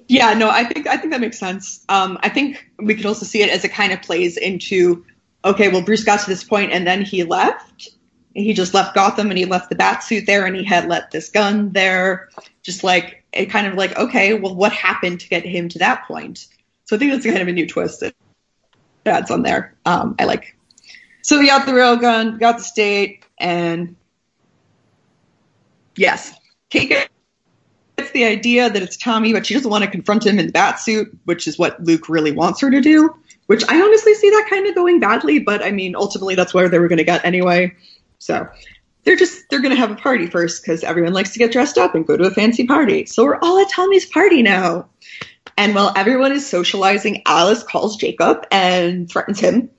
Yeah, 0.09 0.35
no, 0.35 0.51
I 0.51 0.65
think 0.65 0.87
I 0.87 0.97
think 0.97 1.13
that 1.13 1.21
makes 1.21 1.39
sense. 1.39 1.85
Um, 1.89 2.19
I 2.23 2.29
think 2.29 2.69
we 2.79 2.95
could 2.95 3.07
also 3.07 3.25
see 3.25 3.43
it 3.43 3.51
as 3.51 3.65
it 3.65 3.73
kind 3.73 3.93
of 3.93 4.03
plays 4.03 4.37
into, 4.37 5.05
okay, 5.45 5.69
well, 5.69 5.83
Bruce 5.83 6.05
got 6.05 6.21
to 6.21 6.31
this 6.31 6.45
point 6.45 6.73
and 6.73 6.87
then 6.87 7.03
he 7.03 7.25
left. 7.25 7.91
He 8.35 8.55
just 8.55 8.73
left 8.73 8.95
Gotham 8.95 9.31
and 9.31 9.39
he 9.39 9.45
left 9.45 9.69
the 9.69 9.77
bat 9.77 10.03
suit 10.03 10.27
there 10.27 10.47
and 10.47 10.57
he 10.57 10.65
had 10.65 10.89
left 10.89 11.13
this 11.13 11.29
gun 11.29 11.73
there. 11.73 12.29
Just 12.63 12.83
like 12.83 13.25
it 13.33 13.47
kind 13.47 13.67
of 13.67 13.75
like, 13.75 13.97
okay, 13.97 14.35
well, 14.35 14.55
what 14.55 14.73
happened 14.73 15.21
to 15.21 15.29
get 15.29 15.45
him 15.45 15.69
to 15.71 15.79
that 15.79 16.07
point? 16.07 16.47
So 16.85 16.97
I 16.97 16.99
think 16.99 17.13
that's 17.13 17.25
kind 17.25 17.39
of 17.39 17.49
a 17.49 17.53
new 17.53 17.67
twist 17.67 18.01
that 18.01 18.15
adds 19.07 19.31
on 19.31 19.43
there. 19.43 19.75
Um, 19.85 20.15
I 20.19 20.25
like. 20.25 20.57
So 21.23 21.39
we 21.39 21.47
got 21.47 21.67
the 21.67 21.73
railgun, 21.73 22.41
got 22.41 22.59
the 22.59 22.65
state, 22.65 23.25
and 23.39 23.97
yes, 25.97 26.35
Kate 26.71 27.09
the 28.13 28.25
idea 28.25 28.71
that 28.71 28.83
it's 28.83 28.97
Tommy, 28.97 29.33
but 29.33 29.47
she 29.47 29.55
doesn't 29.55 29.71
want 29.71 29.85
to 29.85 29.91
confront 29.91 30.27
him 30.27 30.39
in 30.39 30.47
the 30.47 30.53
bat 30.53 30.81
suit, 30.81 31.17
which 31.25 31.47
is 31.47 31.59
what 31.59 31.83
Luke 31.83 32.09
really 32.09 32.33
wants 32.33 32.61
her 32.61 32.71
to 32.71 32.81
do. 32.81 33.15
Which 33.47 33.65
I 33.69 33.81
honestly 33.81 34.15
see 34.15 34.31
that 34.31 34.47
kind 34.49 34.67
of 34.67 34.75
going 34.75 35.01
badly, 35.01 35.39
but 35.39 35.63
I 35.63 35.73
mean, 35.73 35.97
ultimately 35.97 36.35
that's 36.35 36.55
where 36.55 36.69
they 36.69 36.79
were 36.79 36.89
going 36.89 36.99
to 36.99 37.05
get 37.05 37.25
anyway. 37.25 37.75
So 38.19 38.49
they're 39.05 39.17
just 39.17 39.51
they're 39.51 39.61
going 39.61 39.75
to 39.75 39.81
have 39.81 39.91
a 39.91 39.97
party 39.97 40.27
first 40.27 40.63
because 40.63 40.85
everyone 40.85 41.13
likes 41.13 41.33
to 41.33 41.39
get 41.39 41.53
dressed 41.53 41.77
up 41.77 41.95
and 41.95 42.07
go 42.07 42.17
to 42.17 42.25
a 42.25 42.31
fancy 42.31 42.67
party. 42.67 43.05
So 43.07 43.25
we're 43.25 43.39
all 43.41 43.59
at 43.59 43.71
Tommy's 43.71 44.07
party 44.07 44.43
now. 44.43 44.89
And 45.59 45.75
while 45.75 45.93
everyone 45.97 46.33
is 46.33 46.47
socializing, 46.47 47.23
Alice 47.27 47.63
calls 47.63 47.97
Jacob 47.97 48.47
and 48.51 49.11
threatens 49.11 49.41
him 49.41 49.71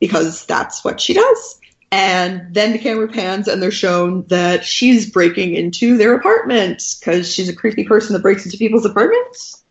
because 0.00 0.44
that's 0.44 0.84
what 0.84 1.00
she 1.00 1.14
does. 1.14 1.60
And 1.90 2.52
then 2.52 2.72
the 2.72 2.78
camera 2.78 3.08
pans 3.08 3.46
and 3.46 3.62
they're 3.62 3.70
shown 3.70 4.24
that 4.26 4.64
she's 4.64 5.10
breaking 5.10 5.54
into 5.54 5.96
their 5.96 6.14
apartment 6.14 6.82
because 6.98 7.32
she's 7.32 7.48
a 7.48 7.54
creepy 7.54 7.84
person 7.84 8.14
that 8.14 8.22
breaks 8.22 8.44
into 8.44 8.58
people's 8.58 8.84
apartments. 8.84 9.62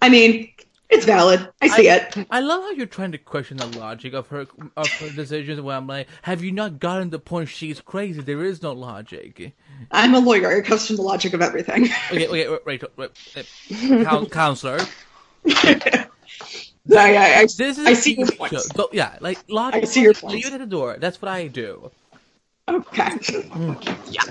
I 0.00 0.10
mean, 0.10 0.50
it's 0.90 1.06
valid. 1.06 1.48
I 1.60 1.68
see 1.68 1.88
it. 1.88 2.14
I 2.30 2.40
love 2.40 2.62
how 2.62 2.70
you're 2.70 2.86
trying 2.86 3.12
to 3.12 3.18
question 3.18 3.56
the 3.56 3.66
logic 3.66 4.12
of 4.12 4.28
her 4.28 4.46
of 4.76 4.86
her 5.00 5.10
decisions. 5.10 5.60
When 5.60 5.74
I'm 5.74 5.86
like, 5.86 6.06
have 6.22 6.44
you 6.44 6.52
not 6.52 6.78
gotten 6.78 7.10
the 7.10 7.18
point? 7.18 7.48
She's 7.48 7.80
crazy. 7.80 8.20
There 8.20 8.44
is 8.44 8.62
no 8.62 8.72
logic. 8.72 9.54
I'm 9.90 10.14
a 10.14 10.20
lawyer. 10.20 10.56
I 10.56 10.60
question 10.60 10.96
the 10.96 11.02
logic 11.02 11.32
of 11.32 11.42
everything. 11.42 11.84
Okay, 11.84 12.26
okay, 12.26 12.28
wait, 12.28 12.62
wait, 12.66 12.82
wait, 12.96 13.12
wait. 13.34 14.30
Counselor. 14.30 14.78
yeah, 16.86 17.08
yeah, 17.08 17.38
I, 17.38 17.42
This 17.42 17.78
is 17.78 17.86
I 17.86 17.90
a 17.90 17.96
see 17.96 18.16
your 18.16 18.26
TV 18.26 18.38
point. 18.38 18.52
show. 18.52 18.58
So, 18.58 18.88
yeah, 18.92 19.16
like 19.20 19.38
logic. 19.48 19.84
I 19.84 19.86
see 19.86 20.02
your 20.02 20.14
Leave 20.22 20.46
it 20.46 20.52
at 20.52 20.60
the 20.60 20.66
door. 20.66 20.96
That's 20.98 21.20
what 21.20 21.30
I 21.30 21.46
do. 21.46 21.90
Okay. 22.68 23.10
yeah. 24.10 24.22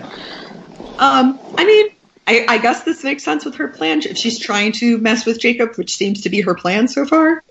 Um, 0.98 1.40
I 1.56 1.66
mean, 1.66 1.88
I, 2.26 2.46
I 2.48 2.58
guess 2.60 2.84
this 2.84 3.04
makes 3.04 3.24
sense 3.24 3.46
with 3.46 3.56
her 3.56 3.68
plan. 3.68 4.02
If 4.04 4.18
she's 4.18 4.40
trying 4.40 4.72
to 4.74 4.98
mess 4.98 5.26
with 5.26 5.40
Jacob, 5.40 5.76
which 5.76 5.96
seems 5.96 6.22
to 6.22 6.30
be 6.30 6.42
her 6.42 6.56
plan 6.56 6.88
so 6.88 7.06
far, 7.06 7.44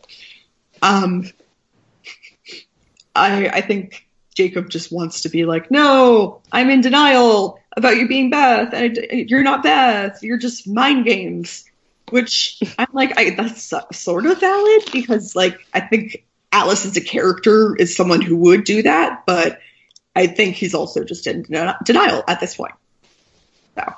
um, 0.81 1.31
I 3.15 3.49
I 3.49 3.61
think 3.61 4.07
Jacob 4.35 4.71
just 4.71 4.91
wants 4.91 5.23
to 5.23 5.29
be 5.29 5.45
like, 5.45 5.71
no, 5.71 6.41
I'm 6.51 6.71
in 6.71 6.81
denial 6.81 7.59
about 7.77 7.97
you 7.97 8.09
being 8.09 8.31
Beth, 8.31 8.73
and 8.73 8.99
I, 8.99 9.15
you're 9.15 9.43
not 9.43 9.63
Beth. 9.63 10.23
You're 10.23 10.39
just 10.39 10.67
mind 10.67 11.05
games. 11.05 11.65
Which 12.13 12.61
I'm 12.79 12.89
like, 12.93 13.19
I, 13.19 13.31
that's 13.31 13.73
sort 13.93 14.27
of 14.27 14.39
valid 14.39 14.83
because, 14.93 15.35
like, 15.35 15.59
I 15.73 15.81
think 15.81 16.27
Alice 16.53 16.85
as 16.85 16.95
a 16.99 17.01
character 17.01 17.75
is 17.75 17.97
someone 17.97 18.21
who 18.21 18.37
would 18.37 18.65
do 18.65 18.83
that, 18.83 19.25
but 19.27 19.61
I 20.15 20.27
think 20.27 20.57
he's 20.57 20.75
also 20.75 21.05
just 21.05 21.27
in 21.27 21.43
denial 21.43 22.23
at 22.29 22.39
this 22.39 22.55
point. 22.55 22.75
So, 23.79 23.95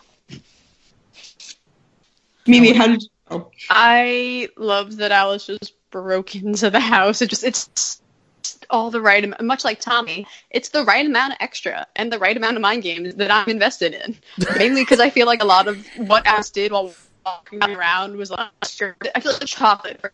Mimi, 2.47 2.73
how 2.73 2.87
did 2.87 3.03
you? 3.03 3.09
Oh, 3.31 3.51
I 3.69 4.49
love 4.57 4.99
that 4.99 5.11
Alice 5.11 5.47
just 5.47 5.73
broke 5.91 6.37
into 6.37 6.71
the 6.71 6.79
house. 6.79 7.21
It 7.21 7.31
just 7.31 7.43
it's 7.43 8.01
all 8.71 8.91
the 8.91 9.01
right. 9.01 9.43
Much 9.43 9.65
like 9.65 9.81
Tommy, 9.81 10.27
it's 10.51 10.69
the 10.69 10.85
right 10.85 11.05
amount 11.05 11.33
of 11.33 11.39
extra 11.41 11.87
and 11.97 12.13
the 12.13 12.19
right 12.19 12.37
amount 12.37 12.57
of 12.57 12.63
mind 12.63 12.85
games 12.85 13.15
that 13.17 13.33
I'm 13.33 13.49
invested 13.49 13.95
in. 13.95 14.17
Mainly 14.57 14.83
because 14.83 15.01
I 15.01 15.11
feel 15.11 15.27
like 15.27 15.43
a 15.43 15.47
lot 15.47 15.67
of 15.67 15.85
what 15.97 16.27
Alice 16.27 16.51
did 16.51 16.71
while 16.71 16.95
walking 17.25 17.63
around 17.63 18.17
was 18.17 18.31
like 18.31 18.51
I 18.63 18.67
feel 19.21 19.33
like 19.33 19.41
the 19.41 19.47
chocolate. 19.47 20.01
For 20.01 20.13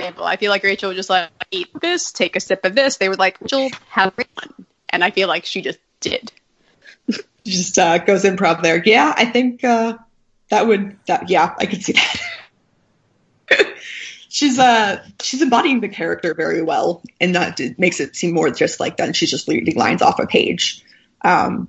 example, 0.00 0.24
I 0.24 0.36
feel 0.36 0.50
like 0.50 0.62
Rachel 0.62 0.90
would 0.90 0.96
just 0.96 1.10
like 1.10 1.30
eat 1.50 1.68
this, 1.80 2.12
take 2.12 2.36
a 2.36 2.40
sip 2.40 2.64
of 2.64 2.74
this. 2.74 2.96
They 2.98 3.08
were 3.08 3.16
like, 3.16 3.40
Rachel, 3.40 3.70
have 3.88 4.12
one, 4.16 4.66
and 4.90 5.02
I 5.02 5.10
feel 5.10 5.28
like 5.28 5.46
she 5.46 5.62
just 5.62 5.78
did. 6.00 6.32
just 7.44 7.78
uh, 7.78 7.98
goes 7.98 8.24
improv 8.24 8.62
there. 8.62 8.82
Yeah, 8.84 9.12
I 9.16 9.24
think 9.24 9.64
uh, 9.64 9.96
that 10.50 10.66
would. 10.66 10.96
That 11.06 11.30
yeah, 11.30 11.54
I 11.58 11.66
could 11.66 11.82
see 11.82 11.92
that. 11.92 12.20
she's 14.28 14.58
uh 14.58 15.02
she's 15.22 15.40
embodying 15.40 15.80
the 15.80 15.88
character 15.88 16.34
very 16.34 16.62
well, 16.62 17.02
and 17.20 17.34
that 17.34 17.58
makes 17.78 18.00
it 18.00 18.16
seem 18.16 18.34
more 18.34 18.50
just 18.50 18.80
like 18.80 18.96
then 18.96 19.12
she's 19.12 19.30
just 19.30 19.48
reading 19.48 19.76
lines 19.76 20.02
off 20.02 20.18
a 20.18 20.26
page. 20.26 20.84
Um, 21.22 21.68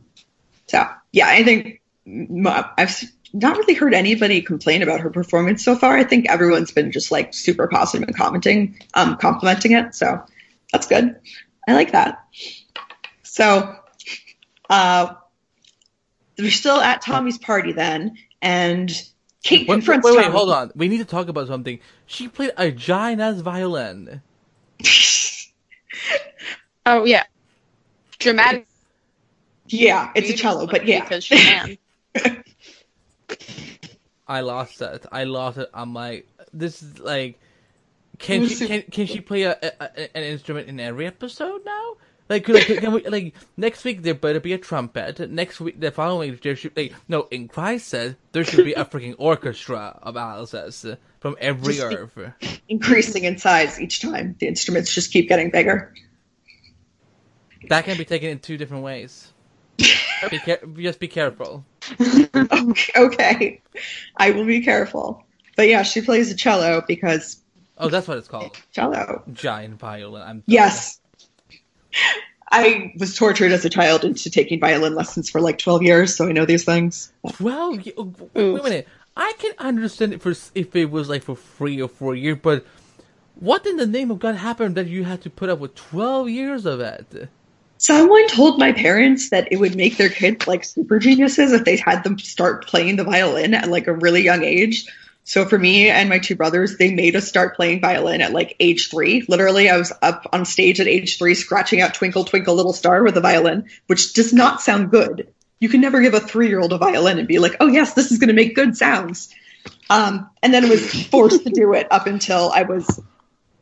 so 0.67 0.85
yeah, 1.11 1.27
I 1.27 1.43
think 1.43 1.81
I've 2.07 3.03
not 3.41 3.57
really 3.57 3.73
heard 3.73 3.93
anybody 3.93 4.41
complain 4.41 4.81
about 4.81 5.01
her 5.01 5.09
performance 5.09 5.63
so 5.63 5.75
far. 5.75 5.97
I 5.97 6.03
think 6.03 6.29
everyone's 6.29 6.71
been 6.71 6.91
just 6.91 7.11
like 7.11 7.33
super 7.33 7.67
positive 7.67 8.07
and 8.07 8.17
commenting, 8.17 8.79
um, 8.93 9.17
complimenting 9.17 9.73
it. 9.73 9.95
So 9.95 10.23
that's 10.71 10.87
good. 10.87 11.15
I 11.67 11.73
like 11.73 11.91
that. 11.91 12.25
So, 13.23 13.75
uh, 14.69 15.13
we're 16.37 16.51
still 16.51 16.79
at 16.79 17.01
Tommy's 17.01 17.37
party 17.37 17.73
then, 17.73 18.17
and 18.41 18.89
Kate 19.43 19.61
Wait, 19.61 19.69
wait, 19.69 19.75
confronts 19.75 20.05
wait, 20.05 20.17
wait, 20.17 20.23
Tommy. 20.23 20.35
hold 20.35 20.49
on. 20.51 20.71
We 20.75 20.87
need 20.87 20.99
to 20.99 21.05
talk 21.05 21.27
about 21.27 21.47
something. 21.47 21.79
She 22.05 22.27
played 22.27 22.51
a 22.57 22.71
giant 22.71 23.21
ass 23.21 23.39
violin. 23.39 24.21
Oh 26.89 27.03
yeah, 27.03 27.23
dramatic. 28.17 28.65
yeah, 29.67 30.09
it's 30.15 30.29
a 30.29 30.33
cello, 30.37 30.67
but 30.67 30.85
yeah. 30.85 31.01
because 31.01 31.25
she 31.25 31.35
can. 31.35 31.77
I 34.27 34.41
lost 34.41 34.81
it. 34.81 35.05
I 35.11 35.23
lost 35.23 35.57
it. 35.57 35.69
I'm 35.73 35.93
like, 35.93 36.27
this 36.53 36.81
is 36.83 36.99
like, 36.99 37.39
can 38.19 38.47
she 38.47 38.67
can 38.67 38.81
can 38.83 39.05
she 39.05 39.21
play 39.21 39.43
a, 39.43 39.51
a, 39.61 39.71
a- 39.79 40.17
an 40.17 40.23
instrument 40.23 40.67
in 40.67 40.79
every 40.79 41.07
episode 41.07 41.63
now? 41.65 41.93
Like, 42.29 42.47
like 42.49 42.65
can 42.65 42.91
we 42.91 43.07
like 43.07 43.35
next 43.55 43.85
week 43.85 44.01
there 44.03 44.13
better 44.13 44.39
be 44.41 44.51
a 44.53 44.57
trumpet. 44.57 45.29
Next 45.31 45.61
week, 45.61 45.79
the 45.79 45.91
following 45.91 46.31
week 46.31 46.41
there 46.41 46.55
should 46.57 46.75
like 46.75 46.93
no. 47.07 47.27
In 47.31 47.47
Christ 47.47 47.87
says 47.87 48.15
there 48.33 48.43
should 48.43 48.65
be 48.65 48.73
a 48.73 48.83
freaking 48.91 49.15
orchestra 49.17 49.97
of 50.01 50.17
Alice's 50.17 50.85
from 51.21 51.37
every 51.39 51.75
Just 51.75 51.93
earth. 51.93 52.17
increasing 52.67 53.23
in 53.23 53.37
size 53.37 53.79
each 53.79 54.01
time. 54.01 54.35
The 54.39 54.47
instruments 54.47 54.93
just 54.93 55.13
keep 55.13 55.29
getting 55.29 55.51
bigger. 55.51 55.93
That 57.69 57.85
can 57.85 57.97
be 57.97 58.05
taken 58.05 58.29
in 58.29 58.39
two 58.39 58.57
different 58.57 58.83
ways. 58.83 59.31
Be 59.77 60.39
care- 60.39 60.59
just 60.77 60.99
be 60.99 61.07
careful. 61.07 61.63
okay, 62.95 63.61
I 64.17 64.31
will 64.31 64.45
be 64.45 64.61
careful. 64.61 65.23
But 65.55 65.67
yeah, 65.69 65.83
she 65.83 66.01
plays 66.01 66.31
a 66.31 66.35
cello 66.35 66.83
because 66.87 67.41
Oh, 67.77 67.89
that's 67.89 68.07
what 68.07 68.17
it's 68.17 68.27
called. 68.27 68.57
cello. 68.71 69.23
Giant 69.33 69.79
violin. 69.79 70.21
I'm 70.23 70.43
Yes. 70.47 70.99
I 72.51 72.93
was 72.97 73.15
tortured 73.15 73.51
as 73.51 73.65
a 73.65 73.69
child 73.69 74.03
into 74.05 74.29
taking 74.29 74.59
violin 74.59 74.95
lessons 74.95 75.29
for 75.29 75.41
like 75.41 75.57
12 75.57 75.83
years, 75.83 76.15
so 76.15 76.27
I 76.27 76.31
know 76.31 76.45
these 76.45 76.63
things. 76.63 77.11
Well, 77.39 77.77
oh, 77.97 78.13
Wait 78.33 78.59
a 78.59 78.63
minute. 78.63 78.87
I 79.15 79.33
can 79.39 79.53
understand 79.57 80.13
it 80.13 80.21
for 80.21 80.33
if 80.55 80.75
it 80.75 80.89
was 80.91 81.09
like 81.09 81.23
for 81.23 81.35
three 81.35 81.81
or 81.81 81.89
four 81.89 82.15
years, 82.15 82.37
but 82.41 82.65
what 83.35 83.65
in 83.65 83.77
the 83.77 83.87
name 83.87 84.11
of 84.11 84.19
God 84.19 84.35
happened 84.35 84.75
that 84.75 84.87
you 84.87 85.03
had 85.03 85.21
to 85.21 85.29
put 85.29 85.49
up 85.49 85.59
with 85.59 85.75
twelve 85.75 86.29
years 86.29 86.65
of 86.65 86.79
it? 86.79 87.29
Someone 87.77 88.27
told 88.27 88.59
my 88.59 88.71
parents 88.71 89.29
that 89.29 89.51
it 89.51 89.57
would 89.57 89.75
make 89.75 89.97
their 89.97 90.09
kids 90.09 90.47
like 90.47 90.63
super 90.63 90.99
geniuses 90.99 91.51
if 91.51 91.63
they 91.63 91.77
had 91.77 92.03
them 92.03 92.17
start 92.17 92.65
playing 92.67 92.95
the 92.95 93.03
violin 93.03 93.53
at 93.53 93.69
like 93.69 93.87
a 93.87 93.93
really 93.93 94.23
young 94.23 94.43
age. 94.43 94.87
So 95.23 95.45
for 95.45 95.59
me 95.59 95.89
and 95.89 96.07
my 96.07 96.19
two 96.19 96.35
brothers, 96.35 96.77
they 96.77 96.93
made 96.93 97.15
us 97.15 97.27
start 97.27 97.55
playing 97.55 97.81
violin 97.81 98.21
at 98.21 98.31
like 98.31 98.55
age 98.59 98.89
three. 98.89 99.25
Literally, 99.27 99.69
I 99.69 99.77
was 99.77 99.91
up 100.01 100.25
on 100.31 100.45
stage 100.45 100.79
at 100.79 100.87
age 100.87 101.17
three 101.17 101.35
scratching 101.35 101.81
out 101.81 101.93
Twinkle 101.93 102.23
Twinkle 102.23 102.55
Little 102.55 102.73
Star 102.73 103.03
with 103.03 103.17
a 103.17 103.21
violin, 103.21 103.65
which 103.87 104.13
does 104.13 104.31
not 104.31 104.61
sound 104.61 104.89
good. 104.89 105.27
You 105.59 105.69
can 105.69 105.81
never 105.81 106.01
give 106.01 106.13
a 106.13 106.19
three 106.19 106.47
year 106.47 106.61
old 106.61 106.71
a 106.71 106.77
violin 106.77 107.19
and 107.19 107.27
be 107.27 107.39
like, 107.39 107.57
oh 107.59 107.67
yes, 107.67 107.93
this 107.93 108.11
is 108.11 108.19
going 108.19 108.29
to 108.29 108.33
make 108.33 108.55
good 108.55 108.77
sounds. 108.77 109.33
Um, 109.89 110.29
and 110.41 110.53
then 110.53 110.63
it 110.63 110.69
was 110.69 111.07
forced 111.07 111.43
to 111.43 111.49
do 111.49 111.73
it 111.73 111.87
up 111.91 112.07
until 112.07 112.49
I 112.49 112.63
was 112.63 113.01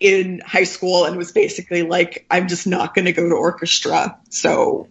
in 0.05 0.39
high 0.45 0.65
school 0.65 1.05
and 1.05 1.17
was 1.17 1.31
basically 1.31 1.81
like, 1.81 2.27
I'm 2.29 2.47
just 2.47 2.67
not 2.67 2.93
going 2.93 3.05
to 3.05 3.11
go 3.11 3.27
to 3.27 3.33
orchestra. 3.33 4.15
So, 4.29 4.87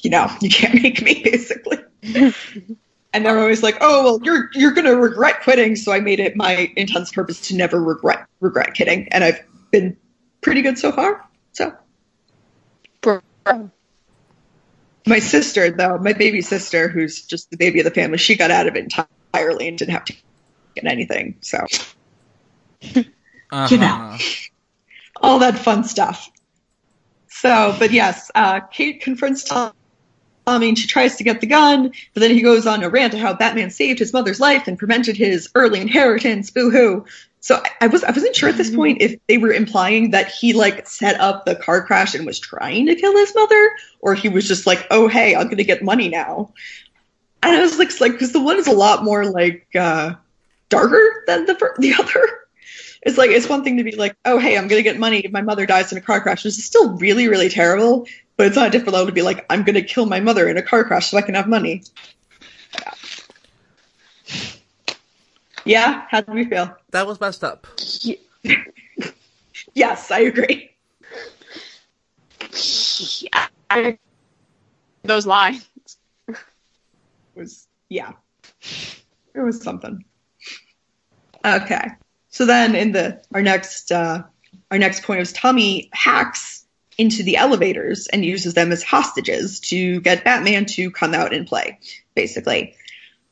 you 0.00 0.10
know, 0.10 0.30
you 0.42 0.50
can't 0.50 0.82
make 0.82 1.00
me 1.00 1.22
basically. 1.24 1.78
and 3.12 3.24
they're 3.24 3.38
always 3.38 3.62
like, 3.62 3.78
"Oh, 3.80 4.04
well, 4.04 4.20
you're 4.22 4.50
you're 4.52 4.72
going 4.72 4.86
to 4.86 4.96
regret 4.96 5.42
quitting." 5.42 5.76
So 5.76 5.92
I 5.92 6.00
made 6.00 6.20
it 6.20 6.36
my 6.36 6.70
intense 6.76 7.12
purpose 7.12 7.48
to 7.48 7.56
never 7.56 7.82
regret 7.82 8.26
regret 8.40 8.74
quitting, 8.76 9.08
and 9.12 9.24
I've 9.24 9.40
been 9.70 9.96
pretty 10.42 10.60
good 10.60 10.78
so 10.78 10.92
far. 10.92 11.26
So, 11.52 11.74
my 15.06 15.20
sister, 15.20 15.70
though, 15.70 15.98
my 15.98 16.12
baby 16.12 16.42
sister, 16.42 16.88
who's 16.88 17.22
just 17.24 17.50
the 17.50 17.56
baby 17.56 17.80
of 17.80 17.84
the 17.84 17.90
family, 17.90 18.18
she 18.18 18.36
got 18.36 18.50
out 18.50 18.66
of 18.66 18.76
it 18.76 18.84
entirely 19.32 19.68
and 19.68 19.78
didn't 19.78 19.94
have 19.94 20.04
to 20.06 20.14
get 20.74 20.84
anything. 20.84 21.36
So, 21.40 21.66
uh-huh. 23.52 23.68
you 23.70 23.78
know, 23.78 24.16
all 25.20 25.38
that 25.38 25.58
fun 25.58 25.84
stuff. 25.84 26.30
So, 27.28 27.74
but 27.78 27.92
yes, 27.92 28.30
uh, 28.34 28.60
Kate 28.60 29.00
confronts 29.00 29.44
Tom. 29.44 29.72
I 30.46 30.58
mean, 30.58 30.74
she 30.74 30.88
tries 30.88 31.16
to 31.16 31.24
get 31.24 31.40
the 31.40 31.46
gun, 31.46 31.92
but 32.14 32.20
then 32.20 32.32
he 32.32 32.42
goes 32.42 32.66
on 32.66 32.82
a 32.82 32.88
rant 32.88 33.14
of 33.14 33.20
how 33.20 33.34
Batman 33.34 33.70
saved 33.70 34.00
his 34.00 34.12
mother's 34.12 34.40
life 34.40 34.66
and 34.66 34.76
prevented 34.76 35.16
his 35.16 35.48
early 35.54 35.80
inheritance. 35.80 36.50
Boo 36.50 36.70
hoo! 36.70 37.04
So 37.40 37.56
I, 37.56 37.70
I 37.82 37.86
was 37.88 38.02
I 38.04 38.10
wasn't 38.10 38.34
sure 38.34 38.48
at 38.48 38.56
this 38.56 38.74
point 38.74 39.02
if 39.02 39.16
they 39.28 39.38
were 39.38 39.52
implying 39.52 40.10
that 40.12 40.28
he 40.28 40.52
like 40.52 40.86
set 40.88 41.20
up 41.20 41.44
the 41.44 41.56
car 41.56 41.84
crash 41.84 42.14
and 42.14 42.26
was 42.26 42.40
trying 42.40 42.86
to 42.86 42.94
kill 42.94 43.16
his 43.16 43.34
mother, 43.34 43.70
or 44.00 44.14
he 44.14 44.28
was 44.28 44.48
just 44.48 44.66
like, 44.66 44.86
oh 44.90 45.06
hey, 45.06 45.36
I'm 45.36 45.48
gonna 45.48 45.62
get 45.62 45.82
money 45.82 46.08
now. 46.08 46.52
And 47.42 47.56
I 47.56 47.60
was 47.60 47.78
like, 47.78 48.00
like 48.00 48.12
because 48.12 48.32
the 48.32 48.42
one 48.42 48.58
is 48.58 48.68
a 48.68 48.72
lot 48.72 49.04
more 49.04 49.24
like 49.26 49.66
uh, 49.74 50.14
darker 50.68 51.24
than 51.26 51.46
the 51.46 51.74
the 51.78 51.94
other. 51.94 52.41
It's 53.02 53.18
like 53.18 53.30
it's 53.30 53.48
one 53.48 53.64
thing 53.64 53.78
to 53.78 53.84
be 53.84 53.96
like, 53.96 54.16
oh 54.24 54.38
hey, 54.38 54.56
I'm 54.56 54.68
gonna 54.68 54.82
get 54.82 54.98
money 54.98 55.18
if 55.18 55.32
my 55.32 55.42
mother 55.42 55.66
dies 55.66 55.90
in 55.90 55.98
a 55.98 56.00
car 56.00 56.20
crash. 56.20 56.44
This 56.44 56.58
is 56.58 56.64
still 56.64 56.96
really 56.98 57.28
really 57.28 57.48
terrible, 57.48 58.06
but 58.36 58.46
it's 58.46 58.56
not 58.56 58.68
a 58.68 58.70
different 58.70 58.94
level 58.94 59.06
to 59.06 59.12
be 59.12 59.22
like, 59.22 59.44
I'm 59.50 59.64
gonna 59.64 59.82
kill 59.82 60.06
my 60.06 60.20
mother 60.20 60.48
in 60.48 60.56
a 60.56 60.62
car 60.62 60.84
crash 60.84 61.10
so 61.10 61.18
I 61.18 61.22
can 61.22 61.34
have 61.34 61.48
money. 61.48 61.82
Yeah. 62.80 62.94
Yeah, 65.64 66.06
how 66.08 66.20
do 66.20 66.32
we 66.32 66.44
feel? 66.44 66.76
That 66.90 67.06
was 67.06 67.20
messed 67.20 67.44
up. 67.44 67.66
yes, 69.74 70.10
I 70.10 70.20
agree. 70.20 70.70
Yeah, 73.20 73.46
I, 73.70 73.98
those 75.02 75.26
lines. 75.26 75.68
It 76.28 76.36
was 77.34 77.66
yeah. 77.88 78.12
It 79.34 79.40
was 79.40 79.62
something. 79.62 80.04
Okay. 81.44 81.86
So 82.32 82.46
then 82.46 82.74
in 82.74 82.92
the 82.92 83.22
our 83.32 83.42
next 83.42 83.92
uh 83.92 84.24
our 84.70 84.78
next 84.78 85.04
point 85.04 85.20
is 85.20 85.32
Tommy 85.32 85.88
hacks 85.92 86.64
into 86.98 87.22
the 87.22 87.36
elevators 87.36 88.06
and 88.08 88.24
uses 88.24 88.54
them 88.54 88.72
as 88.72 88.82
hostages 88.82 89.60
to 89.60 90.00
get 90.00 90.24
Batman 90.24 90.66
to 90.66 90.90
come 90.90 91.14
out 91.14 91.32
and 91.32 91.46
play, 91.46 91.78
basically. 92.14 92.74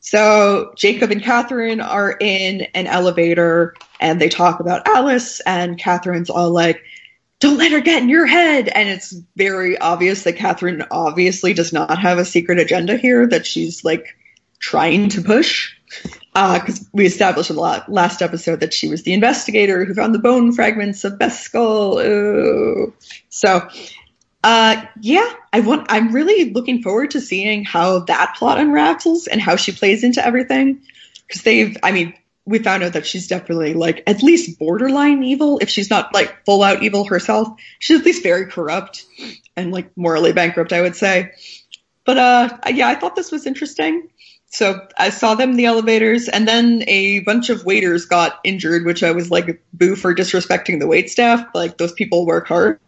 So 0.00 0.72
Jacob 0.76 1.10
and 1.10 1.22
Catherine 1.22 1.80
are 1.80 2.16
in 2.18 2.62
an 2.74 2.86
elevator 2.86 3.74
and 4.00 4.20
they 4.20 4.30
talk 4.30 4.60
about 4.60 4.88
Alice 4.88 5.40
and 5.40 5.78
Catherine's 5.78 6.30
all 6.30 6.50
like, 6.50 6.82
don't 7.38 7.58
let 7.58 7.72
her 7.72 7.80
get 7.80 8.02
in 8.02 8.08
your 8.08 8.26
head. 8.26 8.68
And 8.68 8.88
it's 8.88 9.14
very 9.36 9.78
obvious 9.78 10.24
that 10.24 10.36
Catherine 10.36 10.84
obviously 10.90 11.52
does 11.52 11.72
not 11.72 11.98
have 11.98 12.18
a 12.18 12.24
secret 12.24 12.58
agenda 12.58 12.96
here 12.96 13.26
that 13.26 13.46
she's 13.46 13.84
like 13.84 14.16
trying 14.58 15.10
to 15.10 15.22
push. 15.22 15.74
Because 16.32 16.80
uh, 16.80 16.84
we 16.92 17.06
established 17.06 17.50
in 17.50 17.56
the 17.56 17.84
last 17.88 18.22
episode 18.22 18.60
that 18.60 18.72
she 18.72 18.88
was 18.88 19.02
the 19.02 19.12
investigator 19.12 19.84
who 19.84 19.94
found 19.94 20.14
the 20.14 20.20
bone 20.20 20.52
fragments 20.52 21.02
of 21.04 21.18
Beth's 21.18 21.40
skull. 21.40 21.98
Ooh. 21.98 22.94
So 23.30 23.68
uh, 24.42 24.84
yeah, 25.00 25.30
I 25.52 25.60
want. 25.60 25.86
I'm 25.90 26.12
really 26.12 26.50
looking 26.52 26.82
forward 26.82 27.10
to 27.10 27.20
seeing 27.20 27.64
how 27.64 28.00
that 28.00 28.36
plot 28.38 28.58
unravels 28.58 29.26
and 29.26 29.40
how 29.40 29.56
she 29.56 29.72
plays 29.72 30.02
into 30.02 30.24
everything. 30.24 30.82
Because 31.26 31.42
they've, 31.42 31.76
I 31.82 31.92
mean, 31.92 32.14
we 32.46 32.58
found 32.58 32.82
out 32.82 32.94
that 32.94 33.06
she's 33.06 33.28
definitely 33.28 33.74
like 33.74 34.02
at 34.06 34.22
least 34.22 34.58
borderline 34.58 35.22
evil. 35.22 35.58
If 35.58 35.68
she's 35.68 35.90
not 35.90 36.14
like 36.14 36.44
full 36.46 36.62
out 36.62 36.82
evil 36.82 37.04
herself, 37.04 37.48
she's 37.78 38.00
at 38.00 38.06
least 38.06 38.22
very 38.22 38.46
corrupt 38.46 39.04
and 39.56 39.72
like 39.72 39.94
morally 39.96 40.32
bankrupt, 40.32 40.72
I 40.72 40.80
would 40.80 40.96
say. 40.96 41.32
But 42.06 42.16
uh, 42.16 42.58
yeah, 42.72 42.88
I 42.88 42.94
thought 42.94 43.16
this 43.16 43.30
was 43.30 43.46
interesting. 43.46 44.08
So 44.52 44.86
I 44.98 45.10
saw 45.10 45.36
them 45.36 45.50
in 45.50 45.56
the 45.56 45.66
elevators, 45.66 46.28
and 46.28 46.46
then 46.46 46.82
a 46.88 47.20
bunch 47.20 47.50
of 47.50 47.64
waiters 47.64 48.04
got 48.04 48.40
injured, 48.42 48.84
which 48.84 49.04
I 49.04 49.12
was 49.12 49.30
like, 49.30 49.62
boo 49.72 49.94
for 49.94 50.12
disrespecting 50.12 50.80
the 50.80 50.88
wait 50.88 51.08
staff. 51.08 51.46
Like 51.54 51.78
those 51.78 51.92
people 51.92 52.26
work 52.26 52.48
hard. 52.48 52.80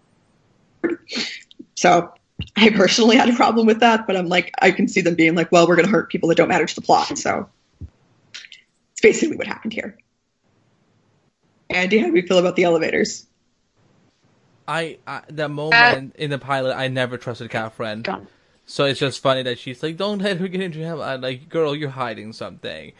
So 1.76 2.12
I 2.56 2.70
personally 2.70 3.16
had 3.16 3.28
a 3.28 3.34
problem 3.34 3.66
with 3.66 3.78
that, 3.80 4.08
but 4.08 4.16
I'm 4.16 4.26
like, 4.26 4.52
I 4.60 4.72
can 4.72 4.88
see 4.88 5.02
them 5.02 5.14
being 5.14 5.36
like, 5.36 5.52
well, 5.52 5.68
we're 5.68 5.76
going 5.76 5.86
to 5.86 5.92
hurt 5.92 6.10
people 6.10 6.28
that 6.30 6.34
don't 6.34 6.48
matter 6.48 6.66
to 6.66 6.74
the 6.74 6.80
plot. 6.80 7.16
So 7.16 7.48
it's 7.80 9.00
basically 9.00 9.36
what 9.36 9.46
happened 9.46 9.72
here. 9.72 9.96
Andy, 11.70 11.98
how 11.98 12.10
do 12.10 12.16
you 12.16 12.26
feel 12.26 12.38
about 12.38 12.56
the 12.56 12.64
elevators? 12.64 13.26
I, 14.66 14.98
I 15.06 15.22
the 15.28 15.48
moment 15.48 16.14
uh, 16.16 16.22
in 16.22 16.30
the 16.30 16.38
pilot, 16.38 16.74
I 16.74 16.88
never 16.88 17.18
trusted 17.18 17.50
Catherine. 17.50 18.04
So 18.66 18.84
it's 18.84 19.00
just 19.00 19.20
funny 19.20 19.42
that 19.42 19.58
she's 19.58 19.82
like, 19.82 19.96
"Don't 19.96 20.20
let 20.20 20.38
her 20.38 20.48
get 20.48 20.60
into 20.60 20.78
him." 20.78 21.00
I'm 21.00 21.20
like, 21.20 21.48
"Girl, 21.48 21.74
you're 21.74 21.90
hiding 21.90 22.32
something." 22.32 22.92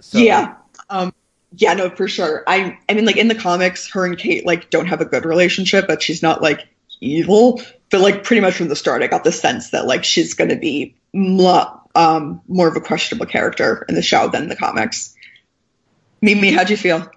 So, 0.00 0.18
yeah, 0.18 0.56
um, 0.88 1.12
yeah, 1.56 1.74
no, 1.74 1.90
for 1.90 2.08
sure. 2.08 2.42
I, 2.46 2.78
I 2.88 2.94
mean, 2.94 3.04
like 3.04 3.16
in 3.16 3.28
the 3.28 3.34
comics, 3.34 3.90
her 3.92 4.06
and 4.06 4.16
Kate 4.16 4.46
like 4.46 4.70
don't 4.70 4.86
have 4.86 5.00
a 5.00 5.04
good 5.04 5.24
relationship, 5.24 5.86
but 5.86 6.02
she's 6.02 6.22
not 6.22 6.42
like 6.42 6.66
evil. 7.00 7.60
But 7.90 8.00
like 8.00 8.24
pretty 8.24 8.40
much 8.40 8.54
from 8.54 8.68
the 8.68 8.76
start, 8.76 9.02
I 9.02 9.08
got 9.08 9.24
the 9.24 9.32
sense 9.32 9.70
that 9.70 9.86
like 9.86 10.04
she's 10.04 10.34
going 10.34 10.50
to 10.50 10.56
be 10.56 10.94
um, 11.94 12.40
more 12.46 12.68
of 12.68 12.76
a 12.76 12.80
questionable 12.80 13.26
character 13.26 13.84
in 13.88 13.94
the 13.94 14.02
show 14.02 14.28
than 14.28 14.48
the 14.48 14.56
comics. 14.56 15.14
Mimi, 16.22 16.52
how'd 16.52 16.70
you 16.70 16.76
feel? 16.76 17.10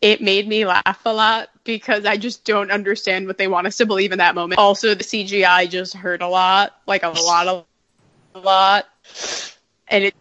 It 0.00 0.20
made 0.20 0.48
me 0.48 0.66
laugh 0.66 1.00
a 1.04 1.12
lot 1.12 1.48
because 1.64 2.04
I 2.04 2.16
just 2.16 2.44
don't 2.44 2.70
understand 2.70 3.26
what 3.26 3.38
they 3.38 3.48
want 3.48 3.66
us 3.66 3.78
to 3.78 3.86
believe 3.86 4.12
in 4.12 4.18
that 4.18 4.34
moment. 4.34 4.58
Also, 4.58 4.94
the 4.94 5.04
CGI 5.04 5.68
just 5.68 5.94
hurt 5.94 6.22
a 6.22 6.28
lot, 6.28 6.78
like 6.86 7.02
a 7.02 7.08
lot, 7.08 7.48
of, 7.48 7.64
a 8.34 8.38
lot, 8.38 8.86
and 9.88 10.04
it, 10.04 10.14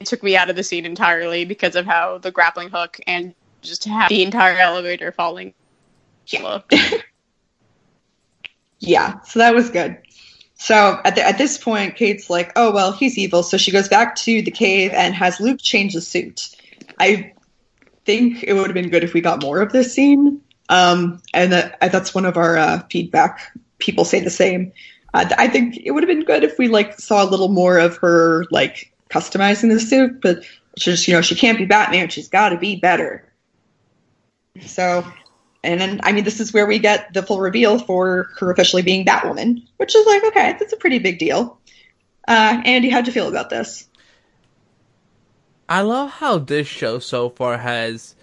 it 0.00 0.06
took 0.06 0.22
me 0.22 0.36
out 0.36 0.48
of 0.48 0.56
the 0.56 0.62
scene 0.62 0.86
entirely 0.86 1.44
because 1.44 1.76
of 1.76 1.86
how 1.86 2.18
the 2.18 2.30
grappling 2.30 2.70
hook 2.70 2.98
and 3.06 3.34
just 3.62 3.84
have 3.84 4.08
the 4.08 4.22
entire 4.22 4.58
elevator 4.58 5.12
falling 5.12 5.52
yeah. 6.26 6.60
Yeah, 8.78 9.20
so 9.22 9.38
that 9.38 9.54
was 9.54 9.70
good. 9.70 9.98
So 10.54 11.00
at, 11.04 11.14
the, 11.14 11.22
at 11.22 11.38
this 11.38 11.58
point, 11.58 11.96
Kate's 11.96 12.30
like, 12.30 12.52
oh, 12.56 12.72
well, 12.72 12.92
he's 12.92 13.18
evil. 13.18 13.42
So 13.42 13.56
she 13.56 13.70
goes 13.70 13.88
back 13.88 14.16
to 14.16 14.42
the 14.42 14.50
cave 14.50 14.92
and 14.92 15.14
has 15.14 15.40
Luke 15.40 15.60
change 15.60 15.94
the 15.94 16.00
suit. 16.00 16.48
I 16.98 17.32
think 18.04 18.42
it 18.42 18.54
would 18.54 18.66
have 18.66 18.74
been 18.74 18.88
good 18.88 19.04
if 19.04 19.12
we 19.12 19.20
got 19.20 19.42
more 19.42 19.60
of 19.60 19.72
this 19.72 19.94
scene. 19.94 20.40
Um, 20.68 21.20
and 21.32 21.52
that, 21.52 21.78
that's 21.80 22.14
one 22.14 22.24
of 22.24 22.36
our 22.36 22.56
uh, 22.56 22.82
feedback. 22.90 23.52
People 23.78 24.04
say 24.04 24.20
the 24.20 24.30
same. 24.30 24.72
Uh, 25.14 25.28
I 25.38 25.48
think 25.48 25.78
it 25.84 25.92
would 25.92 26.02
have 26.02 26.08
been 26.08 26.24
good 26.24 26.44
if 26.44 26.58
we 26.58 26.68
like 26.68 26.98
saw 26.98 27.24
a 27.24 27.28
little 27.28 27.48
more 27.48 27.78
of 27.78 27.96
her 27.98 28.44
like 28.50 28.92
customizing 29.10 29.70
the 29.70 29.80
suit, 29.80 30.20
but 30.20 30.44
just 30.76 31.06
you 31.06 31.14
know 31.14 31.22
she 31.22 31.34
can't 31.34 31.58
be 31.58 31.64
Batman. 31.64 32.08
She's 32.08 32.28
got 32.28 32.50
to 32.50 32.58
be 32.58 32.76
better. 32.76 33.30
So 34.64 35.04
and 35.66 35.80
then, 35.80 36.00
I 36.04 36.12
mean, 36.12 36.22
this 36.22 36.38
is 36.38 36.52
where 36.52 36.66
we 36.66 36.78
get 36.78 37.12
the 37.12 37.22
full 37.22 37.40
reveal 37.40 37.80
for 37.80 38.30
her 38.38 38.52
officially 38.52 38.82
being 38.82 39.04
Batwoman, 39.04 39.66
which 39.78 39.96
is 39.96 40.06
like, 40.06 40.24
okay, 40.24 40.56
that's 40.58 40.72
a 40.72 40.76
pretty 40.76 41.00
big 41.00 41.18
deal. 41.18 41.58
Uh, 42.28 42.62
Andy, 42.64 42.88
how'd 42.88 43.06
you 43.06 43.12
feel 43.12 43.28
about 43.28 43.50
this? 43.50 43.88
I 45.68 45.80
love 45.80 46.10
how 46.10 46.38
this 46.38 46.68
show 46.68 47.00
so 47.00 47.30
far 47.30 47.58
has 47.58 48.14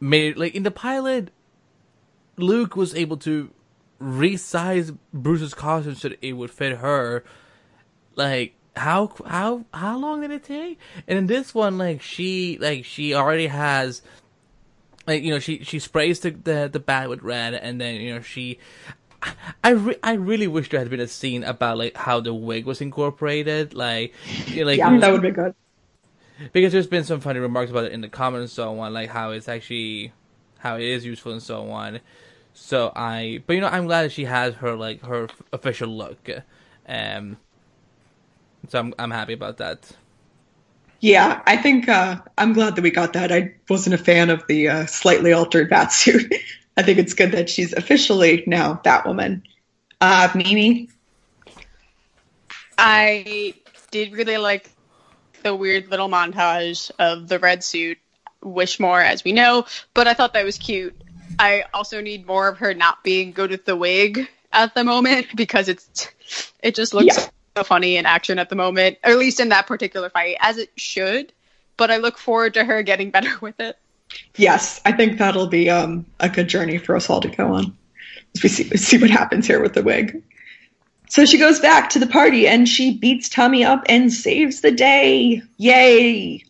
made 0.00 0.36
like 0.36 0.54
in 0.54 0.62
the 0.62 0.70
pilot, 0.70 1.30
Luke 2.36 2.76
was 2.76 2.94
able 2.94 3.16
to 3.18 3.50
resize 4.00 4.96
Bruce's 5.12 5.54
costume 5.54 5.94
so 5.94 6.10
that 6.10 6.18
it 6.22 6.34
would 6.34 6.50
fit 6.50 6.78
her. 6.78 7.24
Like 8.14 8.54
how 8.76 9.12
how 9.26 9.64
how 9.72 9.98
long 9.98 10.20
did 10.20 10.30
it 10.30 10.44
take? 10.44 10.78
And 11.06 11.18
in 11.18 11.26
this 11.26 11.54
one, 11.54 11.78
like 11.78 12.02
she 12.02 12.58
like 12.60 12.84
she 12.84 13.14
already 13.14 13.48
has 13.48 14.02
like 15.08 15.22
you 15.22 15.30
know 15.30 15.38
she 15.38 15.64
she 15.64 15.78
sprays 15.78 16.20
the 16.20 16.30
the, 16.30 16.68
the 16.70 16.78
bat 16.78 17.08
with 17.08 17.22
red 17.22 17.54
and 17.54 17.80
then 17.80 17.96
you 17.96 18.14
know 18.14 18.20
she 18.20 18.58
I, 19.64 19.70
re- 19.70 19.96
I 20.02 20.12
really 20.12 20.46
wish 20.46 20.68
there 20.68 20.78
had 20.78 20.90
been 20.90 21.00
a 21.00 21.08
scene 21.08 21.42
about 21.42 21.78
like 21.78 21.96
how 21.96 22.20
the 22.20 22.32
wig 22.32 22.66
was 22.66 22.80
incorporated 22.80 23.74
like 23.74 24.14
you 24.46 24.60
know, 24.60 24.66
like 24.66 24.78
yeah 24.78 24.96
that 24.98 25.10
would 25.10 25.22
be 25.22 25.30
good 25.30 25.54
because 26.52 26.72
there's 26.72 26.86
been 26.86 27.04
some 27.04 27.20
funny 27.20 27.40
remarks 27.40 27.70
about 27.70 27.84
it 27.84 27.92
in 27.92 28.00
the 28.00 28.08
comments 28.08 28.42
and 28.42 28.50
so 28.50 28.78
on 28.80 28.92
like 28.92 29.10
how 29.10 29.30
it's 29.30 29.48
actually 29.48 30.12
how 30.58 30.76
it 30.76 30.82
is 30.82 31.04
useful 31.04 31.32
and 31.32 31.42
so 31.42 31.70
on 31.70 32.00
so 32.54 32.92
I 32.94 33.42
but 33.46 33.54
you 33.54 33.60
know 33.60 33.68
I'm 33.68 33.86
glad 33.86 34.04
that 34.04 34.12
she 34.12 34.24
has 34.24 34.54
her 34.56 34.74
like 34.76 35.02
her 35.02 35.28
official 35.52 35.88
look 35.88 36.28
um 36.88 37.36
so 38.68 38.78
I'm 38.78 38.94
I'm 38.98 39.10
happy 39.10 39.32
about 39.32 39.58
that 39.58 39.92
Yeah, 41.00 41.42
I 41.46 41.56
think 41.56 41.88
uh, 41.88 42.20
I'm 42.36 42.52
glad 42.52 42.74
that 42.76 42.82
we 42.82 42.90
got 42.90 43.12
that. 43.12 43.30
I 43.30 43.54
wasn't 43.68 43.94
a 43.94 43.98
fan 43.98 44.30
of 44.30 44.46
the 44.48 44.68
uh, 44.68 44.86
slightly 44.86 45.32
altered 45.32 45.70
bat 45.70 45.92
suit. 45.92 46.32
I 46.76 46.82
think 46.82 46.98
it's 46.98 47.14
good 47.14 47.32
that 47.32 47.48
she's 47.50 47.72
officially 47.72 48.44
now 48.46 48.80
Batwoman. 48.84 49.42
Uh, 50.00 50.28
Mimi? 50.34 50.88
I 52.76 53.54
did 53.90 54.12
really 54.12 54.38
like 54.38 54.70
the 55.42 55.54
weird 55.54 55.90
little 55.90 56.08
montage 56.08 56.90
of 56.98 57.28
the 57.28 57.38
red 57.38 57.62
suit. 57.64 57.98
Wish 58.42 58.78
more, 58.78 59.00
as 59.00 59.24
we 59.24 59.32
know, 59.32 59.66
but 59.94 60.06
I 60.06 60.14
thought 60.14 60.32
that 60.34 60.44
was 60.44 60.58
cute. 60.58 60.94
I 61.40 61.64
also 61.74 62.00
need 62.00 62.24
more 62.24 62.46
of 62.46 62.58
her 62.58 62.72
not 62.72 63.02
being 63.02 63.32
good 63.32 63.50
with 63.50 63.64
the 63.64 63.74
wig 63.74 64.28
at 64.52 64.74
the 64.76 64.84
moment 64.84 65.26
because 65.36 65.68
it's 65.68 66.08
it 66.62 66.76
just 66.76 66.94
looks 66.94 67.16
Yeah. 67.18 67.26
so 67.56 67.64
funny 67.64 67.96
in 67.96 68.06
action 68.06 68.38
at 68.38 68.48
the 68.48 68.54
moment, 68.54 68.98
or 69.02 69.10
at 69.10 69.18
least 69.18 69.40
in 69.40 69.48
that 69.48 69.66
particular 69.66 70.08
fight, 70.08 70.36
as 70.40 70.56
it 70.56 70.70
should. 70.76 71.32
But 71.76 71.90
I 71.90 71.96
look 71.96 72.16
forward 72.16 72.54
to 72.54 72.64
her 72.64 72.82
getting 72.84 73.10
better 73.16 73.36
with 73.40 73.58
it. 73.58 73.76
Yes, 74.36 74.80
I 74.84 74.92
think 74.92 75.18
that'll 75.18 75.48
be 75.48 75.68
um, 75.68 76.06
a 76.20 76.28
good 76.28 76.48
journey 76.48 76.78
for 76.78 76.94
us 76.94 77.10
all 77.10 77.20
to 77.20 77.28
go 77.28 77.52
on. 77.54 77.76
As 78.36 78.42
we 78.44 78.48
see, 78.48 78.64
see 78.76 78.98
what 78.98 79.10
happens 79.10 79.48
here 79.48 79.60
with 79.60 79.74
the 79.74 79.82
wig. 79.82 80.22
So 81.08 81.24
she 81.24 81.38
goes 81.38 81.58
back 81.60 81.90
to 81.90 81.98
the 81.98 82.06
party 82.06 82.46
and 82.46 82.68
she 82.68 82.96
beats 82.96 83.28
Tommy 83.28 83.64
up 83.64 83.84
and 83.88 84.12
saves 84.12 84.60
the 84.60 84.70
day. 84.70 85.42
Yay! 85.56 86.44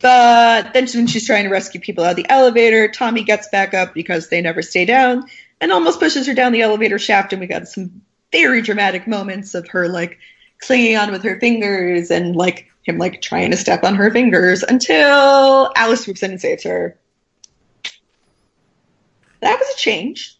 But 0.00 0.72
then 0.72 0.86
she's 0.86 1.26
trying 1.26 1.44
to 1.44 1.50
rescue 1.50 1.80
people 1.80 2.04
out 2.04 2.10
of 2.10 2.16
the 2.16 2.28
elevator, 2.30 2.88
Tommy 2.88 3.22
gets 3.22 3.48
back 3.48 3.74
up 3.74 3.92
because 3.92 4.28
they 4.28 4.40
never 4.40 4.62
stay 4.62 4.84
down 4.84 5.28
and 5.60 5.72
almost 5.72 6.00
pushes 6.00 6.26
her 6.26 6.34
down 6.34 6.52
the 6.52 6.62
elevator 6.62 6.98
shaft. 6.98 7.32
And 7.32 7.40
we 7.40 7.46
got 7.46 7.68
some 7.68 8.00
very 8.32 8.62
dramatic 8.62 9.06
moments 9.06 9.54
of 9.54 9.68
her 9.68 9.88
like 9.88 10.18
clinging 10.60 10.96
on 10.96 11.12
with 11.12 11.22
her 11.22 11.38
fingers 11.38 12.10
and 12.10 12.34
like 12.34 12.68
him 12.82 12.98
like 12.98 13.20
trying 13.20 13.50
to 13.50 13.56
step 13.56 13.84
on 13.84 13.94
her 13.94 14.10
fingers 14.10 14.62
until 14.62 15.70
Alice 15.76 16.04
swoops 16.04 16.22
in 16.22 16.30
and 16.32 16.40
saves 16.40 16.64
her. 16.64 16.98
That 19.40 19.58
was 19.58 19.68
a 19.74 19.76
change. 19.76 20.36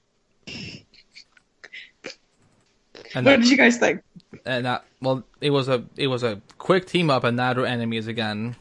And 3.14 3.24
What 3.24 3.32
that, 3.32 3.42
did 3.42 3.50
you 3.50 3.56
guys 3.56 3.78
think? 3.78 4.02
and 4.44 4.66
that 4.66 4.84
well, 5.00 5.24
it 5.40 5.50
was 5.50 5.68
a 5.68 5.84
it 5.96 6.08
was 6.08 6.22
a 6.22 6.40
quick 6.58 6.86
team 6.86 7.10
up, 7.10 7.24
and 7.24 7.36
now 7.36 7.54
they're 7.54 7.66
enemies 7.66 8.06
again. 8.06 8.56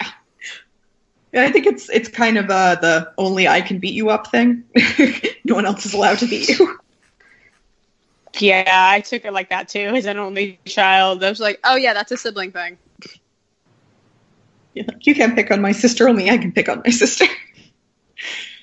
Yeah. 0.00 0.08
Yeah, 1.32 1.42
I 1.42 1.52
think 1.52 1.66
it's 1.66 1.90
it's 1.90 2.08
kind 2.08 2.38
of 2.38 2.48
uh, 2.50 2.76
the 2.76 3.12
only 3.18 3.48
I 3.48 3.60
can 3.60 3.78
beat 3.78 3.94
you 3.94 4.10
up 4.10 4.28
thing. 4.28 4.64
no 5.44 5.54
one 5.54 5.66
else 5.66 5.84
is 5.84 5.92
allowed 5.94 6.18
to 6.20 6.26
beat 6.26 6.48
you. 6.48 6.78
Yeah, 8.38 8.64
I 8.68 9.00
took 9.00 9.24
it 9.24 9.32
like 9.32 9.50
that 9.50 9.68
too. 9.68 9.80
As 9.80 10.06
an 10.06 10.18
only 10.18 10.60
child, 10.66 11.24
I 11.24 11.28
was 11.28 11.40
like, 11.40 11.58
"Oh 11.64 11.76
yeah, 11.76 11.94
that's 11.94 12.12
a 12.12 12.16
sibling 12.16 12.52
thing." 12.52 12.78
Yeah, 14.74 14.84
you 15.00 15.14
can't 15.14 15.34
pick 15.34 15.50
on 15.50 15.62
my 15.62 15.72
sister, 15.72 16.08
only 16.08 16.28
I 16.28 16.36
can 16.36 16.52
pick 16.52 16.68
on 16.68 16.82
my 16.84 16.90
sister. 16.90 17.24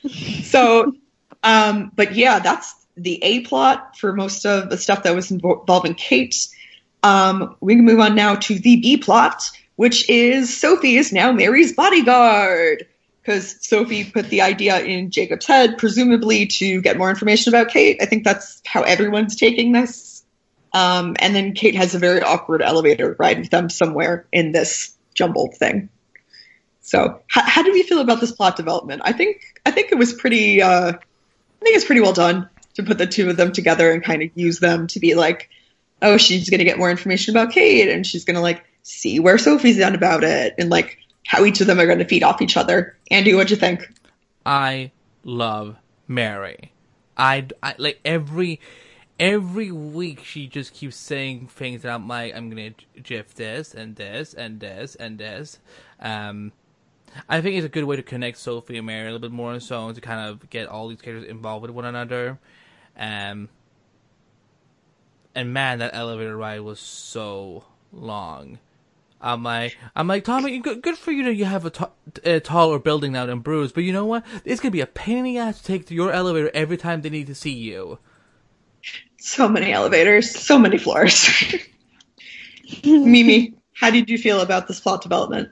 so, 0.43 0.93
um, 1.41 1.91
but 1.95 2.16
yeah, 2.16 2.38
that's 2.39 2.82
the 2.95 3.23
A 3.23 3.41
plot 3.41 3.97
for 3.97 4.13
most 4.13 4.45
of 4.45 4.69
the 4.69 4.77
stuff 4.77 5.03
that 5.03 5.15
was 5.15 5.31
involving 5.31 5.95
Kate. 5.95 6.47
Um, 7.01 7.55
we 7.59 7.75
can 7.75 7.85
move 7.85 7.99
on 7.99 8.15
now 8.15 8.35
to 8.35 8.55
the 8.55 8.77
B 8.77 8.97
plot, 8.97 9.43
which 9.75 10.09
is 10.09 10.55
Sophie 10.55 10.97
is 10.97 11.11
now 11.11 11.31
Mary's 11.31 11.73
bodyguard. 11.73 12.87
Because 13.21 13.65
Sophie 13.65 14.03
put 14.03 14.29
the 14.29 14.41
idea 14.41 14.81
in 14.81 15.09
Jacob's 15.09 15.45
head, 15.45 15.77
presumably 15.77 16.47
to 16.47 16.81
get 16.81 16.97
more 16.97 17.09
information 17.09 17.53
about 17.53 17.69
Kate. 17.71 17.97
I 18.01 18.05
think 18.05 18.25
that's 18.25 18.61
how 18.65 18.81
everyone's 18.81 19.37
taking 19.37 19.71
this. 19.71 20.25
Um, 20.73 21.15
and 21.19 21.33
then 21.33 21.53
Kate 21.53 21.75
has 21.75 21.95
a 21.95 21.99
very 21.99 22.21
awkward 22.21 22.61
elevator 22.61 23.15
ride 23.17 23.39
with 23.39 23.49
them 23.49 23.69
somewhere 23.69 24.27
in 24.33 24.51
this 24.51 24.93
jumbled 25.13 25.55
thing. 25.55 25.87
So, 26.81 27.21
how, 27.27 27.43
how 27.43 27.63
did 27.63 27.71
we 27.71 27.83
feel 27.83 27.99
about 27.99 28.19
this 28.19 28.33
plot 28.33 28.57
development? 28.57 29.03
I 29.05 29.13
think 29.13 29.41
I 29.65 29.71
think 29.71 29.93
it 29.93 29.97
was 29.97 30.11
pretty. 30.11 30.61
Uh, 30.61 30.89
I 30.89 31.63
think 31.63 31.77
it's 31.77 31.85
pretty 31.85 32.01
well 32.01 32.11
done 32.11 32.49
to 32.76 32.84
put 32.84 32.97
the 32.97 33.07
two 33.07 33.30
of 33.30 33.38
them 33.38 33.51
together 33.51 33.91
and 33.91 34.03
kind 34.03 34.21
of 34.24 34.30
use 34.36 34.59
them 34.59 34.88
to 34.88 34.99
be 34.99 35.15
like, 35.15 35.49
oh, 36.01 36.17
she's 36.17 36.49
gonna 36.49 36.63
get 36.63 36.78
more 36.78 36.91
information 36.91 37.36
about 37.36 37.53
Kate, 37.53 37.89
and 37.89 38.05
she's 38.05 38.26
gonna 38.26 38.41
like 38.41 38.65
see 38.84 39.19
where 39.19 39.38
Sophie's 39.38 39.78
done 39.78 39.95
about 39.95 40.24
it, 40.24 40.55
and 40.57 40.69
like 40.69 40.97
how 41.26 41.45
each 41.45 41.61
of 41.61 41.67
them 41.67 41.80
are 41.80 41.88
gonna 41.88 42.05
feed 42.05 42.24
off 42.24 42.41
each 42.41 42.57
other. 42.57 42.97
Andy, 43.09 43.34
what'd 43.34 43.51
you 43.51 43.57
think? 43.57 43.88
I 44.45 44.91
love 45.24 45.78
Mary. 46.07 46.71
I, 47.15 47.47
I 47.61 47.76
like 47.78 47.99
every 48.03 48.59
every 49.19 49.71
week 49.71 50.24
she 50.24 50.47
just 50.47 50.74
keeps 50.74 50.95
saying 50.95 51.47
things 51.47 51.84
that 51.84 51.93
I'm 51.93 52.07
like 52.07 52.36
I'm 52.36 52.49
gonna 52.49 52.71
gif 53.01 53.36
this 53.36 53.74
and 53.74 53.95
this 53.95 54.34
and 54.34 54.59
this 54.59 54.95
and 54.95 55.17
this. 55.17 55.59
Um, 55.99 56.51
I 57.30 57.41
think 57.41 57.55
it's 57.55 57.65
a 57.65 57.69
good 57.69 57.84
way 57.84 57.95
to 57.95 58.03
connect 58.03 58.38
Sophie 58.38 58.78
and 58.78 58.88
Mary 58.88 59.03
a 59.03 59.05
little 59.05 59.19
bit 59.19 59.32
more 59.32 59.59
so 59.59 59.91
to 59.91 60.01
kind 60.01 60.30
of 60.30 60.49
get 60.49 60.67
all 60.67 60.88
these 60.88 61.01
characters 61.01 61.30
involved 61.30 61.61
with 61.61 61.71
one 61.71 61.86
another. 61.86 62.39
Um, 62.97 63.49
and 65.35 65.53
man, 65.53 65.79
that 65.79 65.93
elevator 65.93 66.35
ride 66.37 66.61
was 66.61 66.79
so 66.79 67.63
long. 67.91 68.59
I'm 69.23 69.41
like, 69.41 69.77
I'm 69.95 70.07
like, 70.07 70.25
Tommy, 70.25 70.59
good, 70.59 70.81
good 70.81 70.97
for 70.97 71.11
you 71.11 71.23
that 71.23 71.35
you 71.35 71.45
have 71.45 71.65
a, 71.65 71.69
t- 71.69 71.85
a 72.25 72.39
taller 72.41 72.77
building 72.77 73.13
now 73.13 73.25
than 73.25 73.39
Bruce, 73.39 73.71
but 73.71 73.85
you 73.85 73.93
know 73.93 74.05
what? 74.05 74.25
It's 74.43 74.59
gonna 74.59 74.71
be 74.71 74.81
a 74.81 74.85
pain 74.85 75.19
in 75.19 75.23
the 75.23 75.37
ass 75.37 75.59
to 75.59 75.63
take 75.63 75.85
to 75.87 75.95
your 75.95 76.11
elevator 76.11 76.51
every 76.53 76.75
time 76.75 77.01
they 77.01 77.09
need 77.09 77.27
to 77.27 77.35
see 77.35 77.53
you. 77.53 77.99
So 79.19 79.47
many 79.47 79.71
elevators, 79.71 80.29
so 80.29 80.59
many 80.59 80.77
floors. 80.77 81.29
Mimi, 82.83 83.53
how 83.73 83.91
did 83.91 84.09
you 84.09 84.17
feel 84.17 84.41
about 84.41 84.67
this 84.67 84.81
plot 84.81 85.01
development? 85.01 85.49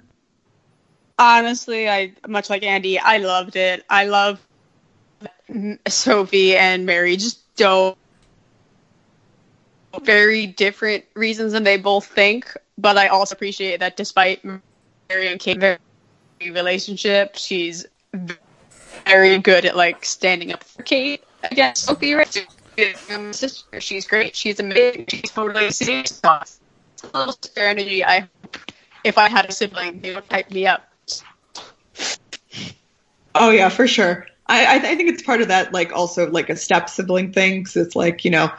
Honestly, 1.17 1.87
I 1.87 2.13
much 2.27 2.49
like 2.49 2.63
Andy, 2.63 2.99
I 2.99 3.17
loved 3.17 3.55
it. 3.55 3.85
I 3.89 4.05
love 4.05 4.45
Sophie 5.87 6.55
and 6.55 6.85
Mary 6.85 7.17
just 7.17 7.39
don't 7.55 7.97
very 10.03 10.47
different 10.47 11.03
reasons 11.15 11.51
than 11.51 11.63
they 11.63 11.77
both 11.77 12.05
think, 12.05 12.55
but 12.77 12.97
I 12.97 13.07
also 13.07 13.35
appreciate 13.35 13.81
that 13.81 13.97
despite 13.97 14.43
Mary 14.43 15.27
and 15.27 15.39
Kate's 15.39 15.59
very 15.59 15.79
relationship, 16.51 17.35
she's 17.35 17.85
very 19.05 19.37
good 19.37 19.65
at 19.65 19.75
like 19.75 20.05
standing 20.05 20.53
up 20.53 20.63
for 20.63 20.83
Kate 20.83 21.23
against 21.43 21.83
Sophie. 21.83 22.13
Right? 22.13 22.47
Sister, 23.31 23.81
she's 23.81 24.07
great. 24.07 24.35
She's 24.35 24.59
amazing. 24.59 25.05
She's 25.09 25.31
totally 25.31 25.71
serious. 25.71 26.21
A 26.23 26.45
little 27.13 27.33
sister 27.33 27.61
energy. 27.61 28.03
I 28.03 28.29
if 29.03 29.17
I 29.17 29.27
had 29.27 29.45
a 29.45 29.51
sibling, 29.51 30.01
they 30.01 30.15
would 30.15 30.29
type 30.29 30.49
me 30.51 30.67
up. 30.67 30.89
Oh 33.35 33.49
yeah, 33.51 33.69
for 33.69 33.87
sure. 33.87 34.25
I, 34.51 34.75
I, 34.75 34.95
think 34.95 35.09
it's 35.09 35.23
part 35.23 35.41
of 35.41 35.47
that, 35.47 35.73
like 35.73 35.93
also 35.93 36.29
like 36.29 36.49
a 36.49 36.57
step 36.57 36.89
sibling 36.89 37.31
thing. 37.31 37.63
Cause 37.63 37.77
it's 37.77 37.95
like 37.95 38.25
you 38.25 38.31
know 38.31 38.51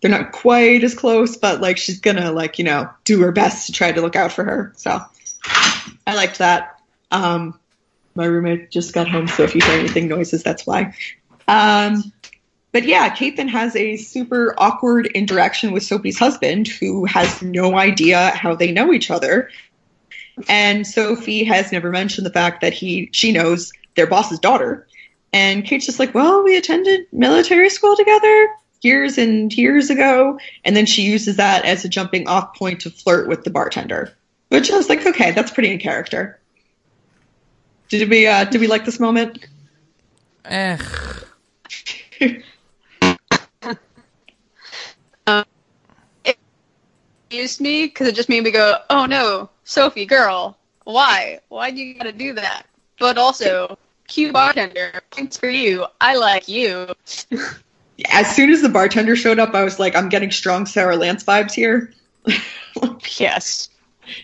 they're 0.00 0.10
not 0.10 0.32
quite 0.32 0.84
as 0.84 0.94
close, 0.94 1.36
but 1.36 1.60
like 1.60 1.76
she's 1.76 2.00
gonna 2.00 2.30
like 2.30 2.58
you 2.58 2.64
know 2.64 2.88
do 3.04 3.20
her 3.22 3.32
best 3.32 3.66
to 3.66 3.72
try 3.72 3.90
to 3.90 4.00
look 4.00 4.16
out 4.16 4.32
for 4.32 4.44
her. 4.44 4.72
So 4.76 5.00
I 6.06 6.14
liked 6.14 6.38
that. 6.38 6.80
Um, 7.10 7.58
my 8.14 8.26
roommate 8.26 8.70
just 8.70 8.92
got 8.92 9.08
home, 9.08 9.26
so 9.26 9.42
if 9.42 9.54
you 9.54 9.60
hear 9.62 9.78
anything 9.78 10.08
noises, 10.08 10.42
that's 10.42 10.66
why. 10.66 10.94
Um, 11.48 12.12
but 12.72 12.84
yeah, 12.84 13.08
Kate 13.08 13.36
then 13.36 13.48
has 13.48 13.74
a 13.74 13.96
super 13.96 14.54
awkward 14.56 15.06
interaction 15.06 15.72
with 15.72 15.82
Sophie's 15.82 16.18
husband, 16.18 16.68
who 16.68 17.04
has 17.06 17.42
no 17.42 17.76
idea 17.76 18.30
how 18.30 18.54
they 18.54 18.70
know 18.70 18.92
each 18.92 19.10
other. 19.10 19.50
And 20.48 20.86
Sophie 20.86 21.44
has 21.44 21.72
never 21.72 21.90
mentioned 21.90 22.24
the 22.24 22.32
fact 22.32 22.60
that 22.60 22.72
he 22.72 23.10
she 23.12 23.32
knows 23.32 23.72
their 23.96 24.06
boss's 24.06 24.38
daughter. 24.38 24.86
And 25.32 25.64
Kate's 25.64 25.86
just 25.86 25.98
like, 25.98 26.14
well, 26.14 26.42
we 26.42 26.56
attended 26.56 27.06
military 27.12 27.70
school 27.70 27.96
together 27.96 28.48
years 28.82 29.18
and 29.18 29.52
years 29.52 29.90
ago. 29.90 30.38
And 30.64 30.74
then 30.74 30.86
she 30.86 31.02
uses 31.02 31.36
that 31.36 31.64
as 31.64 31.84
a 31.84 31.88
jumping 31.88 32.26
off 32.26 32.54
point 32.56 32.80
to 32.80 32.90
flirt 32.90 33.28
with 33.28 33.44
the 33.44 33.50
bartender, 33.50 34.12
which 34.48 34.70
I 34.70 34.76
was 34.76 34.88
like, 34.88 35.06
okay, 35.06 35.30
that's 35.30 35.52
pretty 35.52 35.70
in 35.70 35.78
character. 35.78 36.38
Did 37.88 38.08
we, 38.08 38.26
uh, 38.26 38.44
did 38.44 38.60
we 38.60 38.66
like 38.66 38.84
this 38.84 39.00
moment? 39.00 39.46
Eh, 40.44 40.78
Used 47.30 47.60
me 47.60 47.84
because 47.86 48.08
it 48.08 48.16
just 48.16 48.28
made 48.28 48.42
me 48.42 48.50
go, 48.50 48.78
"Oh 48.90 49.06
no, 49.06 49.50
Sophie, 49.62 50.04
girl, 50.04 50.58
why? 50.82 51.38
Why 51.48 51.70
do 51.70 51.80
you 51.80 51.94
gotta 51.94 52.10
do 52.10 52.32
that?" 52.32 52.64
But 52.98 53.18
also, 53.18 53.78
cute 54.10 54.32
bartender, 54.34 55.00
thanks 55.12 55.36
for 55.38 55.48
you. 55.48 55.86
I 56.00 56.16
like 56.16 56.48
you. 56.48 56.88
As 58.10 58.34
soon 58.34 58.50
as 58.50 58.62
the 58.62 58.68
bartender 58.68 59.14
showed 59.16 59.38
up, 59.38 59.54
I 59.54 59.62
was 59.64 59.78
like, 59.78 59.94
I'm 59.94 60.08
getting 60.08 60.30
strong 60.30 60.66
Sara 60.66 60.96
Lance 60.96 61.24
vibes 61.24 61.52
here. 61.52 61.92
Yes. 63.18 63.68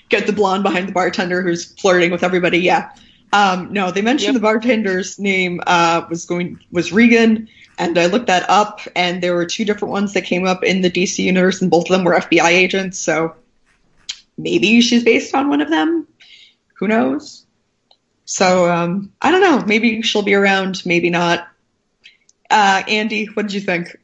Get 0.08 0.26
the 0.26 0.32
blonde 0.32 0.62
behind 0.62 0.88
the 0.88 0.92
bartender 0.92 1.42
who's 1.42 1.72
flirting 1.80 2.10
with 2.10 2.22
everybody. 2.22 2.58
Yeah. 2.58 2.90
Um, 3.32 3.72
no, 3.72 3.90
they 3.90 4.02
mentioned 4.02 4.34
Yep. 4.34 4.40
the 4.40 4.40
bartender's 4.40 5.18
name 5.18 5.60
uh, 5.66 6.06
was 6.08 6.24
going 6.24 6.58
was 6.70 6.92
Reagan, 6.92 7.48
and 7.78 7.98
I 7.98 8.06
looked 8.06 8.28
that 8.28 8.48
up, 8.48 8.80
and 8.94 9.22
there 9.22 9.34
were 9.34 9.44
two 9.44 9.64
different 9.64 9.92
ones 9.92 10.12
that 10.14 10.22
came 10.24 10.46
up 10.46 10.62
in 10.62 10.80
the 10.82 10.90
DC 10.90 11.18
universe, 11.18 11.60
and 11.60 11.70
both 11.70 11.90
of 11.90 11.96
them 11.96 12.04
were 12.04 12.14
FBI 12.14 12.48
agents. 12.48 12.98
So 12.98 13.34
maybe 14.38 14.80
she's 14.80 15.04
based 15.04 15.34
on 15.34 15.48
one 15.48 15.60
of 15.60 15.68
them. 15.70 16.06
Who 16.74 16.88
knows? 16.88 17.45
So 18.26 18.70
um, 18.70 19.12
I 19.22 19.30
don't 19.30 19.40
know. 19.40 19.64
Maybe 19.64 20.02
she'll 20.02 20.22
be 20.22 20.34
around. 20.34 20.84
Maybe 20.84 21.10
not. 21.10 21.48
Uh, 22.50 22.82
Andy, 22.86 23.26
what 23.26 23.44
did 23.44 23.54
you 23.54 23.60
think? 23.60 23.96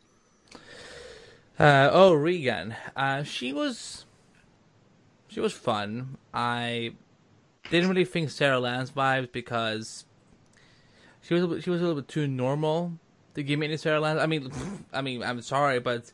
Uh, 1.59 1.91
oh, 1.93 2.15
Reagan. 2.15 2.75
Uh, 2.97 3.25
she 3.25 3.53
was 3.53 4.07
she 5.29 5.41
was 5.41 5.53
fun. 5.53 6.17
I 6.33 6.95
didn't 7.71 7.89
really 7.89 8.05
think 8.05 8.31
Sara 8.31 8.59
Lance 8.59 8.91
vibes 8.91 9.31
because 9.31 10.05
she 11.21 11.35
was 11.35 11.63
she 11.63 11.71
was 11.71 11.81
a 11.81 11.85
little 11.85 12.01
bit 12.01 12.09
too 12.09 12.27
normal 12.27 12.93
to 13.35 13.43
give 13.43 13.59
me 13.59 13.67
any 13.67 13.77
Sara 13.77 14.01
Lance. 14.01 14.21
I 14.21 14.27
mean, 14.27 14.53
I 14.93 15.03
mean, 15.03 15.23
I'm 15.23 15.43
sorry, 15.43 15.81
but 15.81 16.11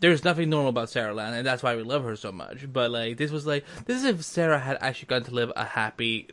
there's 0.00 0.24
nothing 0.24 0.50
normal 0.50 0.70
about 0.70 0.90
Sara 0.90 1.14
Lance, 1.14 1.36
and 1.36 1.46
that's 1.46 1.62
why 1.62 1.76
we 1.76 1.82
love 1.82 2.04
her 2.04 2.16
so 2.16 2.32
much. 2.32 2.70
But 2.72 2.90
like, 2.90 3.16
this 3.16 3.30
was 3.30 3.46
like 3.46 3.64
this 3.86 3.98
is 3.98 4.04
if 4.04 4.24
Sara 4.24 4.58
had 4.58 4.78
actually 4.80 5.06
gotten 5.06 5.24
to 5.24 5.34
live 5.34 5.52
a 5.56 5.64
happy, 5.64 6.28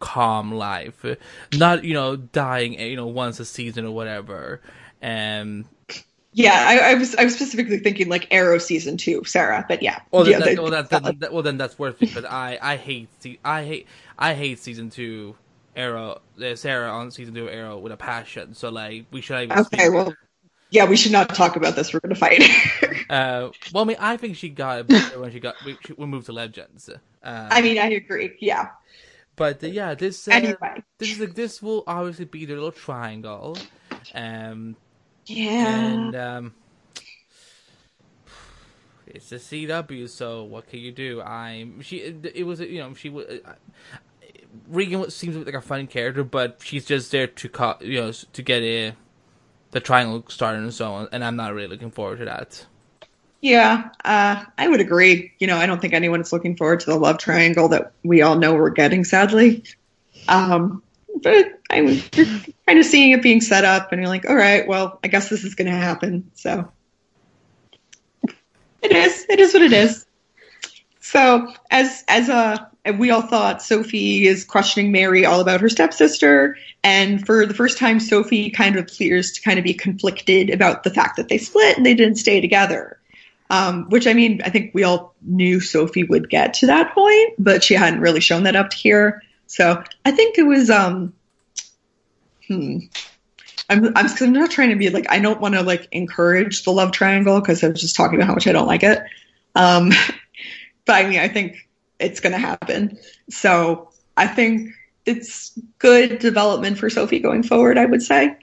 calm 0.00 0.52
life, 0.52 1.04
not 1.54 1.84
you 1.84 1.94
know 1.94 2.16
dying 2.16 2.78
you 2.78 2.96
know 2.96 3.06
once 3.06 3.40
a 3.40 3.44
season 3.44 3.84
or 3.84 3.90
whatever. 3.92 4.60
And 5.00 5.64
yeah, 6.32 6.64
I, 6.68 6.90
I, 6.90 6.94
was 6.94 7.14
I 7.14 7.24
was 7.24 7.34
specifically 7.34 7.78
thinking 7.78 8.08
like 8.08 8.28
Arrow 8.30 8.58
season 8.58 8.96
two, 8.96 9.24
Sara. 9.24 9.64
But 9.68 9.82
yeah, 9.82 10.00
well, 10.10 10.24
then, 10.24 10.32
yeah, 10.32 10.38
that, 10.38 10.58
well, 10.62 10.70
that, 10.70 10.90
that, 11.02 11.20
that, 11.20 11.32
well 11.32 11.42
then 11.42 11.56
that's 11.56 11.78
worth 11.78 12.02
it. 12.02 12.14
But 12.14 12.24
I 12.26 12.58
I 12.60 12.76
hate 12.76 13.08
I 13.44 13.64
hate 13.64 13.86
I 14.18 14.34
hate 14.34 14.58
season 14.58 14.90
two 14.90 15.36
Arrow 15.74 16.20
uh, 16.42 16.54
Sara 16.54 16.90
on 16.90 17.10
season 17.10 17.34
two 17.34 17.48
Arrow 17.48 17.78
with 17.78 17.92
a 17.92 17.96
passion. 17.96 18.54
So 18.54 18.68
like 18.68 19.06
we 19.10 19.20
should 19.20 19.42
even 19.42 19.58
okay. 19.58 19.78
Speak. 19.86 19.92
Well, 19.92 20.14
yeah, 20.70 20.84
we 20.84 20.96
should 20.96 21.12
not 21.12 21.34
talk 21.34 21.56
about 21.56 21.76
this. 21.76 21.94
We're 21.94 22.00
gonna 22.00 22.14
fight. 22.14 22.42
uh, 23.10 23.50
well, 23.72 23.84
I 23.84 23.84
mean, 23.84 23.96
I 23.98 24.16
think 24.16 24.36
she 24.36 24.50
got 24.50 24.86
better 24.86 25.18
when 25.18 25.32
she 25.32 25.40
got 25.40 25.54
we, 25.64 25.78
we 25.96 26.06
moved 26.06 26.26
to 26.26 26.32
Legends. 26.32 26.90
Uh, 27.22 27.48
I 27.50 27.62
mean, 27.62 27.78
I 27.78 27.86
agree. 27.90 28.36
Yeah. 28.40 28.68
But 29.38 29.62
uh, 29.62 29.68
yeah, 29.68 29.94
this 29.94 30.28
uh, 30.28 30.32
anyway. 30.32 30.82
this 30.98 31.12
is 31.12 31.20
like 31.20 31.34
this 31.34 31.62
will 31.62 31.84
obviously 31.86 32.26
be 32.26 32.44
the 32.44 32.54
little 32.54 32.72
triangle. 32.72 33.56
Um, 34.14 34.76
yeah. 35.26 35.76
And 35.76 36.16
um, 36.16 36.54
it's 39.06 39.32
a 39.32 39.36
CW, 39.36 40.08
so 40.08 40.44
what 40.44 40.68
can 40.68 40.80
you 40.80 40.92
do? 40.92 41.22
I'm 41.22 41.80
she. 41.80 41.98
It 41.98 42.44
was 42.44 42.60
you 42.60 42.80
know 42.80 42.92
she 42.94 43.08
was. 43.08 43.26
Uh, 43.26 43.54
Reagan 44.66 45.10
seems 45.10 45.36
like 45.36 45.54
a 45.54 45.60
fun 45.60 45.86
character, 45.86 46.24
but 46.24 46.60
she's 46.64 46.84
just 46.84 47.12
there 47.12 47.26
to 47.26 47.48
call, 47.48 47.76
you 47.80 48.00
know 48.00 48.12
to 48.12 48.42
get 48.42 48.62
a 48.62 48.94
the 49.70 49.80
triangle 49.80 50.24
started 50.28 50.62
and 50.62 50.74
so 50.74 50.92
on. 50.92 51.08
And 51.12 51.24
I'm 51.24 51.36
not 51.36 51.54
really 51.54 51.68
looking 51.68 51.90
forward 51.90 52.18
to 52.18 52.24
that. 52.24 52.66
Yeah, 53.40 53.90
uh, 54.04 54.44
I 54.56 54.68
would 54.68 54.80
agree. 54.80 55.32
You 55.38 55.46
know, 55.46 55.56
I 55.56 55.66
don't 55.66 55.80
think 55.80 55.94
anyone's 55.94 56.32
looking 56.32 56.56
forward 56.56 56.80
to 56.80 56.86
the 56.86 56.96
love 56.98 57.18
triangle 57.18 57.68
that 57.68 57.92
we 58.02 58.22
all 58.22 58.36
know 58.36 58.54
we're 58.54 58.70
getting, 58.70 59.04
sadly. 59.04 59.62
Um, 60.26 60.82
but 61.22 61.60
I'm 61.70 61.86
you're 61.86 62.26
kind 62.66 62.78
of 62.78 62.84
seeing 62.84 63.12
it 63.12 63.22
being 63.22 63.40
set 63.40 63.64
up, 63.64 63.92
and 63.92 64.00
you're 64.00 64.08
like, 64.08 64.28
all 64.28 64.34
right, 64.34 64.66
well, 64.66 64.98
I 65.04 65.08
guess 65.08 65.28
this 65.28 65.44
is 65.44 65.54
going 65.54 65.70
to 65.70 65.76
happen. 65.76 66.30
So 66.34 66.70
it 68.82 68.92
is. 68.92 69.26
It 69.28 69.38
is 69.38 69.54
what 69.54 69.62
it 69.62 69.72
is. 69.72 70.04
So 71.00 71.52
as 71.70 72.04
as 72.08 72.28
a 72.28 72.34
uh, 72.34 72.92
we 72.98 73.10
all 73.10 73.22
thought 73.22 73.62
Sophie 73.62 74.26
is 74.26 74.44
questioning 74.44 74.92
Mary 74.92 75.24
all 75.24 75.40
about 75.40 75.60
her 75.60 75.68
stepsister, 75.68 76.56
and 76.82 77.24
for 77.24 77.46
the 77.46 77.54
first 77.54 77.78
time, 77.78 78.00
Sophie 78.00 78.50
kind 78.50 78.76
of 78.76 78.82
appears 78.82 79.32
to 79.32 79.42
kind 79.42 79.58
of 79.58 79.64
be 79.64 79.74
conflicted 79.74 80.50
about 80.50 80.82
the 80.82 80.90
fact 80.90 81.16
that 81.16 81.28
they 81.28 81.38
split 81.38 81.76
and 81.76 81.86
they 81.86 81.94
didn't 81.94 82.16
stay 82.16 82.40
together. 82.40 82.97
Um, 83.50 83.88
which 83.88 84.06
I 84.06 84.12
mean, 84.12 84.42
I 84.44 84.50
think 84.50 84.72
we 84.74 84.84
all 84.84 85.14
knew 85.22 85.60
Sophie 85.60 86.04
would 86.04 86.28
get 86.28 86.54
to 86.54 86.66
that 86.66 86.94
point, 86.94 87.34
but 87.38 87.64
she 87.64 87.74
hadn't 87.74 88.00
really 88.00 88.20
shown 88.20 88.42
that 88.42 88.56
up 88.56 88.70
to 88.70 88.76
here. 88.76 89.22
So 89.46 89.82
I 90.04 90.10
think 90.10 90.36
it 90.36 90.42
was 90.42 90.68
um, 90.68 91.14
hmm. 92.46 92.78
I'm, 93.70 93.86
I'm, 93.96 94.06
I'm 94.20 94.32
not 94.32 94.50
trying 94.50 94.70
to 94.70 94.76
be 94.76 94.90
like, 94.90 95.10
I 95.10 95.18
don't 95.18 95.40
want 95.40 95.54
to 95.54 95.62
like 95.62 95.88
encourage 95.92 96.64
the 96.64 96.72
love 96.72 96.92
triangle 96.92 97.40
because 97.40 97.62
I 97.62 97.68
was 97.68 97.80
just 97.80 97.96
talking 97.96 98.16
about 98.16 98.28
how 98.28 98.34
much 98.34 98.46
I 98.46 98.52
don't 98.52 98.66
like 98.66 98.82
it. 98.82 99.02
Um, 99.54 99.90
but 100.84 100.94
I 100.94 101.08
mean, 101.08 101.20
I 101.20 101.28
think 101.28 101.68
it's 101.98 102.20
going 102.20 102.32
to 102.32 102.38
happen. 102.38 102.98
So 103.30 103.90
I 104.16 104.26
think 104.26 104.72
it's 105.04 105.58
good 105.78 106.18
development 106.18 106.78
for 106.78 106.90
Sophie 106.90 107.20
going 107.20 107.42
forward, 107.42 107.78
I 107.78 107.86
would 107.86 108.02
say. 108.02 108.36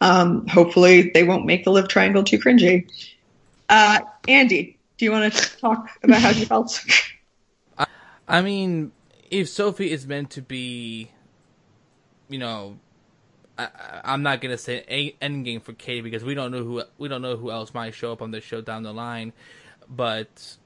Um, 0.00 0.46
hopefully 0.46 1.10
they 1.12 1.24
won't 1.24 1.46
make 1.46 1.64
the 1.64 1.70
love 1.70 1.88
triangle 1.88 2.22
too 2.22 2.38
cringy. 2.38 2.88
Uh, 3.68 4.00
Andy, 4.26 4.78
do 4.96 5.04
you 5.04 5.12
want 5.12 5.32
to 5.32 5.58
talk 5.58 5.88
about 6.02 6.20
how 6.20 6.30
you 6.30 6.46
felt? 6.54 6.84
I 8.26 8.42
mean, 8.42 8.92
if 9.30 9.48
Sophie 9.48 9.90
is 9.90 10.06
meant 10.06 10.30
to 10.30 10.42
be, 10.42 11.10
you 12.28 12.38
know, 12.38 12.78
I, 13.58 13.68
am 14.04 14.22
not 14.22 14.40
gonna 14.40 14.58
say 14.58 14.84
a 14.88 15.16
end 15.22 15.44
game 15.44 15.60
for 15.60 15.72
Katie 15.72 16.00
because 16.00 16.24
we 16.24 16.34
don't 16.34 16.52
know 16.52 16.62
who 16.62 16.82
we 16.96 17.08
don't 17.08 17.22
know 17.22 17.36
who 17.36 17.50
else 17.50 17.74
might 17.74 17.94
show 17.94 18.12
up 18.12 18.22
on 18.22 18.30
this 18.30 18.44
show 18.44 18.60
down 18.60 18.84
the 18.84 18.92
line, 18.92 19.32
but 19.88 20.56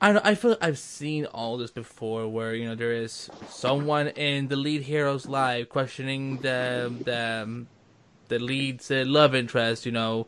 I 0.00 0.30
I 0.30 0.34
feel 0.34 0.52
like 0.52 0.64
I've 0.64 0.78
seen 0.78 1.26
all 1.26 1.58
this 1.58 1.70
before, 1.70 2.28
where 2.28 2.54
you 2.54 2.66
know 2.66 2.74
there 2.74 2.92
is 2.92 3.28
someone 3.50 4.08
in 4.08 4.48
the 4.48 4.56
lead 4.56 4.82
hero's 4.82 5.26
life 5.26 5.68
questioning 5.68 6.38
the 6.38 6.92
the 7.04 7.66
the 8.28 8.38
lead's 8.38 8.90
uh, 8.90 9.04
love 9.06 9.34
interest, 9.34 9.84
you 9.84 9.92
know, 9.92 10.26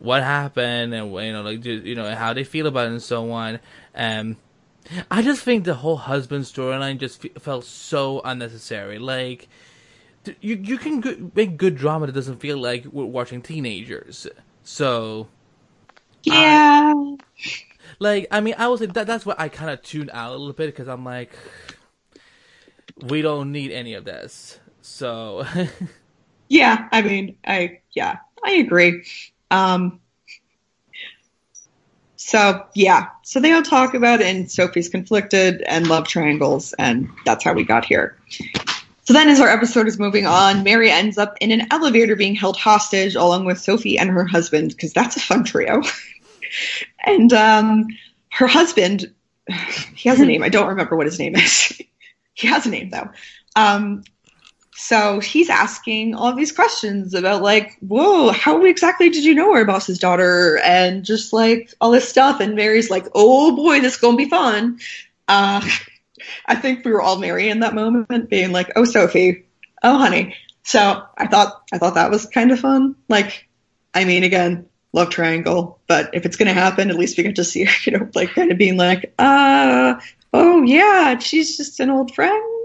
what 0.00 0.22
happened 0.22 0.94
and 0.94 1.12
you 1.12 1.32
know 1.32 1.42
like 1.42 1.64
you 1.64 1.94
know 1.94 2.14
how 2.14 2.32
they 2.32 2.42
feel 2.42 2.66
about 2.66 2.86
it 2.86 2.92
and 2.92 3.02
so 3.02 3.30
on. 3.30 3.60
Um, 3.94 4.36
I 5.10 5.22
just 5.22 5.42
think 5.42 5.64
the 5.64 5.74
whole 5.74 5.98
husband 5.98 6.44
storyline 6.44 6.98
just 6.98 7.24
f- 7.24 7.42
felt 7.42 7.64
so 7.64 8.20
unnecessary. 8.24 8.98
Like 8.98 9.48
you 10.40 10.56
you 10.56 10.78
can 10.78 11.00
go- 11.00 11.30
make 11.34 11.56
good 11.56 11.76
drama 11.76 12.06
that 12.06 12.12
doesn't 12.12 12.40
feel 12.40 12.58
like 12.58 12.86
we're 12.86 13.04
watching 13.04 13.42
teenagers. 13.42 14.26
So 14.64 15.28
yeah. 16.24 16.94
like 17.98 18.26
I 18.30 18.40
mean, 18.40 18.54
I 18.58 18.68
was 18.68 18.80
that 18.80 19.06
that's 19.06 19.26
what 19.26 19.38
I 19.38 19.48
kind 19.48 19.70
of 19.70 19.82
tuned 19.82 20.10
out 20.12 20.30
a 20.30 20.36
little 20.36 20.54
bit 20.54 20.66
because 20.66 20.88
I'm 20.88 21.04
like, 21.04 21.30
we 23.02 23.22
don't 23.22 23.52
need 23.52 23.70
any 23.70 23.94
of 23.94 24.04
this. 24.04 24.58
So 24.80 25.44
yeah, 26.48 26.88
I 26.90 27.02
mean, 27.02 27.36
I 27.46 27.80
yeah, 27.92 28.18
I 28.42 28.52
agree. 28.52 29.04
Um, 29.50 30.00
so 32.16 32.66
yeah, 32.74 33.08
so 33.22 33.40
they 33.40 33.52
all 33.52 33.62
talk 33.62 33.94
about 33.94 34.20
it, 34.20 34.26
and 34.26 34.50
Sophie's 34.50 34.88
conflicted 34.88 35.62
and 35.62 35.88
love 35.88 36.06
triangles, 36.06 36.72
and 36.74 37.08
that's 37.24 37.42
how 37.42 37.54
we 37.54 37.64
got 37.64 37.84
here. 37.84 38.16
So 39.04 39.14
then, 39.14 39.28
as 39.28 39.40
our 39.40 39.48
episode 39.48 39.88
is 39.88 39.98
moving 39.98 40.26
on, 40.26 40.62
Mary 40.62 40.90
ends 40.90 41.18
up 41.18 41.36
in 41.40 41.50
an 41.50 41.66
elevator 41.72 42.14
being 42.14 42.36
held 42.36 42.56
hostage 42.56 43.16
along 43.16 43.46
with 43.46 43.58
Sophie 43.58 43.98
and 43.98 44.08
her 44.10 44.24
husband, 44.24 44.70
because 44.70 44.92
that's 44.92 45.16
a 45.16 45.20
fun 45.20 45.42
trio. 45.42 45.82
and 47.04 47.32
um, 47.32 47.88
her 48.30 48.46
husband, 48.46 49.12
he 49.94 50.08
has 50.08 50.20
a 50.20 50.26
name. 50.26 50.42
I 50.44 50.48
don't 50.48 50.68
remember 50.68 50.96
what 50.96 51.06
his 51.06 51.18
name 51.18 51.34
is. 51.34 51.82
he 52.34 52.46
has 52.46 52.66
a 52.66 52.70
name, 52.70 52.90
though. 52.90 53.08
Um, 53.56 54.04
so 54.80 55.20
he's 55.20 55.50
asking 55.50 56.14
all 56.14 56.34
these 56.34 56.52
questions 56.52 57.12
about, 57.12 57.42
like, 57.42 57.76
whoa, 57.80 58.32
how 58.32 58.64
exactly 58.64 59.10
did 59.10 59.24
you 59.24 59.34
know 59.34 59.52
our 59.52 59.66
boss's 59.66 59.98
daughter? 59.98 60.58
And 60.64 61.04
just 61.04 61.32
like 61.32 61.72
all 61.80 61.90
this 61.90 62.08
stuff. 62.08 62.40
And 62.40 62.54
Mary's 62.56 62.90
like, 62.90 63.06
oh 63.14 63.54
boy, 63.54 63.80
this 63.80 63.94
is 63.94 64.00
to 64.00 64.16
be 64.16 64.28
fun. 64.28 64.78
Uh, 65.28 65.60
I 66.46 66.54
think 66.56 66.84
we 66.84 66.92
were 66.92 67.02
all 67.02 67.18
Mary 67.18 67.48
in 67.48 67.60
that 67.60 67.74
moment, 67.74 68.30
being 68.30 68.52
like, 68.52 68.72
"Oh, 68.76 68.84
Sophie, 68.84 69.46
oh, 69.82 69.98
honey." 69.98 70.36
So 70.62 71.02
I 71.16 71.26
thought 71.26 71.62
I 71.72 71.78
thought 71.78 71.94
that 71.94 72.10
was 72.10 72.26
kind 72.26 72.50
of 72.50 72.60
fun. 72.60 72.96
Like, 73.08 73.48
I 73.94 74.04
mean, 74.04 74.24
again, 74.24 74.66
love 74.92 75.10
triangle, 75.10 75.80
but 75.86 76.10
if 76.14 76.26
it's 76.26 76.36
gonna 76.36 76.52
happen, 76.52 76.90
at 76.90 76.96
least 76.96 77.16
we 77.16 77.24
get 77.24 77.36
to 77.36 77.44
see 77.44 77.64
her, 77.64 77.72
you 77.90 77.98
know, 77.98 78.08
like 78.14 78.34
kind 78.34 78.52
of 78.52 78.58
being 78.58 78.76
like, 78.76 79.14
"Uh, 79.18 80.00
oh 80.32 80.62
yeah, 80.62 81.18
she's 81.18 81.56
just 81.56 81.80
an 81.80 81.90
old 81.90 82.14
friend." 82.14 82.59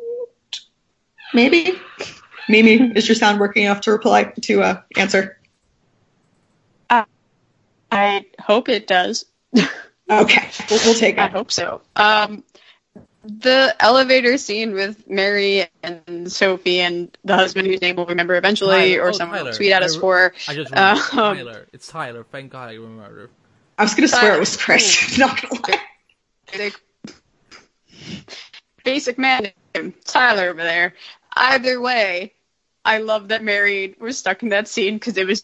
Maybe. 1.36 1.78
Mimi, 2.48 2.94
is 2.96 3.10
your 3.10 3.16
sound 3.16 3.42
working 3.42 3.64
enough 3.64 3.82
to 3.82 3.92
reply 3.92 4.24
to 4.24 4.64
uh, 4.64 4.82
answer? 4.96 5.38
Uh, 6.90 7.04
I 7.92 8.26
hope 8.40 8.70
it 8.70 8.88
does. 8.88 9.26
okay, 10.10 10.50
we'll, 10.70 10.80
we'll 10.86 10.96
take 10.96 11.18
it. 11.18 11.20
I 11.20 11.28
hope 11.28 11.52
so. 11.52 11.82
Um, 11.98 12.46
the 13.26 13.76
elevator 13.82 14.38
scene 14.38 14.74
with 14.74 15.10
Mary 15.10 15.68
and 15.84 16.32
Sophie 16.32 16.80
and 16.80 17.16
the 17.26 17.36
husband 17.36 17.68
whose 17.68 17.82
name 17.82 17.98
we'll 17.98 18.06
remember 18.06 18.36
eventually, 18.36 18.94
Tyler. 18.94 19.06
or 19.06 19.10
oh, 19.10 19.12
someone 19.12 19.40
Tyler. 19.40 19.54
tweet 19.54 19.74
at 19.74 19.84
us 19.84 19.98
for. 19.98 20.34
I 20.48 20.54
just 20.54 20.72
remember 20.72 21.02
um, 21.02 21.36
Tyler. 21.36 21.68
It's 21.74 21.88
Tyler. 21.88 22.24
Thank 22.32 22.54
God 22.54 22.70
I 22.70 22.76
remember. 22.76 23.30
I 23.78 23.84
was 23.84 23.94
gonna 23.94 24.08
swear 24.08 24.36
it 24.36 24.40
was 24.40 24.56
Chris. 24.56 25.18
Not 25.20 25.42
gonna 25.42 25.62
lie. 25.68 26.72
Basic 28.86 29.18
man 29.18 29.52
Tyler 30.06 30.50
over 30.50 30.62
there. 30.62 30.94
Either 31.36 31.82
way, 31.82 32.34
I 32.84 33.00
love 33.00 33.30
that 33.30 33.44
Mary 33.44 33.96
was 34.00 34.18
stuck 34.18 34.44
in 34.44 34.50
that 34.50 34.68
scene 34.68 34.96
because 34.96 35.18
it 35.18 35.28
was 35.28 35.44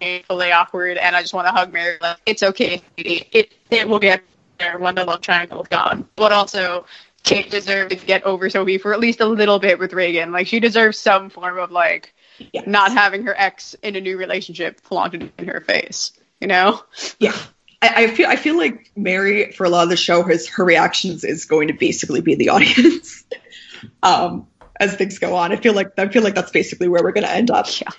painfully 0.00 0.52
awkward, 0.52 0.98
and 0.98 1.16
I 1.16 1.22
just 1.22 1.34
want 1.34 1.46
to 1.48 1.52
hug 1.52 1.72
Mary. 1.72 1.98
Like, 2.00 2.18
it's 2.26 2.42
okay, 2.42 2.82
it 2.96 3.52
it 3.70 3.88
will 3.88 3.98
get 3.98 4.22
there 4.58 4.78
when 4.78 4.94
the 4.94 5.04
love 5.04 5.20
triangle 5.20 5.62
is 5.62 5.68
gone. 5.68 6.08
But 6.16 6.32
also, 6.32 6.86
Kate 7.22 7.50
deserves 7.50 7.96
to 7.96 8.06
get 8.06 8.24
over 8.24 8.50
Sophie 8.50 8.78
for 8.78 8.92
at 8.92 9.00
least 9.00 9.20
a 9.20 9.26
little 9.26 9.58
bit 9.58 9.78
with 9.78 9.92
Reagan. 9.92 10.32
Like 10.32 10.46
she 10.46 10.60
deserves 10.60 10.98
some 10.98 11.30
form 11.30 11.58
of 11.58 11.70
like 11.70 12.14
Yes. 12.52 12.64
not 12.66 12.92
having 12.92 13.24
her 13.24 13.34
ex 13.38 13.74
in 13.82 13.94
a 13.94 14.00
new 14.00 14.16
relationship 14.16 14.80
flaunted 14.80 15.30
in 15.38 15.48
her 15.48 15.60
face. 15.60 16.12
You 16.40 16.48
know? 16.48 16.82
Yeah. 17.18 17.36
I, 17.80 18.04
I 18.04 18.06
feel 18.08 18.26
I 18.28 18.36
feel 18.36 18.56
like 18.56 18.90
Mary 18.96 19.52
for 19.52 19.64
a 19.64 19.68
lot 19.68 19.84
of 19.84 19.90
the 19.90 19.96
show 19.96 20.22
his 20.24 20.48
her 20.48 20.64
reactions 20.64 21.24
is 21.24 21.44
going 21.44 21.68
to 21.68 21.74
basically 21.74 22.20
be 22.20 22.34
the 22.34 22.48
audience. 22.48 23.24
um 24.02 24.46
as 24.82 24.94
things 24.96 25.18
go 25.18 25.36
on. 25.36 25.52
I 25.52 25.56
feel 25.56 25.74
like 25.74 25.98
I 25.98 26.08
feel 26.08 26.22
like 26.22 26.34
that's 26.34 26.50
basically 26.50 26.88
where 26.88 27.02
we're 27.02 27.12
gonna 27.12 27.28
end 27.28 27.50
up. 27.50 27.66
Yeah. 27.80 27.90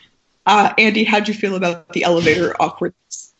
Uh 0.46 0.74
Andy, 0.78 1.04
how'd 1.04 1.28
you 1.28 1.34
feel 1.34 1.56
about 1.56 1.90
the 1.94 2.04
elevator 2.04 2.54
awkwardness? 2.60 3.34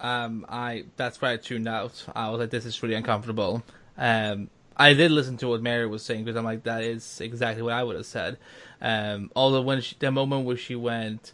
Um, 0.00 0.44
I 0.48 0.84
that's 0.96 1.22
why 1.22 1.32
I 1.32 1.36
tuned 1.36 1.68
out. 1.68 2.04
I 2.14 2.28
was 2.30 2.40
like, 2.40 2.50
this 2.50 2.66
is 2.66 2.82
really 2.82 2.94
uncomfortable. 2.94 3.62
Um, 3.96 4.50
I 4.76 4.92
did 4.92 5.10
listen 5.10 5.38
to 5.38 5.48
what 5.48 5.62
Mary 5.62 5.86
was 5.86 6.02
saying 6.02 6.24
because 6.24 6.36
I'm 6.36 6.44
like, 6.44 6.64
that 6.64 6.82
is 6.82 7.20
exactly 7.20 7.62
what 7.62 7.72
I 7.72 7.82
would 7.82 7.96
have 7.96 8.04
said. 8.04 8.36
Um, 8.82 9.30
although 9.34 9.62
when 9.62 9.80
she, 9.80 9.96
the 9.98 10.10
moment 10.10 10.44
where 10.44 10.56
she 10.56 10.76
went, 10.76 11.32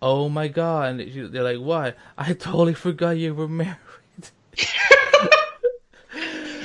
oh 0.00 0.30
my 0.30 0.48
god, 0.48 1.00
and 1.00 1.12
she, 1.12 1.20
they're 1.20 1.42
like, 1.42 1.58
what? 1.58 1.96
I 2.16 2.32
totally 2.32 2.72
forgot 2.74 3.18
you 3.18 3.34
were 3.34 3.46
married. 3.46 3.76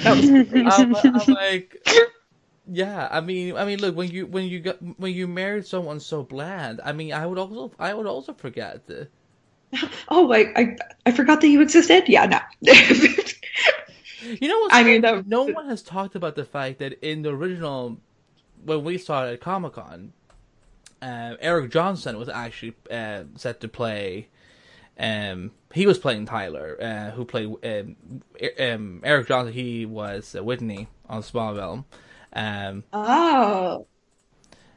I'm, 0.06 0.48
I'm 0.68 0.94
like, 1.28 1.88
yeah. 2.72 3.08
I 3.12 3.22
mean, 3.22 3.56
I 3.56 3.66
mean, 3.66 3.80
look 3.80 3.96
when 3.96 4.10
you 4.12 4.26
when 4.28 4.46
you 4.48 4.60
got 4.60 4.78
when 5.00 5.14
you 5.14 5.28
married 5.28 5.66
someone 5.66 6.00
so 6.00 6.24
bland. 6.24 6.82
I 6.84 6.92
mean, 6.94 7.14
I 7.14 7.26
would 7.26 7.38
also 7.38 7.72
I 7.80 7.94
would 7.94 8.08
also 8.08 8.34
forget. 8.34 8.82
Oh, 10.08 10.32
I, 10.32 10.54
I 10.56 10.78
I 11.08 11.12
forgot 11.12 11.42
that 11.42 11.48
you 11.48 11.60
existed. 11.62 12.08
Yeah, 12.08 12.28
no. 12.62 12.72
You 14.22 14.48
know 14.48 14.60
what? 14.60 14.74
I 14.74 14.84
mean, 14.84 15.02
that- 15.02 15.28
no 15.28 15.44
one 15.44 15.68
has 15.68 15.82
talked 15.82 16.16
about 16.16 16.36
the 16.36 16.46
fact 16.46 16.80
that 16.80 16.94
in 17.06 17.24
the 17.24 17.30
original, 17.34 17.98
when 18.64 18.84
we 18.84 18.98
saw 18.98 19.26
it 19.26 19.34
at 19.34 19.42
Comic 19.42 19.74
Con, 19.74 20.14
uh, 21.02 21.36
Eric 21.40 21.72
Johnson 21.72 22.18
was 22.18 22.30
actually 22.30 22.76
uh, 22.90 23.24
set 23.36 23.60
to 23.62 23.68
play. 23.68 24.30
Um, 24.98 25.52
he 25.74 25.86
was 25.88 25.98
playing 25.98 26.26
Tyler, 26.26 26.78
uh, 26.82 27.12
who 27.12 27.26
played 27.26 27.48
um, 27.66 27.96
um, 28.60 29.02
Eric 29.04 29.28
Johnson. 29.28 29.54
He 29.54 29.86
was 29.86 30.36
uh, 30.38 30.44
Whitney 30.44 30.88
on 31.10 31.22
Smallville. 31.22 31.84
Um, 32.36 32.84
oh. 32.92 33.88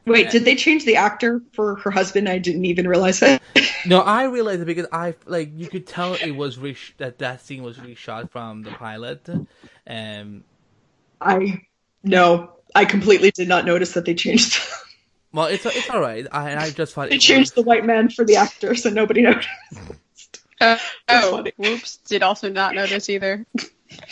Wait, 0.07 0.30
did 0.30 0.44
they 0.44 0.54
change 0.54 0.84
the 0.84 0.96
actor 0.96 1.42
for 1.52 1.76
her 1.76 1.90
husband? 1.90 2.28
I 2.28 2.38
didn't 2.38 2.64
even 2.64 2.86
realize 2.86 3.22
it. 3.22 3.42
no, 3.86 4.00
I 4.00 4.24
realized 4.24 4.62
it 4.62 4.64
because 4.64 4.86
I 4.92 5.14
like 5.26 5.50
you 5.57 5.66
could 5.66 5.84
tell 5.84 6.14
it 6.14 6.30
was 6.30 6.59
re- 6.59 6.76
that 6.98 7.18
that 7.18 7.40
scene 7.40 7.64
was 7.64 7.76
reshot 7.76 8.30
from 8.30 8.62
the 8.62 8.70
pilot. 8.70 9.28
Um, 9.86 10.44
I 11.20 11.62
no, 12.04 12.52
I 12.72 12.84
completely 12.84 13.32
did 13.32 13.48
not 13.48 13.64
notice 13.64 13.94
that 13.94 14.04
they 14.04 14.14
changed. 14.14 14.61
well, 15.32 15.46
it's 15.46 15.66
it's 15.66 15.90
all 15.90 16.00
right. 16.00 16.24
I 16.30 16.57
I 16.57 16.70
just 16.70 16.94
thought 16.94 17.11
they 17.11 17.16
it 17.16 17.20
changed 17.20 17.57
was, 17.57 17.64
the 17.64 17.68
white 17.68 17.84
man 17.84 18.09
for 18.09 18.24
the 18.24 18.36
actor, 18.36 18.76
so 18.76 18.90
nobody 18.90 19.22
noticed. 19.22 19.48
Uh, 20.61 20.78
oh, 21.09 21.30
funny. 21.32 21.52
whoops! 21.57 21.96
Did 22.07 22.22
also 22.22 22.48
not 22.48 22.76
notice 22.76 23.11
either. 23.11 23.44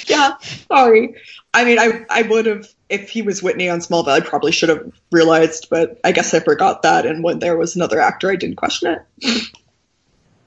yeah, 0.09 0.35
sorry. 0.69 1.15
I 1.55 1.65
mean, 1.65 1.79
I 1.79 2.05
I 2.11 2.23
would 2.23 2.47
have 2.47 2.69
if 2.89 3.09
he 3.09 3.23
was 3.23 3.43
Whitney 3.43 3.69
on 3.71 3.79
Smallville. 3.79 4.09
I 4.09 4.21
probably 4.21 4.51
should 4.51 4.69
have 4.69 4.93
realized, 5.13 5.69
but 5.71 6.01
I 6.03 6.11
guess 6.11 6.35
I 6.35 6.41
forgot 6.41 6.83
that. 6.83 7.07
And 7.07 7.23
when 7.23 7.39
there 7.39 7.57
was 7.57 7.77
another 7.77 8.01
actor, 8.01 8.31
I 8.31 8.37
didn't 8.37 8.57
question 8.57 8.97
it. 9.23 9.43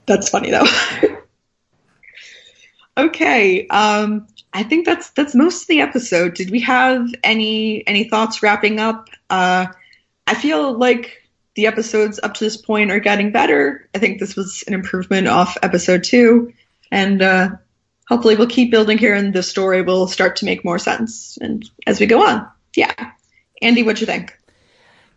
That's 0.05 0.27
funny 0.27 0.51
though. 0.51 0.65
okay, 2.97 3.67
um, 3.67 4.27
I 4.53 4.63
think 4.63 4.85
that's 4.85 5.09
that's 5.11 5.33
most 5.33 5.63
of 5.63 5.67
the 5.69 5.79
episode. 5.79 6.33
Did 6.33 6.51
we 6.51 6.59
have 6.61 7.07
any 7.23 7.87
any 7.87 8.09
thoughts 8.09 8.43
wrapping 8.43 8.79
up? 8.79 9.07
Uh, 9.29 9.67
I 10.27 10.33
feel 10.35 10.77
like 10.77 11.23
the 11.55 11.67
episodes 11.67 12.19
up 12.21 12.33
to 12.35 12.43
this 12.43 12.57
point 12.57 12.91
are 12.91 12.99
getting 12.99 13.31
better. 13.31 13.89
I 13.95 13.99
think 13.99 14.19
this 14.19 14.35
was 14.35 14.63
an 14.67 14.73
improvement 14.73 15.29
off 15.29 15.57
episode 15.63 16.03
two, 16.03 16.53
and 16.91 17.21
uh, 17.21 17.49
hopefully 18.07 18.35
we'll 18.35 18.47
keep 18.47 18.71
building 18.71 18.97
here, 18.97 19.13
and 19.13 19.33
the 19.33 19.43
story 19.43 19.81
will 19.81 20.07
start 20.07 20.37
to 20.37 20.45
make 20.45 20.63
more 20.65 20.79
sense. 20.79 21.37
And 21.39 21.69
as 21.85 21.99
we 21.99 22.05
go 22.05 22.25
on, 22.25 22.47
yeah. 22.75 22.93
Andy, 23.61 23.83
what 23.83 23.97
do 23.97 24.01
you 24.01 24.05
think? 24.05 24.37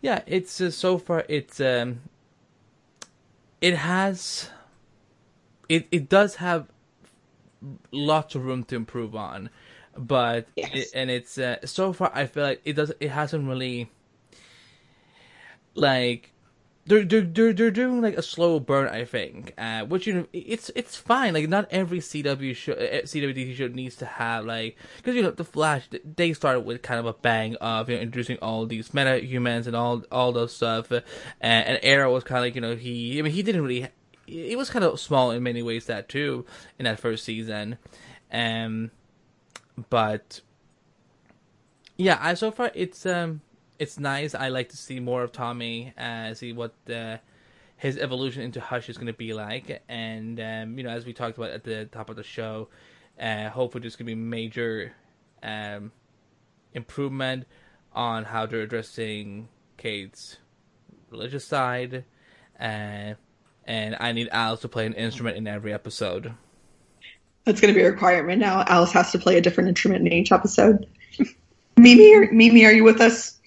Yeah, 0.01 0.21
it's 0.25 0.59
uh, 0.59 0.71
so 0.71 0.97
far 0.97 1.25
it's 1.29 1.59
um 1.59 2.01
it 3.61 3.75
has 3.75 4.49
it 5.69 5.87
it 5.91 6.09
does 6.09 6.35
have 6.35 6.67
lots 7.91 8.33
of 8.35 8.43
room 8.45 8.63
to 8.65 8.75
improve 8.75 9.15
on, 9.15 9.49
but 9.95 10.47
Yes. 10.55 10.71
it, 10.73 10.87
and 10.95 11.11
it's 11.11 11.37
uh, 11.37 11.57
so 11.65 11.93
far 11.93 12.11
I 12.13 12.25
feel 12.25 12.43
like 12.43 12.61
it 12.65 12.73
does 12.73 12.91
it 12.99 13.09
hasn't 13.09 13.47
really 13.47 13.89
like 15.75 16.33
they're 16.85 17.03
they're 17.03 17.21
they're, 17.21 17.53
they're 17.53 17.71
doing 17.71 18.01
like 18.01 18.17
a 18.17 18.23
slow 18.23 18.59
burn 18.59 18.87
I 18.87 19.05
think, 19.05 19.53
uh, 19.57 19.85
which 19.85 20.07
you 20.07 20.13
know 20.13 20.27
it's 20.33 20.71
it's 20.75 20.95
fine. 20.95 21.33
Like 21.33 21.47
not 21.47 21.67
every 21.69 21.99
CW 21.99 22.55
show 22.55 22.73
uh, 22.73 23.01
CWD 23.03 23.55
show 23.55 23.67
needs 23.67 23.95
to 23.97 24.05
have 24.05 24.45
like 24.45 24.77
because 24.97 25.15
you 25.15 25.21
know 25.21 25.31
the 25.31 25.43
Flash 25.43 25.87
they 26.03 26.33
started 26.33 26.61
with 26.61 26.81
kind 26.81 26.99
of 26.99 27.05
a 27.05 27.13
bang 27.13 27.55
of 27.57 27.89
you 27.89 27.95
know 27.95 28.01
introducing 28.01 28.37
all 28.37 28.65
these 28.65 28.93
meta 28.93 29.19
humans 29.23 29.67
and 29.67 29.75
all 29.75 30.03
all 30.11 30.31
those 30.31 30.53
stuff, 30.53 30.91
uh, 30.91 31.01
and, 31.39 31.67
and 31.67 31.79
Arrow 31.83 32.11
was 32.11 32.23
kind 32.23 32.39
of 32.39 32.43
like 32.45 32.55
you 32.55 32.61
know 32.61 32.75
he 32.75 33.19
I 33.19 33.21
mean 33.21 33.33
he 33.33 33.43
didn't 33.43 33.61
really 33.61 33.87
it 34.27 34.57
was 34.57 34.69
kind 34.69 34.83
of 34.83 34.99
small 34.99 35.31
in 35.31 35.43
many 35.43 35.61
ways 35.61 35.85
that 35.85 36.09
too 36.09 36.45
in 36.79 36.85
that 36.85 36.99
first 36.99 37.23
season, 37.23 37.77
um, 38.31 38.89
but 39.89 40.41
yeah, 41.97 42.17
I 42.19 42.33
so 42.33 42.49
far 42.49 42.71
it's 42.73 43.05
um 43.05 43.41
it's 43.81 43.97
nice. 43.97 44.35
I 44.35 44.49
like 44.49 44.69
to 44.69 44.77
see 44.77 44.99
more 44.99 45.23
of 45.23 45.31
Tommy, 45.31 45.91
uh, 45.97 46.35
see 46.35 46.53
what 46.53 46.75
uh, 46.87 47.17
his 47.77 47.97
evolution 47.97 48.43
into 48.43 48.61
Hush 48.61 48.89
is 48.89 48.95
going 48.95 49.07
to 49.07 49.13
be 49.13 49.33
like, 49.33 49.81
and 49.89 50.39
um, 50.39 50.77
you 50.77 50.83
know, 50.83 50.91
as 50.91 51.03
we 51.03 51.13
talked 51.13 51.35
about 51.35 51.49
at 51.49 51.63
the 51.63 51.85
top 51.85 52.11
of 52.11 52.15
the 52.15 52.21
show, 52.21 52.67
uh, 53.19 53.49
hopefully 53.49 53.81
there's 53.81 53.95
going 53.95 54.05
to 54.05 54.11
be 54.11 54.21
major 54.21 54.93
um, 55.41 55.91
improvement 56.75 57.47
on 57.91 58.23
how 58.23 58.45
they're 58.45 58.61
addressing 58.61 59.47
Kate's 59.77 60.37
religious 61.09 61.43
side, 61.43 62.05
uh, 62.59 63.15
and 63.65 63.97
I 63.99 64.11
need 64.11 64.29
Alice 64.31 64.59
to 64.59 64.67
play 64.67 64.85
an 64.85 64.93
instrument 64.93 65.37
in 65.37 65.47
every 65.47 65.73
episode. 65.73 66.35
That's 67.45 67.59
going 67.59 67.73
to 67.73 67.79
be 67.79 67.83
a 67.83 67.89
requirement 67.89 68.41
now. 68.41 68.63
Alice 68.67 68.91
has 68.91 69.11
to 69.13 69.17
play 69.17 69.39
a 69.39 69.41
different 69.41 69.69
instrument 69.69 70.05
in 70.05 70.13
each 70.13 70.31
episode. 70.31 70.85
Mimi, 71.77 72.13
are, 72.13 72.31
Mimi, 72.31 72.63
are 72.65 72.71
you 72.71 72.83
with 72.83 73.01
us? 73.01 73.39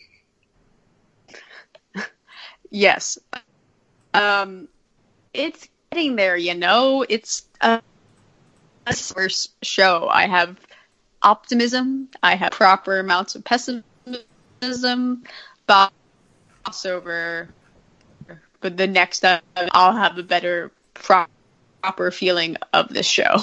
Yes. 2.75 3.18
Um, 4.14 4.66
it's 5.33 5.68
getting 5.93 6.16
there, 6.16 6.37
you 6.37 6.55
know. 6.57 7.07
It's 7.09 7.47
a, 7.61 7.81
a 8.85 8.93
first 8.93 9.55
show. 9.64 10.09
I 10.09 10.27
have 10.27 10.59
optimism. 11.22 12.09
I 12.20 12.35
have 12.35 12.51
proper 12.51 12.99
amounts 12.99 13.37
of 13.37 13.45
pessimism. 13.45 13.85
But 15.66 15.93
crossover. 16.66 17.47
But 18.61 18.77
the 18.77 18.89
next 18.89 19.20
time, 19.20 19.43
I'll 19.57 19.93
have 19.97 20.18
a 20.18 20.25
better 20.25 20.72
pro- 20.95 21.27
proper 21.81 22.11
feeling 22.11 22.57
of 22.72 22.89
the 22.89 23.05
show. 23.05 23.37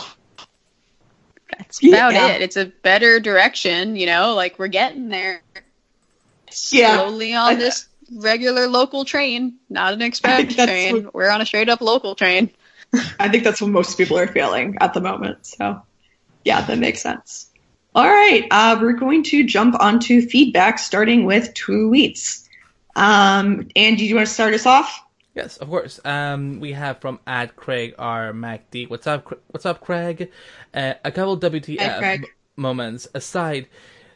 That's 1.58 1.82
about 1.88 2.14
Yeah. 2.14 2.28
it. 2.28 2.42
It's 2.42 2.58
a 2.58 2.66
better 2.66 3.22
direction, 3.22 3.96
you 3.96 4.08
know. 4.08 4.36
Like 4.36 4.60
we're 4.60 4.68
getting 4.68 5.08
there. 5.08 5.42
Yeah. 6.70 6.98
Slowly 6.98 7.34
on 7.34 7.60
this 7.60 7.88
regular 8.16 8.68
local 8.68 9.06
train, 9.06 9.56
not 9.70 9.94
an 9.94 10.02
express 10.02 10.54
train. 10.56 11.06
what- 11.06 11.14
We're 11.16 11.30
on 11.30 11.42
a 11.42 11.46
straight 11.46 11.70
up 11.70 11.82
local 11.82 12.16
train. 12.16 12.50
I 13.20 13.30
think 13.30 13.44
that's 13.44 13.62
what 13.62 13.70
most 13.72 13.98
people 13.98 14.18
are 14.18 14.28
feeling 14.28 14.78
at 14.82 14.94
the 14.94 15.02
moment. 15.02 15.46
So, 15.46 15.82
yeah, 16.44 16.62
that 16.62 16.78
makes 16.78 17.02
sense. 17.02 17.48
All 17.96 18.08
right, 18.10 18.46
uh, 18.52 18.78
we're 18.82 18.94
going 18.94 19.24
to 19.24 19.44
jump 19.46 19.76
onto 19.80 20.22
feedback, 20.22 20.80
starting 20.80 21.26
with 21.26 21.54
tweets. 21.54 22.48
Um, 22.96 23.68
Andy, 23.76 23.98
do 23.98 24.06
you 24.06 24.16
want 24.16 24.28
to 24.28 24.34
start 24.34 24.54
us 24.54 24.66
off? 24.66 25.04
Yes, 25.36 25.58
of 25.58 25.70
course. 25.70 26.00
Um, 26.04 26.60
we 26.60 26.74
have 26.74 27.00
from 27.00 27.20
at 27.26 27.56
Craig 27.56 27.96
R 27.98 28.34
MacD. 28.34 28.90
What's 28.90 29.08
up? 29.08 29.32
What's 29.50 29.66
up, 29.66 29.80
Craig? 29.80 30.30
Uh, 30.74 30.94
a 31.06 31.12
couple 31.12 31.38
WTF 31.38 31.80
Hi, 31.80 32.14
m- 32.16 32.26
moments 32.58 33.08
aside. 33.14 33.68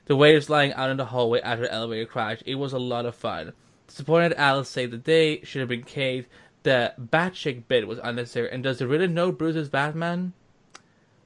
The 0.07 0.15
waiters 0.15 0.49
lying 0.49 0.73
out 0.73 0.89
in 0.89 0.97
the 0.97 1.05
hallway 1.05 1.39
after 1.41 1.63
the 1.63 1.73
elevator 1.73 2.05
crash. 2.05 2.43
It 2.45 2.55
was 2.55 2.73
a 2.73 2.79
lot 2.79 3.05
of 3.05 3.15
fun. 3.15 3.53
Disappointed 3.87 4.33
Alice 4.37 4.69
saved 4.69 4.93
the 4.93 4.97
day. 4.97 5.41
Should 5.43 5.59
have 5.61 5.69
been 5.69 5.83
Kate. 5.83 6.27
The 6.63 6.93
Batchick 6.99 7.63
bit 7.67 7.87
was 7.87 7.99
unnecessary. 8.03 8.49
And 8.51 8.63
does 8.63 8.79
the 8.79 8.87
really 8.87 9.07
know 9.07 9.31
Bruce 9.31 9.55
is 9.55 9.69
Batman? 9.69 10.33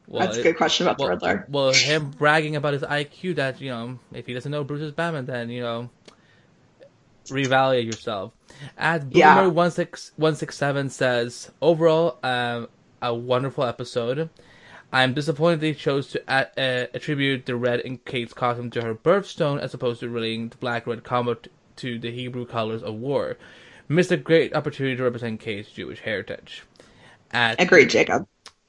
Well, 0.07 0.24
That's 0.26 0.38
a 0.38 0.39
it- 0.39 0.43
good 0.43 0.57
question 0.57 0.86
about 0.88 0.97
the 0.97 1.03
well, 1.03 1.12
Riddler. 1.12 1.45
well, 1.49 1.72
him 1.74 2.10
bragging 2.12 2.55
about 2.55 2.74
his 2.74 2.82
IQ 2.82 3.36
that, 3.36 3.62
you 3.62 3.70
know, 3.70 3.99
if 4.12 4.26
he 4.26 4.34
doesn't 4.34 4.51
know 4.51 4.64
Bruce 4.64 4.82
is 4.82 4.91
Batman, 4.91 5.26
then, 5.26 5.49
you 5.49 5.62
know, 5.62 5.89
reevaluate 7.28 7.86
yourself. 7.86 8.34
At 8.78 9.16
Yeah. 9.16 9.36
Boomer 9.36 9.49
one 9.49 9.72
six 9.72 10.12
one 10.16 10.36
six 10.36 10.57
seven 10.57 10.89
says 10.89 11.51
overall, 11.62 12.18
um, 12.24 12.68
a 13.01 13.14
wonderful 13.14 13.64
episode. 13.64 14.30
I'm 14.91 15.14
disappointed 15.14 15.62
they 15.62 15.74
chose 15.76 16.07
to 16.10 16.24
a- 16.28 16.47
uh, 16.60 16.88
attribute 16.95 17.45
the 17.45 17.55
red 17.55 17.80
in 17.82 17.99
Kate's 17.99 18.34
costume 18.34 18.72
to 18.72 18.82
her 18.82 18.95
birthstone 18.95 19.60
as 19.60 19.74
opposed 19.76 19.99
to 19.99 20.10
relating 20.10 20.49
the 20.49 20.57
black 20.57 20.88
red 20.88 21.03
combo 21.03 21.36
t- 21.36 21.51
to 21.80 22.00
the 22.00 22.12
Hebrew 22.12 22.46
colors 22.46 22.84
of 22.84 22.96
war. 22.96 23.38
Missed 23.88 24.12
a 24.12 24.18
great 24.18 24.56
opportunity 24.56 24.96
to 24.96 25.04
represent 25.04 25.40
Kate's 25.40 25.72
Jewish 25.72 26.00
heritage. 26.02 26.64
At 27.32 27.60
Agreed, 27.62 27.90
Jacob. 27.90 28.28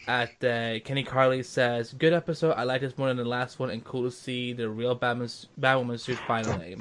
at 0.09 0.43
uh, 0.43 0.81
Kenny 0.81 1.03
Carley 1.05 1.43
says, 1.43 1.93
"Good 1.93 2.13
episode. 2.13 2.53
I 2.53 2.65
like 2.65 2.81
this 2.81 2.97
more 2.97 3.09
than 3.09 3.17
the 3.19 3.25
last 3.25 3.59
one, 3.59 3.71
and 3.71 3.85
cool 3.85 4.05
to 4.05 4.11
see 4.11 4.53
the 4.53 4.69
real 4.69 4.95
Batman, 4.95 5.29
Batwoman 5.61 6.01
suit 6.01 6.19
finally." 6.27 6.77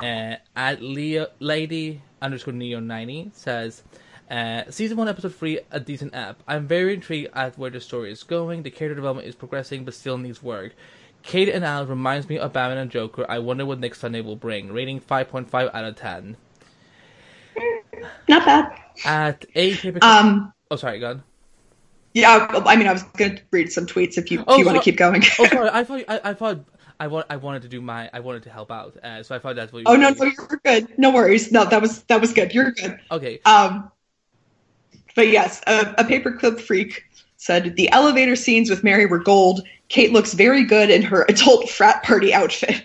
Uh, 0.00 0.36
at 0.56 0.82
Leo, 0.82 1.28
Lady 1.38 2.02
underscore 2.20 2.52
Neo 2.54 2.80
ninety 2.80 3.30
says, 3.32 3.82
uh, 4.30 4.62
"Season 4.70 4.96
one, 4.96 5.08
episode 5.08 5.34
three, 5.34 5.60
a 5.70 5.80
decent 5.80 6.14
app. 6.14 6.42
I'm 6.46 6.66
very 6.66 6.94
intrigued 6.94 7.30
at 7.34 7.56
where 7.58 7.70
the 7.70 7.80
story 7.80 8.10
is 8.12 8.22
going. 8.22 8.62
The 8.62 8.70
character 8.70 8.94
development 8.96 9.28
is 9.28 9.34
progressing, 9.34 9.84
but 9.84 9.94
still 9.94 10.18
needs 10.18 10.42
work." 10.42 10.74
Kate 11.22 11.48
and 11.48 11.64
Al 11.64 11.86
reminds 11.86 12.28
me 12.28 12.38
of 12.38 12.52
Batman 12.52 12.78
and 12.78 12.90
Joker. 12.90 13.26
I 13.28 13.38
wonder 13.38 13.66
what 13.66 13.80
next 13.80 14.00
Sunday 14.00 14.20
will 14.20 14.36
bring. 14.36 14.72
Rating 14.72 15.00
five 15.00 15.28
point 15.28 15.50
five 15.50 15.70
out 15.74 15.84
of 15.84 15.96
ten. 15.96 16.36
Not 18.28 18.44
bad. 18.44 18.80
At 19.04 19.44
a 19.54 19.74
paper. 19.76 19.98
Um, 20.02 20.52
oh, 20.70 20.76
sorry, 20.76 21.00
God. 21.00 21.22
yeah, 22.14 22.48
I 22.66 22.76
mean, 22.76 22.86
I 22.88 22.92
was 22.92 23.02
going 23.02 23.36
to 23.36 23.42
read 23.50 23.70
some 23.70 23.86
tweets 23.86 24.16
if 24.18 24.30
you, 24.30 24.44
Oh, 24.46 24.54
if 24.54 24.58
you 24.60 24.64
want 24.66 24.78
to 24.78 24.82
keep 24.82 24.96
going. 24.96 25.22
Oh, 25.38 25.46
sorry. 25.46 25.70
I 25.72 25.84
thought 25.84 26.04
I, 26.08 26.20
I 26.24 26.34
thought 26.34 26.60
I 27.00 27.06
want 27.08 27.26
I 27.30 27.36
wanted 27.36 27.62
to 27.62 27.68
do 27.68 27.80
my 27.80 28.08
I 28.12 28.20
wanted 28.20 28.44
to 28.44 28.50
help 28.50 28.70
out. 28.70 28.96
Uh, 29.02 29.22
so 29.22 29.34
I 29.34 29.38
thought 29.38 29.56
that's 29.56 29.72
what. 29.72 29.80
You 29.80 29.84
oh 29.86 29.96
no, 29.96 30.10
no, 30.10 30.24
you're 30.24 30.60
good. 30.64 30.98
No 30.98 31.10
worries. 31.12 31.52
No, 31.52 31.64
that 31.64 31.82
was 31.82 32.02
that 32.04 32.20
was 32.20 32.32
good. 32.32 32.54
You're 32.54 32.72
good. 32.72 32.98
Okay. 33.10 33.40
Um, 33.44 33.90
but 35.14 35.28
yes, 35.28 35.62
a, 35.66 35.94
a 35.98 36.04
paperclip 36.04 36.60
freak 36.60 37.04
said 37.36 37.76
the 37.76 37.90
elevator 37.92 38.36
scenes 38.36 38.70
with 38.70 38.82
Mary 38.84 39.06
were 39.06 39.18
gold. 39.18 39.62
Kate 39.88 40.12
looks 40.12 40.34
very 40.34 40.64
good 40.64 40.90
in 40.90 41.02
her 41.02 41.24
adult 41.28 41.68
frat 41.70 42.02
party 42.02 42.32
outfit, 42.34 42.84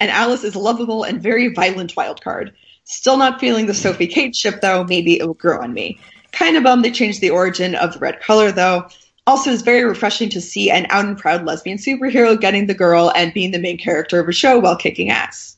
and 0.00 0.10
Alice 0.10 0.44
is 0.44 0.54
a 0.54 0.58
lovable 0.58 1.04
and 1.04 1.22
very 1.22 1.48
violent 1.48 1.96
wild 1.96 2.22
card. 2.22 2.52
Still 2.84 3.16
not 3.16 3.40
feeling 3.40 3.66
the 3.66 3.74
Sophie 3.74 4.06
Kate 4.06 4.36
ship 4.36 4.60
though. 4.60 4.84
Maybe 4.84 5.18
it 5.18 5.26
will 5.26 5.34
grow 5.34 5.62
on 5.62 5.72
me. 5.72 5.98
Kind 6.32 6.56
of 6.56 6.64
bummed 6.64 6.84
they 6.84 6.90
changed 6.90 7.20
the 7.20 7.30
origin 7.30 7.74
of 7.74 7.94
the 7.94 7.98
red 7.98 8.20
color 8.20 8.52
though. 8.52 8.88
Also, 9.26 9.50
it's 9.50 9.62
very 9.62 9.84
refreshing 9.84 10.28
to 10.30 10.40
see 10.40 10.70
an 10.70 10.86
out 10.90 11.06
and 11.06 11.16
proud 11.16 11.46
lesbian 11.46 11.78
superhero 11.78 12.38
getting 12.38 12.66
the 12.66 12.74
girl 12.74 13.10
and 13.16 13.32
being 13.32 13.52
the 13.52 13.58
main 13.58 13.78
character 13.78 14.20
of 14.20 14.28
a 14.28 14.32
show 14.32 14.58
while 14.58 14.76
kicking 14.76 15.08
ass. 15.08 15.56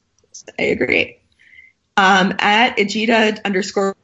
I 0.59 0.65
agree. 0.65 1.19
Um, 1.97 2.35
at 2.39 2.77
Ajita 2.77 3.43
underscore 3.45 3.97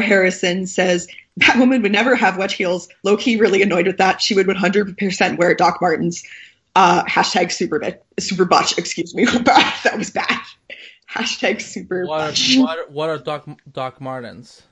Harrison 0.00 0.66
says 0.66 1.06
Batwoman 1.40 1.82
would 1.82 1.92
never 1.92 2.14
have 2.14 2.36
wedge 2.36 2.54
heels. 2.54 2.88
Low 3.02 3.16
key, 3.16 3.36
really 3.36 3.62
annoyed 3.62 3.86
with 3.86 3.98
that. 3.98 4.20
She 4.22 4.34
would 4.34 4.46
100% 4.46 5.38
wear 5.38 5.54
Doc 5.54 5.78
Martens. 5.80 6.22
Uh, 6.76 7.04
hashtag 7.04 7.52
super 7.52 7.78
bit, 7.78 8.04
super 8.18 8.44
butch. 8.44 8.76
Excuse 8.78 9.14
me, 9.14 9.24
that 9.26 9.94
was 9.96 10.10
bad. 10.10 10.40
Hashtag 11.10 11.60
super 11.62 12.04
What 12.06 12.28
butch. 12.30 12.56
are, 12.56 12.60
what 12.62 12.78
are, 12.78 12.86
what 12.90 13.08
are 13.10 13.18
Doc 13.18 13.48
Doc 13.72 14.00
Martens? 14.00 14.62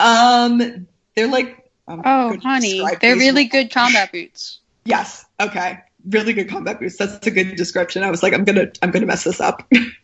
Um, 0.00 0.86
they're 1.14 1.28
like. 1.28 1.60
I'm 1.86 2.00
Oh, 2.00 2.28
going 2.30 2.40
honey, 2.40 2.80
they're 3.00 3.14
these. 3.14 3.22
really 3.24 3.44
good 3.44 3.70
combat 3.70 4.10
boots. 4.10 4.60
Yes. 4.86 5.26
Okay. 5.38 5.80
Really 6.08 6.32
good 6.32 6.48
combat 6.48 6.80
boots. 6.80 6.96
That's 6.96 7.26
a 7.26 7.30
good 7.30 7.56
description. 7.56 8.02
I 8.02 8.10
was 8.10 8.22
like, 8.22 8.32
I'm 8.32 8.44
gonna, 8.44 8.68
I'm 8.82 8.90
gonna 8.90 9.04
mess 9.06 9.24
this 9.24 9.38
up. 9.40 9.70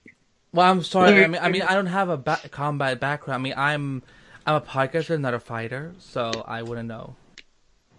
Well, 0.52 0.70
I'm 0.70 0.82
sorry. 0.82 1.22
I 1.24 1.26
mean, 1.26 1.40
I 1.40 1.48
mean, 1.48 1.62
I 1.62 1.74
don't 1.78 1.86
have 1.86 2.08
a 2.08 2.16
ba- 2.16 2.40
combat 2.50 2.98
background. 3.00 3.40
I 3.40 3.42
mean, 3.42 3.54
I'm 3.56 4.02
I'm 4.46 4.56
a 4.56 4.60
podcaster, 4.60 5.18
not 5.20 5.34
a 5.34 5.40
fighter, 5.40 5.92
so 5.98 6.30
I 6.46 6.62
wouldn't 6.62 6.88
know. 6.88 7.14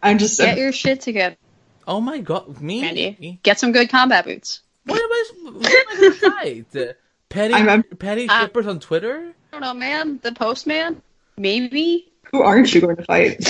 I'm 0.03 0.17
just. 0.17 0.39
Get 0.39 0.57
your 0.57 0.71
shit 0.71 1.01
together, 1.01 1.35
Oh 1.87 2.01
my 2.01 2.19
god, 2.19 2.59
me? 2.61 2.81
Randy. 2.81 3.39
Get 3.43 3.59
some 3.59 3.71
good 3.71 3.89
combat 3.89 4.25
boots. 4.25 4.61
What 4.85 4.99
am 5.01 5.11
I? 5.11 5.25
What 5.51 5.73
am 5.73 5.85
I 5.89 5.95
gonna 6.19 6.31
fight? 6.75 6.95
Petty 7.29 7.53
I'm- 7.53 7.69
I'm- 7.69 7.83
petty 7.83 8.27
Uh, 8.27 8.41
shippers 8.41 8.67
on 8.67 8.79
Twitter? 8.79 9.31
I 9.53 9.59
don't 9.59 9.61
know, 9.61 9.73
man. 9.73 10.19
The 10.21 10.31
postman? 10.33 11.01
Maybe? 11.37 12.07
who 12.31 12.41
aren't 12.43 12.73
you 12.73 12.79
going 12.81 12.95
to 12.95 13.03
fight? 13.03 13.45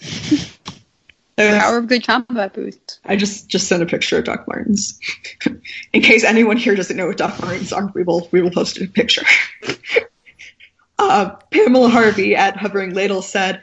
There's- 1.36 1.62
Power 1.62 1.78
of 1.78 1.88
good 1.88 2.06
combat 2.06 2.54
boots. 2.54 3.00
I 3.04 3.16
just 3.16 3.48
just 3.48 3.66
sent 3.66 3.82
a 3.82 3.86
picture 3.86 4.18
of 4.18 4.24
Doc 4.24 4.46
Martens. 4.46 5.00
In 5.92 6.02
case 6.02 6.24
anyone 6.24 6.56
here 6.56 6.74
doesn't 6.74 6.96
know 6.96 7.06
what 7.08 7.16
Doc 7.16 7.40
Martens 7.40 7.72
are, 7.72 7.90
we 7.94 8.04
will 8.04 8.28
we 8.30 8.40
will 8.40 8.50
post 8.50 8.80
a 8.80 8.86
picture. 8.86 9.26
uh, 10.98 11.30
Pamela 11.50 11.88
Harvey 11.88 12.36
at 12.36 12.56
Hovering 12.56 12.94
Ladle 12.94 13.22
said, 13.22 13.62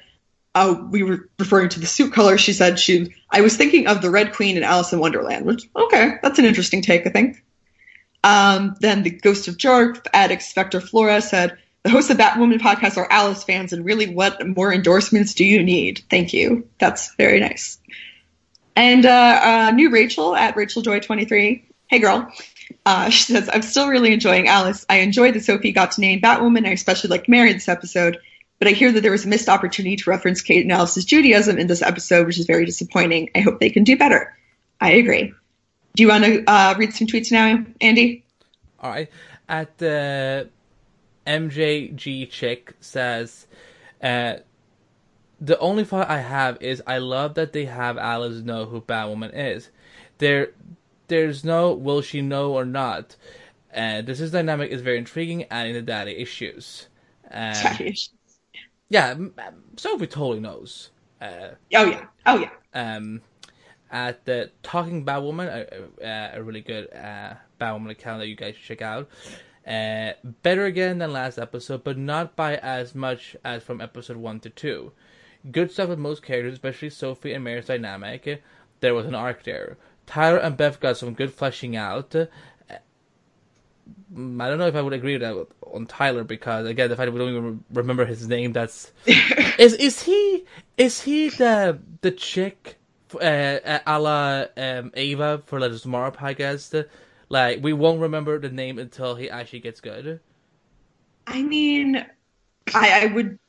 uh, 0.53 0.75
we 0.89 1.03
were 1.03 1.29
referring 1.39 1.69
to 1.69 1.79
the 1.79 1.85
suit 1.85 2.11
color. 2.11 2.37
She 2.37 2.53
said 2.53 2.79
she 2.79 3.13
I 3.29 3.41
was 3.41 3.55
thinking 3.55 3.87
of 3.87 4.01
the 4.01 4.09
Red 4.09 4.33
Queen 4.33 4.57
in 4.57 4.63
Alice 4.63 4.91
in 4.91 4.99
Wonderland, 4.99 5.45
which 5.45 5.63
okay, 5.75 6.15
that's 6.21 6.39
an 6.39 6.45
interesting 6.45 6.81
take, 6.81 7.07
I 7.07 7.09
think. 7.09 7.43
Um, 8.23 8.75
then 8.81 9.03
the 9.03 9.09
Ghost 9.09 9.47
of 9.47 9.57
Jark 9.57 10.05
at 10.13 10.31
Expector 10.31 10.81
Flora 10.81 11.21
said, 11.21 11.57
the 11.83 11.89
hosts 11.89 12.11
of 12.11 12.17
Batwoman 12.17 12.59
podcast 12.59 12.97
are 12.97 13.11
Alice 13.11 13.43
fans, 13.43 13.73
and 13.73 13.83
really, 13.83 14.13
what 14.13 14.45
more 14.45 14.73
endorsements 14.73 15.33
do 15.33 15.45
you 15.45 15.63
need? 15.63 16.03
Thank 16.09 16.33
you. 16.33 16.67
That's 16.77 17.13
very 17.15 17.39
nice. 17.39 17.79
And 18.75 19.05
uh, 19.05 19.41
uh, 19.43 19.71
new 19.71 19.89
Rachel 19.89 20.35
at 20.35 20.55
RachelJoy23. 20.55 21.63
Hey, 21.87 21.99
girl. 21.99 22.31
Uh, 22.85 23.09
she 23.09 23.33
says, 23.33 23.49
I'm 23.51 23.63
still 23.63 23.87
really 23.87 24.13
enjoying 24.13 24.47
Alice. 24.47 24.85
I 24.89 24.97
enjoyed 24.97 25.33
that 25.35 25.43
Sophie 25.43 25.71
got 25.71 25.91
to 25.93 26.01
name 26.01 26.21
Batwoman. 26.21 26.65
I 26.65 26.71
especially 26.71 27.09
liked 27.09 27.27
Mary 27.27 27.51
this 27.51 27.67
episode. 27.67 28.19
But 28.59 28.67
I 28.67 28.71
hear 28.71 28.91
that 28.91 29.01
there 29.01 29.11
was 29.11 29.25
a 29.25 29.27
missed 29.27 29.49
opportunity 29.49 29.95
to 29.95 30.09
reference 30.09 30.41
Kate 30.41 30.61
and 30.61 30.71
Alice's 30.71 31.03
Judaism 31.03 31.57
in 31.57 31.65
this 31.65 31.81
episode, 31.81 32.27
which 32.27 32.39
is 32.39 32.45
very 32.45 32.63
disappointing. 32.65 33.31
I 33.33 33.39
hope 33.39 33.59
they 33.59 33.71
can 33.71 33.83
do 33.83 33.97
better. 33.97 34.37
I 34.79 34.91
agree. 34.91 35.33
Do 35.95 36.03
you 36.03 36.09
want 36.09 36.23
to 36.23 36.43
uh, 36.45 36.75
read 36.77 36.93
some 36.93 37.07
tweets 37.07 37.31
now, 37.31 37.65
Andy? 37.81 38.23
All 38.79 38.91
right. 38.91 39.09
At 39.49 39.77
the 39.79 40.49
MJG 41.25 42.25
chick 42.29 42.73
says, 42.79 43.47
uh, 44.01 44.37
the 45.39 45.57
only 45.59 45.83
thought 45.83 46.09
I 46.09 46.19
have 46.19 46.61
is 46.61 46.83
I 46.85 46.99
love 46.99 47.33
that 47.35 47.53
they 47.53 47.65
have 47.65 47.97
Alice 47.97 48.41
know 48.43 48.65
who 48.65 48.81
Batwoman 48.81 49.31
is. 49.33 49.69
There, 50.19 50.53
there's 51.07 51.43
no 51.43 51.73
will 51.73 52.01
she 52.01 52.21
know 52.21 52.53
or 52.53 52.65
not. 52.65 53.15
Uh, 53.75 54.01
this 54.01 54.19
is 54.19 54.31
dynamic 54.31 54.71
is 54.71 54.81
very 54.81 54.97
intriguing, 54.97 55.45
adding 55.49 55.73
the 55.73 55.81
daddy 55.81 56.11
issues. 56.17 56.87
Um, 57.31 57.93
yeah, 58.89 59.15
Sophie 59.77 60.07
totally 60.07 60.39
knows. 60.39 60.89
Uh, 61.21 61.49
Oh, 61.73 61.85
yeah. 61.85 62.05
Oh, 62.25 62.37
yeah. 62.39 62.49
um, 62.73 63.21
at 63.91 64.25
the 64.25 64.51
Talking 64.63 65.05
Batwoman, 65.05 65.47
a, 65.47 66.05
a, 66.05 66.39
a 66.39 66.43
really 66.43 66.61
good 66.61 66.91
uh, 66.93 67.35
Batwoman 67.59 67.91
account 67.91 68.19
that 68.19 68.27
you 68.27 68.35
guys 68.35 68.55
should 68.55 68.65
check 68.65 68.81
out. 68.81 69.09
Uh, 69.65 70.13
better 70.41 70.65
again 70.65 70.97
than 70.97 71.13
last 71.13 71.37
episode, 71.37 71.83
but 71.83 71.97
not 71.97 72.35
by 72.35 72.55
as 72.57 72.95
much 72.95 73.35
as 73.43 73.63
from 73.63 73.79
episode 73.79 74.17
1 74.17 74.39
to 74.41 74.49
2. 74.49 74.91
Good 75.51 75.71
stuff 75.71 75.89
with 75.89 75.99
most 75.99 76.23
characters, 76.23 76.53
especially 76.53 76.89
Sophie 76.89 77.33
and 77.33 77.43
Mary's 77.43 77.65
dynamic. 77.65 78.43
There 78.79 78.93
was 78.93 79.05
an 79.05 79.15
arc 79.15 79.43
there. 79.43 79.77
Tyler 80.07 80.37
and 80.37 80.57
Beth 80.57 80.79
got 80.79 80.97
some 80.97 81.13
good 81.13 81.33
fleshing 81.33 81.75
out. 81.75 82.15
Uh, 82.15 82.25
I 82.69 82.79
don't 84.15 84.57
know 84.57 84.67
if 84.67 84.75
I 84.75 84.81
would 84.81 84.93
agree 84.93 85.17
with 85.17 85.21
that 85.21 85.47
on 85.71 85.85
Tyler 85.85 86.23
because 86.23 86.67
again, 86.67 86.89
the 86.89 86.95
fact 86.95 87.07
that 87.07 87.11
we 87.11 87.19
don't 87.19 87.29
even 87.29 87.63
remember 87.71 88.05
his 88.05 88.27
name, 88.27 88.51
that's 88.53 88.91
is 89.57 89.73
is 89.73 90.03
he 90.03 90.45
is 90.77 91.01
he 91.01 91.29
the 91.29 91.79
the 92.01 92.11
chick 92.11 92.77
uh, 93.15 93.17
uh, 93.17 93.79
a 93.85 93.99
la 93.99 94.45
um, 94.57 94.91
Ava 94.95 95.41
for 95.45 95.59
Let 95.59 95.71
Us 95.71 95.81
Tomorrow 95.81 96.11
podcast? 96.11 96.85
Like 97.31 97.63
we 97.63 97.71
won't 97.71 98.01
remember 98.01 98.37
the 98.39 98.49
name 98.49 98.77
until 98.77 99.15
he 99.15 99.29
actually 99.29 99.61
gets 99.61 99.79
good. 99.79 100.19
I 101.25 101.41
mean, 101.41 101.95
I, 102.75 103.03
I 103.03 103.05
would. 103.05 103.39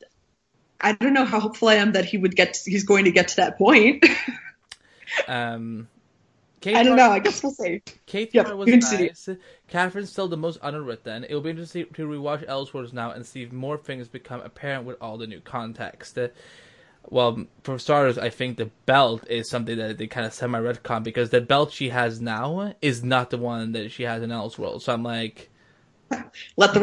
I 0.79 0.93
don't 0.93 1.13
know 1.13 1.25
how 1.25 1.41
hopeful 1.41 1.67
I 1.67 1.75
am 1.75 1.91
that 1.91 2.05
he 2.05 2.17
would 2.17 2.35
get. 2.35 2.57
He's 2.65 2.85
going 2.85 3.03
to 3.05 3.11
get 3.11 3.27
to 3.29 3.35
that 3.37 3.57
point. 3.57 4.05
Um, 5.27 5.87
Kate 6.59 6.75
I 6.75 6.81
don't 6.81 6.97
Hart- 6.97 7.09
know. 7.09 7.13
I 7.13 7.19
guess 7.19 7.43
we'll 7.43 7.51
see. 7.51 7.83
Kate 8.07 8.33
Hart 8.35 8.57
was 8.57 8.67
you 8.67 8.73
can 8.73 8.81
see 8.81 9.05
nice. 9.05 9.29
Catherine's 9.67 10.09
still 10.09 10.27
the 10.27 10.37
most 10.37 10.57
underwritten. 10.63 11.23
It'll 11.25 11.39
be 11.41 11.51
interesting 11.51 11.85
to 11.93 12.07
rewatch 12.07 12.47
Elseworlds 12.47 12.93
now 12.93 13.11
and 13.11 13.23
see 13.23 13.43
if 13.43 13.51
more 13.51 13.77
things 13.77 14.07
become 14.07 14.41
apparent 14.41 14.85
with 14.85 14.97
all 14.99 15.19
the 15.19 15.27
new 15.27 15.39
context. 15.39 16.17
Well, 17.09 17.45
for 17.63 17.77
starters, 17.77 18.17
I 18.17 18.29
think 18.29 18.57
the 18.57 18.71
belt 18.85 19.27
is 19.29 19.49
something 19.49 19.77
that 19.77 19.97
they 19.97 20.07
kind 20.07 20.25
of 20.25 20.33
semi 20.33 20.59
retcon 20.59 21.03
because 21.03 21.29
the 21.29 21.41
belt 21.41 21.71
she 21.71 21.89
has 21.89 22.21
now 22.21 22.73
is 22.81 23.03
not 23.03 23.29
the 23.29 23.37
one 23.37 23.73
that 23.73 23.91
she 23.91 24.03
has 24.03 24.23
in 24.23 24.29
Elseworlds. 24.29 24.81
So 24.83 24.93
I'm 24.93 25.03
like, 25.03 25.49
Let 26.57 26.73
the 26.73 26.79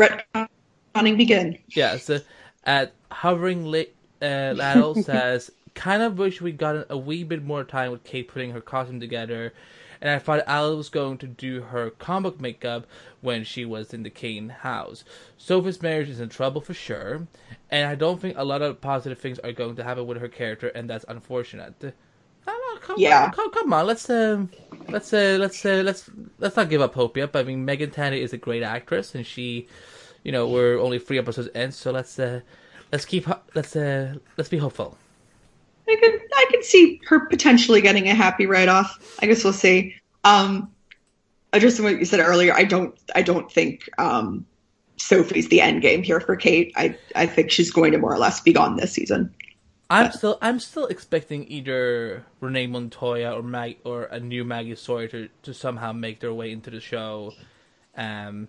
retconning 0.95 1.17
begin. 1.17 1.59
yeah. 1.69 1.97
So 1.97 2.21
at 2.65 2.93
hovering 3.11 3.65
late, 3.65 3.95
uh, 4.23 4.55
Laddle 4.57 4.95
says, 5.03 5.51
kind 5.75 6.03
of 6.03 6.19
wish 6.19 6.41
we 6.41 6.53
got 6.53 6.87
a 6.91 6.99
wee 6.99 7.25
bit 7.25 7.43
more 7.45 7.65
time 7.65 7.91
with 7.91 8.05
Kate 8.05 8.29
putting 8.29 8.51
her 8.51 8.61
costume 8.61 9.01
together 9.01 9.53
and 10.01 10.11
I 10.11 10.19
thought 10.19 10.43
Alice 10.47 10.77
was 10.77 10.89
going 10.89 11.19
to 11.19 11.27
do 11.27 11.63
her 11.63 11.91
comic 11.91 12.41
makeup 12.41 12.87
when 13.21 13.45
she 13.45 13.65
was 13.65 13.93
in 13.93 14.03
the 14.03 14.11
Kane 14.11 14.49
house. 14.49 15.05
Sophie's 15.37 15.83
marriage 15.83 16.09
is 16.09 16.21
in 16.21 16.29
trouble 16.29 16.61
for 16.61 16.75
sure, 16.75 17.27
and 17.71 17.89
I 17.89 17.95
don't 17.95 18.21
think 18.21 18.37
a 18.37 18.45
lot 18.45 18.63
of 18.63 18.81
positive 18.81 19.19
things 19.19 19.39
are 19.41 19.53
going 19.53 19.77
to 19.77 19.85
happen 19.85 20.07
with 20.07 20.19
her 20.19 20.29
character, 20.29 20.69
and 20.69 20.89
that's 20.89 21.05
unfortunate. 21.09 21.95
Come, 22.81 22.97
yeah. 22.99 23.31
Come, 23.31 23.51
come 23.53 23.73
on, 23.73 23.87
let's 23.87 24.09
uh, 24.09 24.47
let's 24.89 25.13
uh, 25.13 25.37
let's 25.39 25.65
uh, 25.65 25.83
let's 25.85 26.11
let's 26.39 26.57
not 26.57 26.69
give 26.71 26.81
up 26.81 26.95
hope 26.95 27.17
yet. 27.17 27.33
But 27.33 27.41
I 27.41 27.43
mean, 27.45 27.65
Meagan 27.65 27.91
Tandy 27.91 28.21
is 28.21 28.33
a 28.33 28.39
great 28.39 28.63
actress, 28.63 29.15
and 29.15 29.27
she, 29.27 29.69
you 30.25 30.33
know, 30.33 30.49
we're 30.49 30.79
only 30.79 30.99
three 30.99 31.19
episodes 31.19 31.49
in, 31.49 31.73
so 31.73 31.91
let's 31.91 32.19
uh, 32.19 32.41
let's 32.91 33.05
keep 33.05 33.29
let's 33.55 33.77
uh, 33.77 34.15
let's 34.37 34.49
be 34.49 34.59
hopeful. 34.59 34.97
I 35.91 35.97
can 36.01 36.21
I 36.35 36.47
can 36.51 36.63
see 36.63 37.01
her 37.07 37.27
potentially 37.27 37.81
getting 37.81 38.09
a 38.09 38.15
happy 38.15 38.47
write 38.47 38.69
off. 38.69 39.17
I 39.21 39.27
guess 39.27 39.45
we'll 39.45 39.53
see. 39.53 39.97
Um, 40.25 40.71
just 41.59 41.81
what 41.81 41.99
you 41.99 42.05
said 42.05 42.21
earlier, 42.21 42.55
I 42.55 42.65
don't 42.65 42.99
I 43.15 43.23
don't 43.23 43.51
think 43.51 43.89
um, 43.99 44.47
Sophie's 44.97 45.49
the 45.49 45.61
end 45.61 45.83
game 45.83 46.03
here 46.03 46.21
for 46.21 46.37
Kate. 46.37 46.73
I 46.77 46.97
I 47.15 47.27
think 47.27 47.51
she's 47.51 47.71
going 47.71 47.93
to 47.93 47.99
more 47.99 48.15
or 48.15 48.19
less 48.19 48.41
be 48.41 48.53
gone 48.53 48.77
this 48.77 48.93
season. 48.93 49.35
I'm 49.89 50.07
but. 50.07 50.15
still 50.15 50.39
I'm 50.41 50.61
still 50.61 50.87
expecting 50.87 51.51
either 51.51 52.25
Renee 52.41 52.69
Montoya 52.69 53.33
or 53.33 53.43
Mag 53.43 53.79
or 53.85 54.05
a 54.05 54.21
new 54.21 54.45
Maggie 54.45 54.77
Sawyer 54.77 55.09
to, 55.09 55.29
to 55.43 55.53
somehow 55.53 55.93
make 55.93 56.21
their 56.21 56.33
way 56.33 56.53
into 56.53 56.71
the 56.71 56.81
show. 56.81 57.33
Um, 57.97 58.47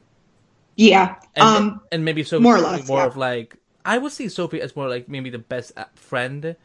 yeah, 0.76 1.16
and, 1.36 1.44
um, 1.44 1.82
and 1.92 2.06
maybe 2.06 2.24
Sophie 2.24 2.44
more 2.44 2.58
or 2.58 2.62
less, 2.62 2.88
more 2.88 3.00
yeah. 3.00 3.08
of 3.08 3.18
like 3.18 3.58
I 3.84 3.98
would 3.98 4.12
see 4.12 4.30
Sophie 4.30 4.62
as 4.62 4.76
more 4.76 4.88
like 4.88 5.10
maybe 5.10 5.32
the 5.32 5.39
best 5.39 5.74
friend 5.96 6.56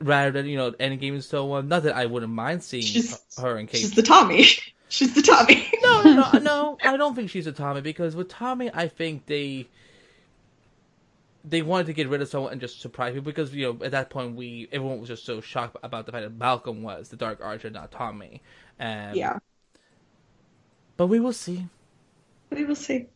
rather 0.00 0.30
than 0.30 0.46
you 0.46 0.56
know 0.56 0.74
any 0.78 0.96
game 0.96 1.14
and 1.14 1.24
so 1.24 1.52
on. 1.52 1.68
Not 1.68 1.84
that 1.84 1.96
I 1.96 2.06
wouldn't 2.06 2.32
mind 2.32 2.62
seeing 2.62 2.82
she's, 2.82 3.20
her 3.38 3.56
and 3.56 3.68
Kate. 3.68 3.80
She's 3.80 3.92
the 3.92 4.02
Tommy. 4.02 4.44
She's 4.90 5.14
the 5.14 5.20
Tommy. 5.20 5.70
no, 5.82 6.02
no, 6.02 6.30
no, 6.32 6.38
no. 6.38 6.78
I 6.82 6.96
don't 6.96 7.14
think 7.14 7.28
she's 7.28 7.46
a 7.46 7.52
Tommy 7.52 7.82
because 7.82 8.16
with 8.16 8.30
Tommy, 8.30 8.70
I 8.72 8.88
think 8.88 9.26
they 9.26 9.68
they 11.44 11.62
wanted 11.62 11.86
to 11.86 11.92
get 11.92 12.08
rid 12.08 12.22
of 12.22 12.28
someone 12.28 12.52
and 12.52 12.60
just 12.60 12.80
surprise 12.80 13.12
people 13.12 13.26
because 13.26 13.54
you 13.54 13.66
know 13.66 13.84
at 13.84 13.92
that 13.92 14.08
point 14.08 14.34
we 14.34 14.66
everyone 14.72 14.98
was 14.98 15.08
just 15.08 15.26
so 15.26 15.42
shocked 15.42 15.76
about 15.82 16.06
the 16.06 16.12
fact 16.12 16.24
that 16.24 16.34
Malcolm 16.34 16.82
was 16.82 17.10
the 17.10 17.16
Dark 17.16 17.40
Archer, 17.42 17.68
not 17.68 17.90
Tommy. 17.90 18.42
Um, 18.80 19.14
yeah. 19.14 19.38
But 20.96 21.08
we 21.08 21.20
will 21.20 21.32
see. 21.32 21.66
We 22.50 22.64
will 22.64 22.74
see. 22.74 23.08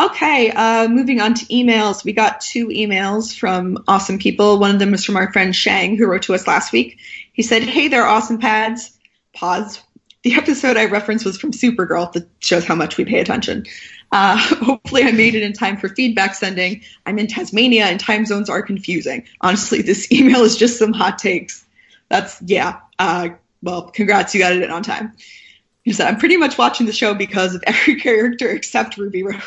Okay, 0.00 0.50
uh, 0.50 0.88
moving 0.88 1.20
on 1.20 1.34
to 1.34 1.44
emails. 1.46 2.04
We 2.04 2.14
got 2.14 2.40
two 2.40 2.68
emails 2.68 3.36
from 3.36 3.84
awesome 3.86 4.18
people. 4.18 4.58
One 4.58 4.70
of 4.70 4.78
them 4.78 4.92
was 4.92 5.04
from 5.04 5.16
our 5.16 5.30
friend 5.30 5.54
Shang, 5.54 5.98
who 5.98 6.06
wrote 6.06 6.22
to 6.22 6.34
us 6.34 6.46
last 6.46 6.72
week. 6.72 6.98
He 7.34 7.42
said, 7.42 7.64
Hey 7.64 7.88
there, 7.88 8.06
awesome 8.06 8.38
pads. 8.38 8.98
Pause. 9.34 9.82
The 10.22 10.34
episode 10.34 10.78
I 10.78 10.86
referenced 10.86 11.26
was 11.26 11.36
from 11.36 11.50
Supergirl. 11.52 12.10
That 12.12 12.28
shows 12.38 12.64
how 12.64 12.74
much 12.76 12.96
we 12.96 13.04
pay 13.04 13.20
attention. 13.20 13.66
Uh, 14.10 14.38
hopefully, 14.64 15.02
I 15.02 15.12
made 15.12 15.34
it 15.34 15.42
in 15.42 15.52
time 15.52 15.76
for 15.76 15.90
feedback 15.90 16.34
sending. 16.34 16.80
I'm 17.04 17.18
in 17.18 17.26
Tasmania 17.26 17.84
and 17.84 18.00
time 18.00 18.24
zones 18.24 18.48
are 18.48 18.62
confusing. 18.62 19.26
Honestly, 19.42 19.82
this 19.82 20.10
email 20.12 20.44
is 20.44 20.56
just 20.56 20.78
some 20.78 20.94
hot 20.94 21.18
takes. 21.18 21.66
That's, 22.08 22.40
yeah. 22.40 22.80
Uh, 22.98 23.30
well, 23.62 23.90
congrats, 23.90 24.34
you 24.34 24.40
got 24.40 24.52
it 24.52 24.62
in 24.62 24.70
on 24.70 24.82
time. 24.82 25.12
He 25.82 25.92
said, 25.92 26.08
I'm 26.08 26.18
pretty 26.18 26.38
much 26.38 26.56
watching 26.56 26.86
the 26.86 26.92
show 26.92 27.12
because 27.12 27.54
of 27.54 27.62
every 27.66 27.96
character 28.00 28.48
except 28.48 28.96
Ruby 28.96 29.22
Rose. 29.22 29.42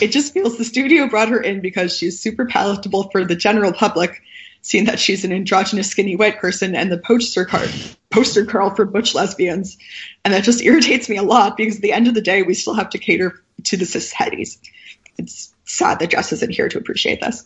It 0.00 0.08
just 0.08 0.32
feels 0.32 0.58
the 0.58 0.64
studio 0.64 1.08
brought 1.08 1.28
her 1.28 1.40
in 1.40 1.60
because 1.60 1.96
she's 1.96 2.20
super 2.20 2.46
palatable 2.46 3.10
for 3.10 3.24
the 3.24 3.36
general 3.36 3.72
public, 3.72 4.22
seeing 4.62 4.84
that 4.84 5.00
she's 5.00 5.24
an 5.24 5.32
androgynous 5.32 5.90
skinny 5.90 6.16
white 6.16 6.38
person 6.38 6.74
and 6.74 6.90
the 6.90 6.98
poster 6.98 7.44
card 7.44 7.70
poster 8.10 8.42
girl 8.42 8.74
for 8.74 8.84
butch 8.84 9.14
lesbians. 9.14 9.78
And 10.24 10.34
that 10.34 10.44
just 10.44 10.62
irritates 10.62 11.08
me 11.08 11.16
a 11.16 11.22
lot 11.22 11.56
because 11.56 11.76
at 11.76 11.82
the 11.82 11.92
end 11.92 12.08
of 12.08 12.14
the 12.14 12.20
day 12.20 12.42
we 12.42 12.54
still 12.54 12.74
have 12.74 12.90
to 12.90 12.98
cater 12.98 13.42
to 13.64 13.76
the 13.76 13.86
cis 13.86 14.12
hetties. 14.12 14.58
It's 15.18 15.54
sad 15.64 15.98
that 16.00 16.10
Jess 16.10 16.32
isn't 16.32 16.52
here 16.52 16.68
to 16.68 16.78
appreciate 16.78 17.20
this. 17.20 17.44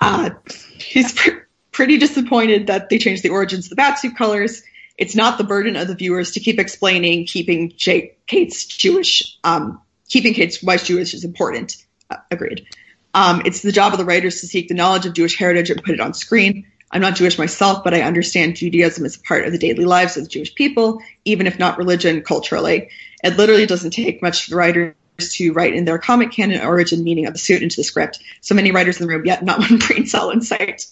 Uh, 0.00 0.30
he's 0.78 1.12
pr- 1.12 1.40
pretty 1.72 1.98
disappointed 1.98 2.68
that 2.68 2.88
they 2.88 2.98
changed 2.98 3.22
the 3.22 3.30
origins 3.30 3.66
of 3.66 3.76
the 3.76 3.82
batsuit 3.82 4.16
colors. 4.16 4.62
It's 4.96 5.14
not 5.14 5.38
the 5.38 5.44
burden 5.44 5.76
of 5.76 5.88
the 5.88 5.94
viewers 5.94 6.32
to 6.32 6.40
keep 6.40 6.58
explaining 6.58 7.26
keeping 7.26 7.70
Kate's 7.70 8.66
Jewish 8.66 9.38
um, 9.44 9.80
keeping 10.10 10.34
Kate's 10.34 10.62
wife 10.62 10.84
Jewish 10.84 11.14
is 11.14 11.24
important. 11.24 11.76
Uh, 12.10 12.16
agreed. 12.30 12.66
Um, 13.14 13.42
it's 13.44 13.62
the 13.62 13.72
job 13.72 13.92
of 13.92 13.98
the 13.98 14.04
writers 14.04 14.40
to 14.40 14.46
seek 14.46 14.68
the 14.68 14.74
knowledge 14.74 15.06
of 15.06 15.14
Jewish 15.14 15.36
heritage 15.36 15.70
and 15.70 15.82
put 15.82 15.94
it 15.94 16.00
on 16.00 16.12
screen. 16.12 16.66
I'm 16.92 17.00
not 17.00 17.14
Jewish 17.14 17.38
myself, 17.38 17.84
but 17.84 17.94
I 17.94 18.02
understand 18.02 18.56
Judaism 18.56 19.04
is 19.06 19.16
part 19.16 19.46
of 19.46 19.52
the 19.52 19.58
daily 19.58 19.84
lives 19.84 20.16
of 20.16 20.24
the 20.24 20.28
Jewish 20.28 20.54
people, 20.54 21.00
even 21.24 21.46
if 21.46 21.58
not 21.58 21.78
religion 21.78 22.22
culturally. 22.22 22.90
It 23.22 23.36
literally 23.36 23.66
doesn't 23.66 23.92
take 23.92 24.22
much 24.22 24.44
for 24.44 24.50
the 24.50 24.56
writers 24.56 24.94
to 25.18 25.52
write 25.52 25.74
in 25.74 25.84
their 25.84 25.98
comic 25.98 26.32
canon 26.32 26.60
origin 26.62 27.04
meaning 27.04 27.26
of 27.26 27.32
the 27.32 27.38
suit 27.38 27.62
into 27.62 27.76
the 27.76 27.84
script. 27.84 28.20
So 28.40 28.54
many 28.54 28.72
writers 28.72 29.00
in 29.00 29.06
the 29.06 29.12
room, 29.12 29.24
yet 29.24 29.44
not 29.44 29.60
one 29.60 29.78
brain 29.86 30.06
cell 30.06 30.30
in 30.30 30.40
sight. 30.40 30.86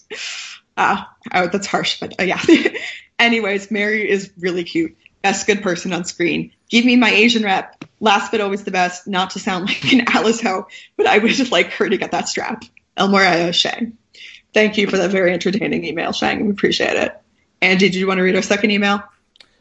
Uh, 0.77 1.03
oh, 1.33 1.47
that's 1.47 1.67
harsh, 1.67 1.99
but 1.99 2.13
uh, 2.19 2.23
yeah. 2.23 2.41
Anyways, 3.19 3.69
Mary 3.69 4.09
is 4.09 4.31
really 4.39 4.63
cute. 4.63 4.95
Best 5.21 5.47
good 5.47 5.61
person 5.61 5.93
on 5.93 6.05
screen. 6.05 6.53
Give 6.69 6.85
me 6.85 6.95
my 6.95 7.09
Asian 7.09 7.43
rep. 7.43 7.83
Last 7.99 8.31
but 8.31 8.41
always 8.41 8.63
the 8.63 8.71
best. 8.71 9.07
Not 9.07 9.31
to 9.31 9.39
sound 9.39 9.65
like 9.65 9.91
an 9.91 10.05
Alice 10.07 10.41
Ho, 10.41 10.67
but 10.95 11.07
I 11.07 11.17
would 11.17 11.31
just 11.31 11.51
like 11.53 11.71
her 11.73 11.89
to 11.89 11.97
get 11.97 12.11
that 12.11 12.29
strap. 12.29 12.63
Elmora 12.97 13.53
Shang. 13.53 13.97
Thank 14.53 14.77
you 14.77 14.87
for 14.87 14.97
that 14.97 15.11
very 15.11 15.31
entertaining 15.33 15.85
email, 15.85 16.11
Shang. 16.11 16.45
We 16.45 16.51
appreciate 16.51 16.95
it. 16.95 17.19
Andy, 17.61 17.89
did 17.89 17.95
you 17.95 18.07
want 18.07 18.17
to 18.17 18.23
read 18.23 18.35
our 18.35 18.41
second 18.41 18.71
email? 18.71 19.03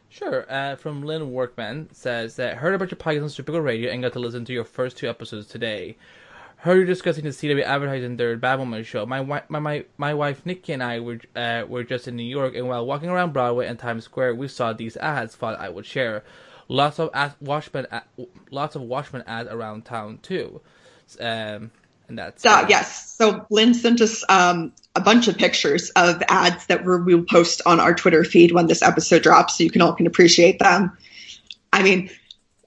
Sure. 0.09 0.47
Uh, 0.49 0.77
from 0.77 1.03
Lynn 1.03 1.33
Workman 1.33 1.89
says 1.93 2.37
that 2.37 2.57
heard 2.57 2.75
about 2.75 2.91
your 2.91 2.99
podcast 2.99 3.23
on 3.23 3.29
Supergirl 3.29 3.63
Radio 3.63 3.91
and 3.91 4.03
got 4.03 4.15
to 4.15 4.19
listen 4.19 4.45
to 4.47 4.53
your 4.53 4.65
first 4.65 4.97
two 4.97 5.09
episodes 5.09 5.47
today. 5.47 5.97
Heard 6.63 6.79
you 6.79 6.85
discussing 6.87 7.23
the 7.23 7.31
CW 7.31 7.63
advertising 7.63 8.17
their 8.17 8.37
Batwoman 8.37 8.85
show. 8.85 9.07
My 9.07 9.23
my 9.23 9.43
my 9.49 9.85
my 9.97 10.13
wife 10.13 10.45
Nikki 10.45 10.73
and 10.73 10.83
I 10.83 10.99
were 10.99 11.21
uh, 11.37 11.65
were 11.69 11.85
just 11.85 12.09
in 12.09 12.17
New 12.17 12.25
York, 12.25 12.57
and 12.57 12.67
while 12.67 12.85
walking 12.85 13.09
around 13.09 13.33
Broadway 13.33 13.69
and 13.69 13.79
Times 13.79 14.05
Square, 14.05 14.35
we 14.35 14.49
saw 14.49 14.73
these 14.73 14.97
ads. 14.97 15.37
Thought 15.37 15.61
I 15.61 15.69
would 15.69 15.87
share. 15.87 16.25
Lots 16.67 16.99
of 16.99 17.11
ad, 17.15 17.35
Watchmen, 17.41 17.87
lots 18.51 18.75
of 18.75 18.83
Watchmen 18.83 19.23
ads 19.27 19.49
around 19.49 19.85
town 19.85 20.19
too. 20.21 20.61
Um, 21.21 21.71
and 22.09 22.19
that's 22.19 22.45
uh, 22.45 22.67
yes. 22.69 23.15
So 23.17 23.47
Lynn 23.51 23.73
sent 23.73 24.01
us 24.01 24.25
um, 24.29 24.73
a 24.97 25.01
bunch 25.01 25.29
of 25.29 25.39
pictures 25.39 25.91
of 25.91 26.23
ads 26.29 26.67
that 26.67 26.85
we 26.85 27.15
will 27.15 27.25
post 27.25 27.63
on 27.67 27.79
our 27.79 27.95
Twitter 27.95 28.25
feed 28.25 28.51
when 28.51 28.67
this 28.67 28.83
episode 28.83 29.23
drops, 29.23 29.59
so 29.59 29.65
you 29.65 29.71
can 29.71 29.81
all 29.81 29.93
can 29.93 30.09
appreciate 30.09 30.59
them. 30.59 30.97
I 31.73 31.85
mean, 31.85 32.11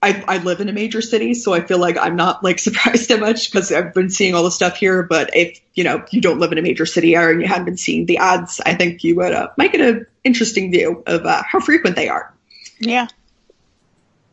I, 0.03 0.23
I 0.27 0.37
live 0.39 0.61
in 0.61 0.69
a 0.69 0.73
major 0.73 1.01
city, 1.01 1.35
so 1.35 1.53
I 1.53 1.61
feel 1.61 1.77
like 1.77 1.95
I'm 1.97 2.15
not 2.15 2.43
like 2.43 2.59
surprised 2.59 3.09
that 3.09 3.19
much 3.19 3.51
because 3.51 3.71
I've 3.71 3.93
been 3.93 4.09
seeing 4.09 4.33
all 4.33 4.43
the 4.43 4.51
stuff 4.51 4.77
here. 4.77 5.03
But 5.03 5.35
if 5.35 5.59
you 5.75 5.83
know 5.83 6.03
you 6.11 6.21
don't 6.21 6.39
live 6.39 6.51
in 6.51 6.57
a 6.57 6.61
major 6.61 6.85
city 6.85 7.15
and 7.15 7.41
you 7.41 7.47
haven't 7.47 7.65
been 7.65 7.77
seeing 7.77 8.05
the 8.05 8.17
ads, 8.17 8.59
I 8.65 8.73
think 8.73 9.03
you 9.03 9.15
would 9.17 9.33
uh, 9.33 9.49
might 9.57 9.71
get 9.71 9.81
an 9.81 10.07
interesting 10.23 10.71
view 10.71 11.03
of 11.05 11.25
uh, 11.25 11.43
how 11.45 11.59
frequent 11.59 11.95
they 11.95 12.09
are. 12.09 12.33
Yeah. 12.79 13.07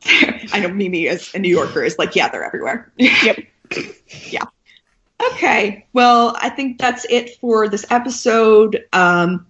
I 0.53 0.61
know 0.61 0.69
Mimi 0.69 1.09
as 1.09 1.35
a 1.35 1.39
New 1.39 1.51
Yorker 1.51 1.83
is 1.83 1.99
like, 1.99 2.17
yeah, 2.17 2.29
they're 2.29 2.45
everywhere. 2.45 2.91
Yep. 2.97 3.39
yeah. 4.31 4.45
Okay. 5.33 5.87
Well, 5.93 6.37
I 6.41 6.49
think 6.49 6.79
that's 6.79 7.05
it 7.11 7.37
for 7.41 7.69
this 7.69 7.85
episode. 7.91 8.85
Um, 8.93 9.47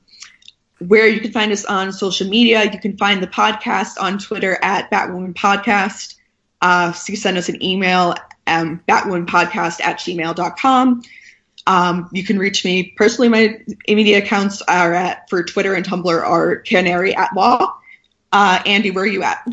where 0.78 1.09
you 1.09 1.20
can 1.20 1.32
find 1.32 1.52
us 1.52 1.64
on 1.64 1.92
social 1.92 2.28
media, 2.28 2.64
you 2.64 2.78
can 2.78 2.96
find 2.96 3.22
the 3.22 3.26
podcast 3.26 4.00
on 4.00 4.18
Twitter 4.18 4.59
at 4.62 4.90
Batwoman 4.90 5.34
Podcast. 5.34 6.14
Uh, 6.60 6.92
so 6.92 7.12
you 7.12 7.16
send 7.16 7.36
us 7.36 7.48
an 7.48 7.62
email, 7.62 8.14
um, 8.46 8.80
batwomanpodcast 8.88 9.80
at 9.80 9.98
gmail.com. 9.98 11.02
Um, 11.66 12.09
you 12.12 12.24
can 12.24 12.38
reach 12.38 12.64
me 12.64 12.94
personally. 12.96 13.28
My 13.28 13.60
media 13.88 14.18
accounts 14.18 14.62
are 14.62 14.94
at, 14.94 15.28
for 15.28 15.42
Twitter 15.42 15.74
and 15.74 15.84
Tumblr 15.84 16.22
are 16.22 16.56
Canary 16.56 17.14
at 17.14 17.34
Law. 17.34 17.76
Uh, 18.32 18.62
Andy, 18.64 18.90
where 18.90 19.05
are 19.05 19.06
you 19.06 19.22
at? 19.22 19.46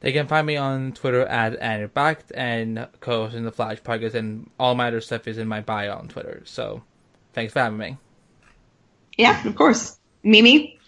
They 0.00 0.12
can 0.12 0.26
find 0.26 0.44
me 0.44 0.56
on 0.56 0.92
Twitter 0.92 1.24
at 1.24 1.60
Anbacht 1.60 2.32
and 2.34 2.88
co-hosting 2.98 3.44
the 3.44 3.52
Flash 3.52 3.80
podcast, 3.82 4.14
and 4.14 4.50
all 4.58 4.74
my 4.74 4.88
other 4.88 5.00
stuff 5.00 5.28
is 5.28 5.38
in 5.38 5.46
my 5.46 5.60
bio 5.60 5.94
on 5.94 6.08
Twitter. 6.08 6.42
So, 6.44 6.82
thanks 7.34 7.52
for 7.52 7.60
having 7.60 7.78
me. 7.78 7.98
Yeah, 9.16 9.46
of 9.46 9.54
course. 9.54 9.96
Mimi? 10.22 10.78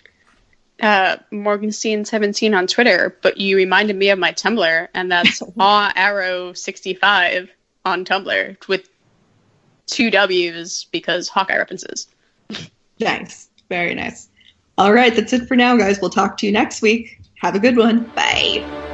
Uh, 0.80 1.16
Morgenstein17 1.32 2.56
on 2.56 2.66
Twitter, 2.66 3.16
but 3.22 3.38
you 3.38 3.56
reminded 3.56 3.96
me 3.96 4.10
of 4.10 4.18
my 4.18 4.32
Tumblr, 4.32 4.88
and 4.92 5.10
that's 5.10 5.42
Law 5.56 5.90
Arrow 5.94 6.52
65 6.52 7.50
on 7.84 8.04
Tumblr 8.04 8.68
with 8.68 8.88
two 9.86 10.10
W's 10.10 10.86
because 10.90 11.28
Hawkeye 11.28 11.56
references. 11.56 12.08
Nice. 13.00 13.48
Very 13.68 13.94
nice. 13.94 14.28
All 14.76 14.92
right, 14.92 15.14
that's 15.14 15.32
it 15.32 15.46
for 15.46 15.56
now, 15.56 15.76
guys. 15.76 16.00
We'll 16.00 16.10
talk 16.10 16.36
to 16.38 16.46
you 16.46 16.52
next 16.52 16.82
week. 16.82 17.20
Have 17.40 17.54
a 17.54 17.60
good 17.60 17.76
one. 17.76 18.04
Bye. 18.16 18.92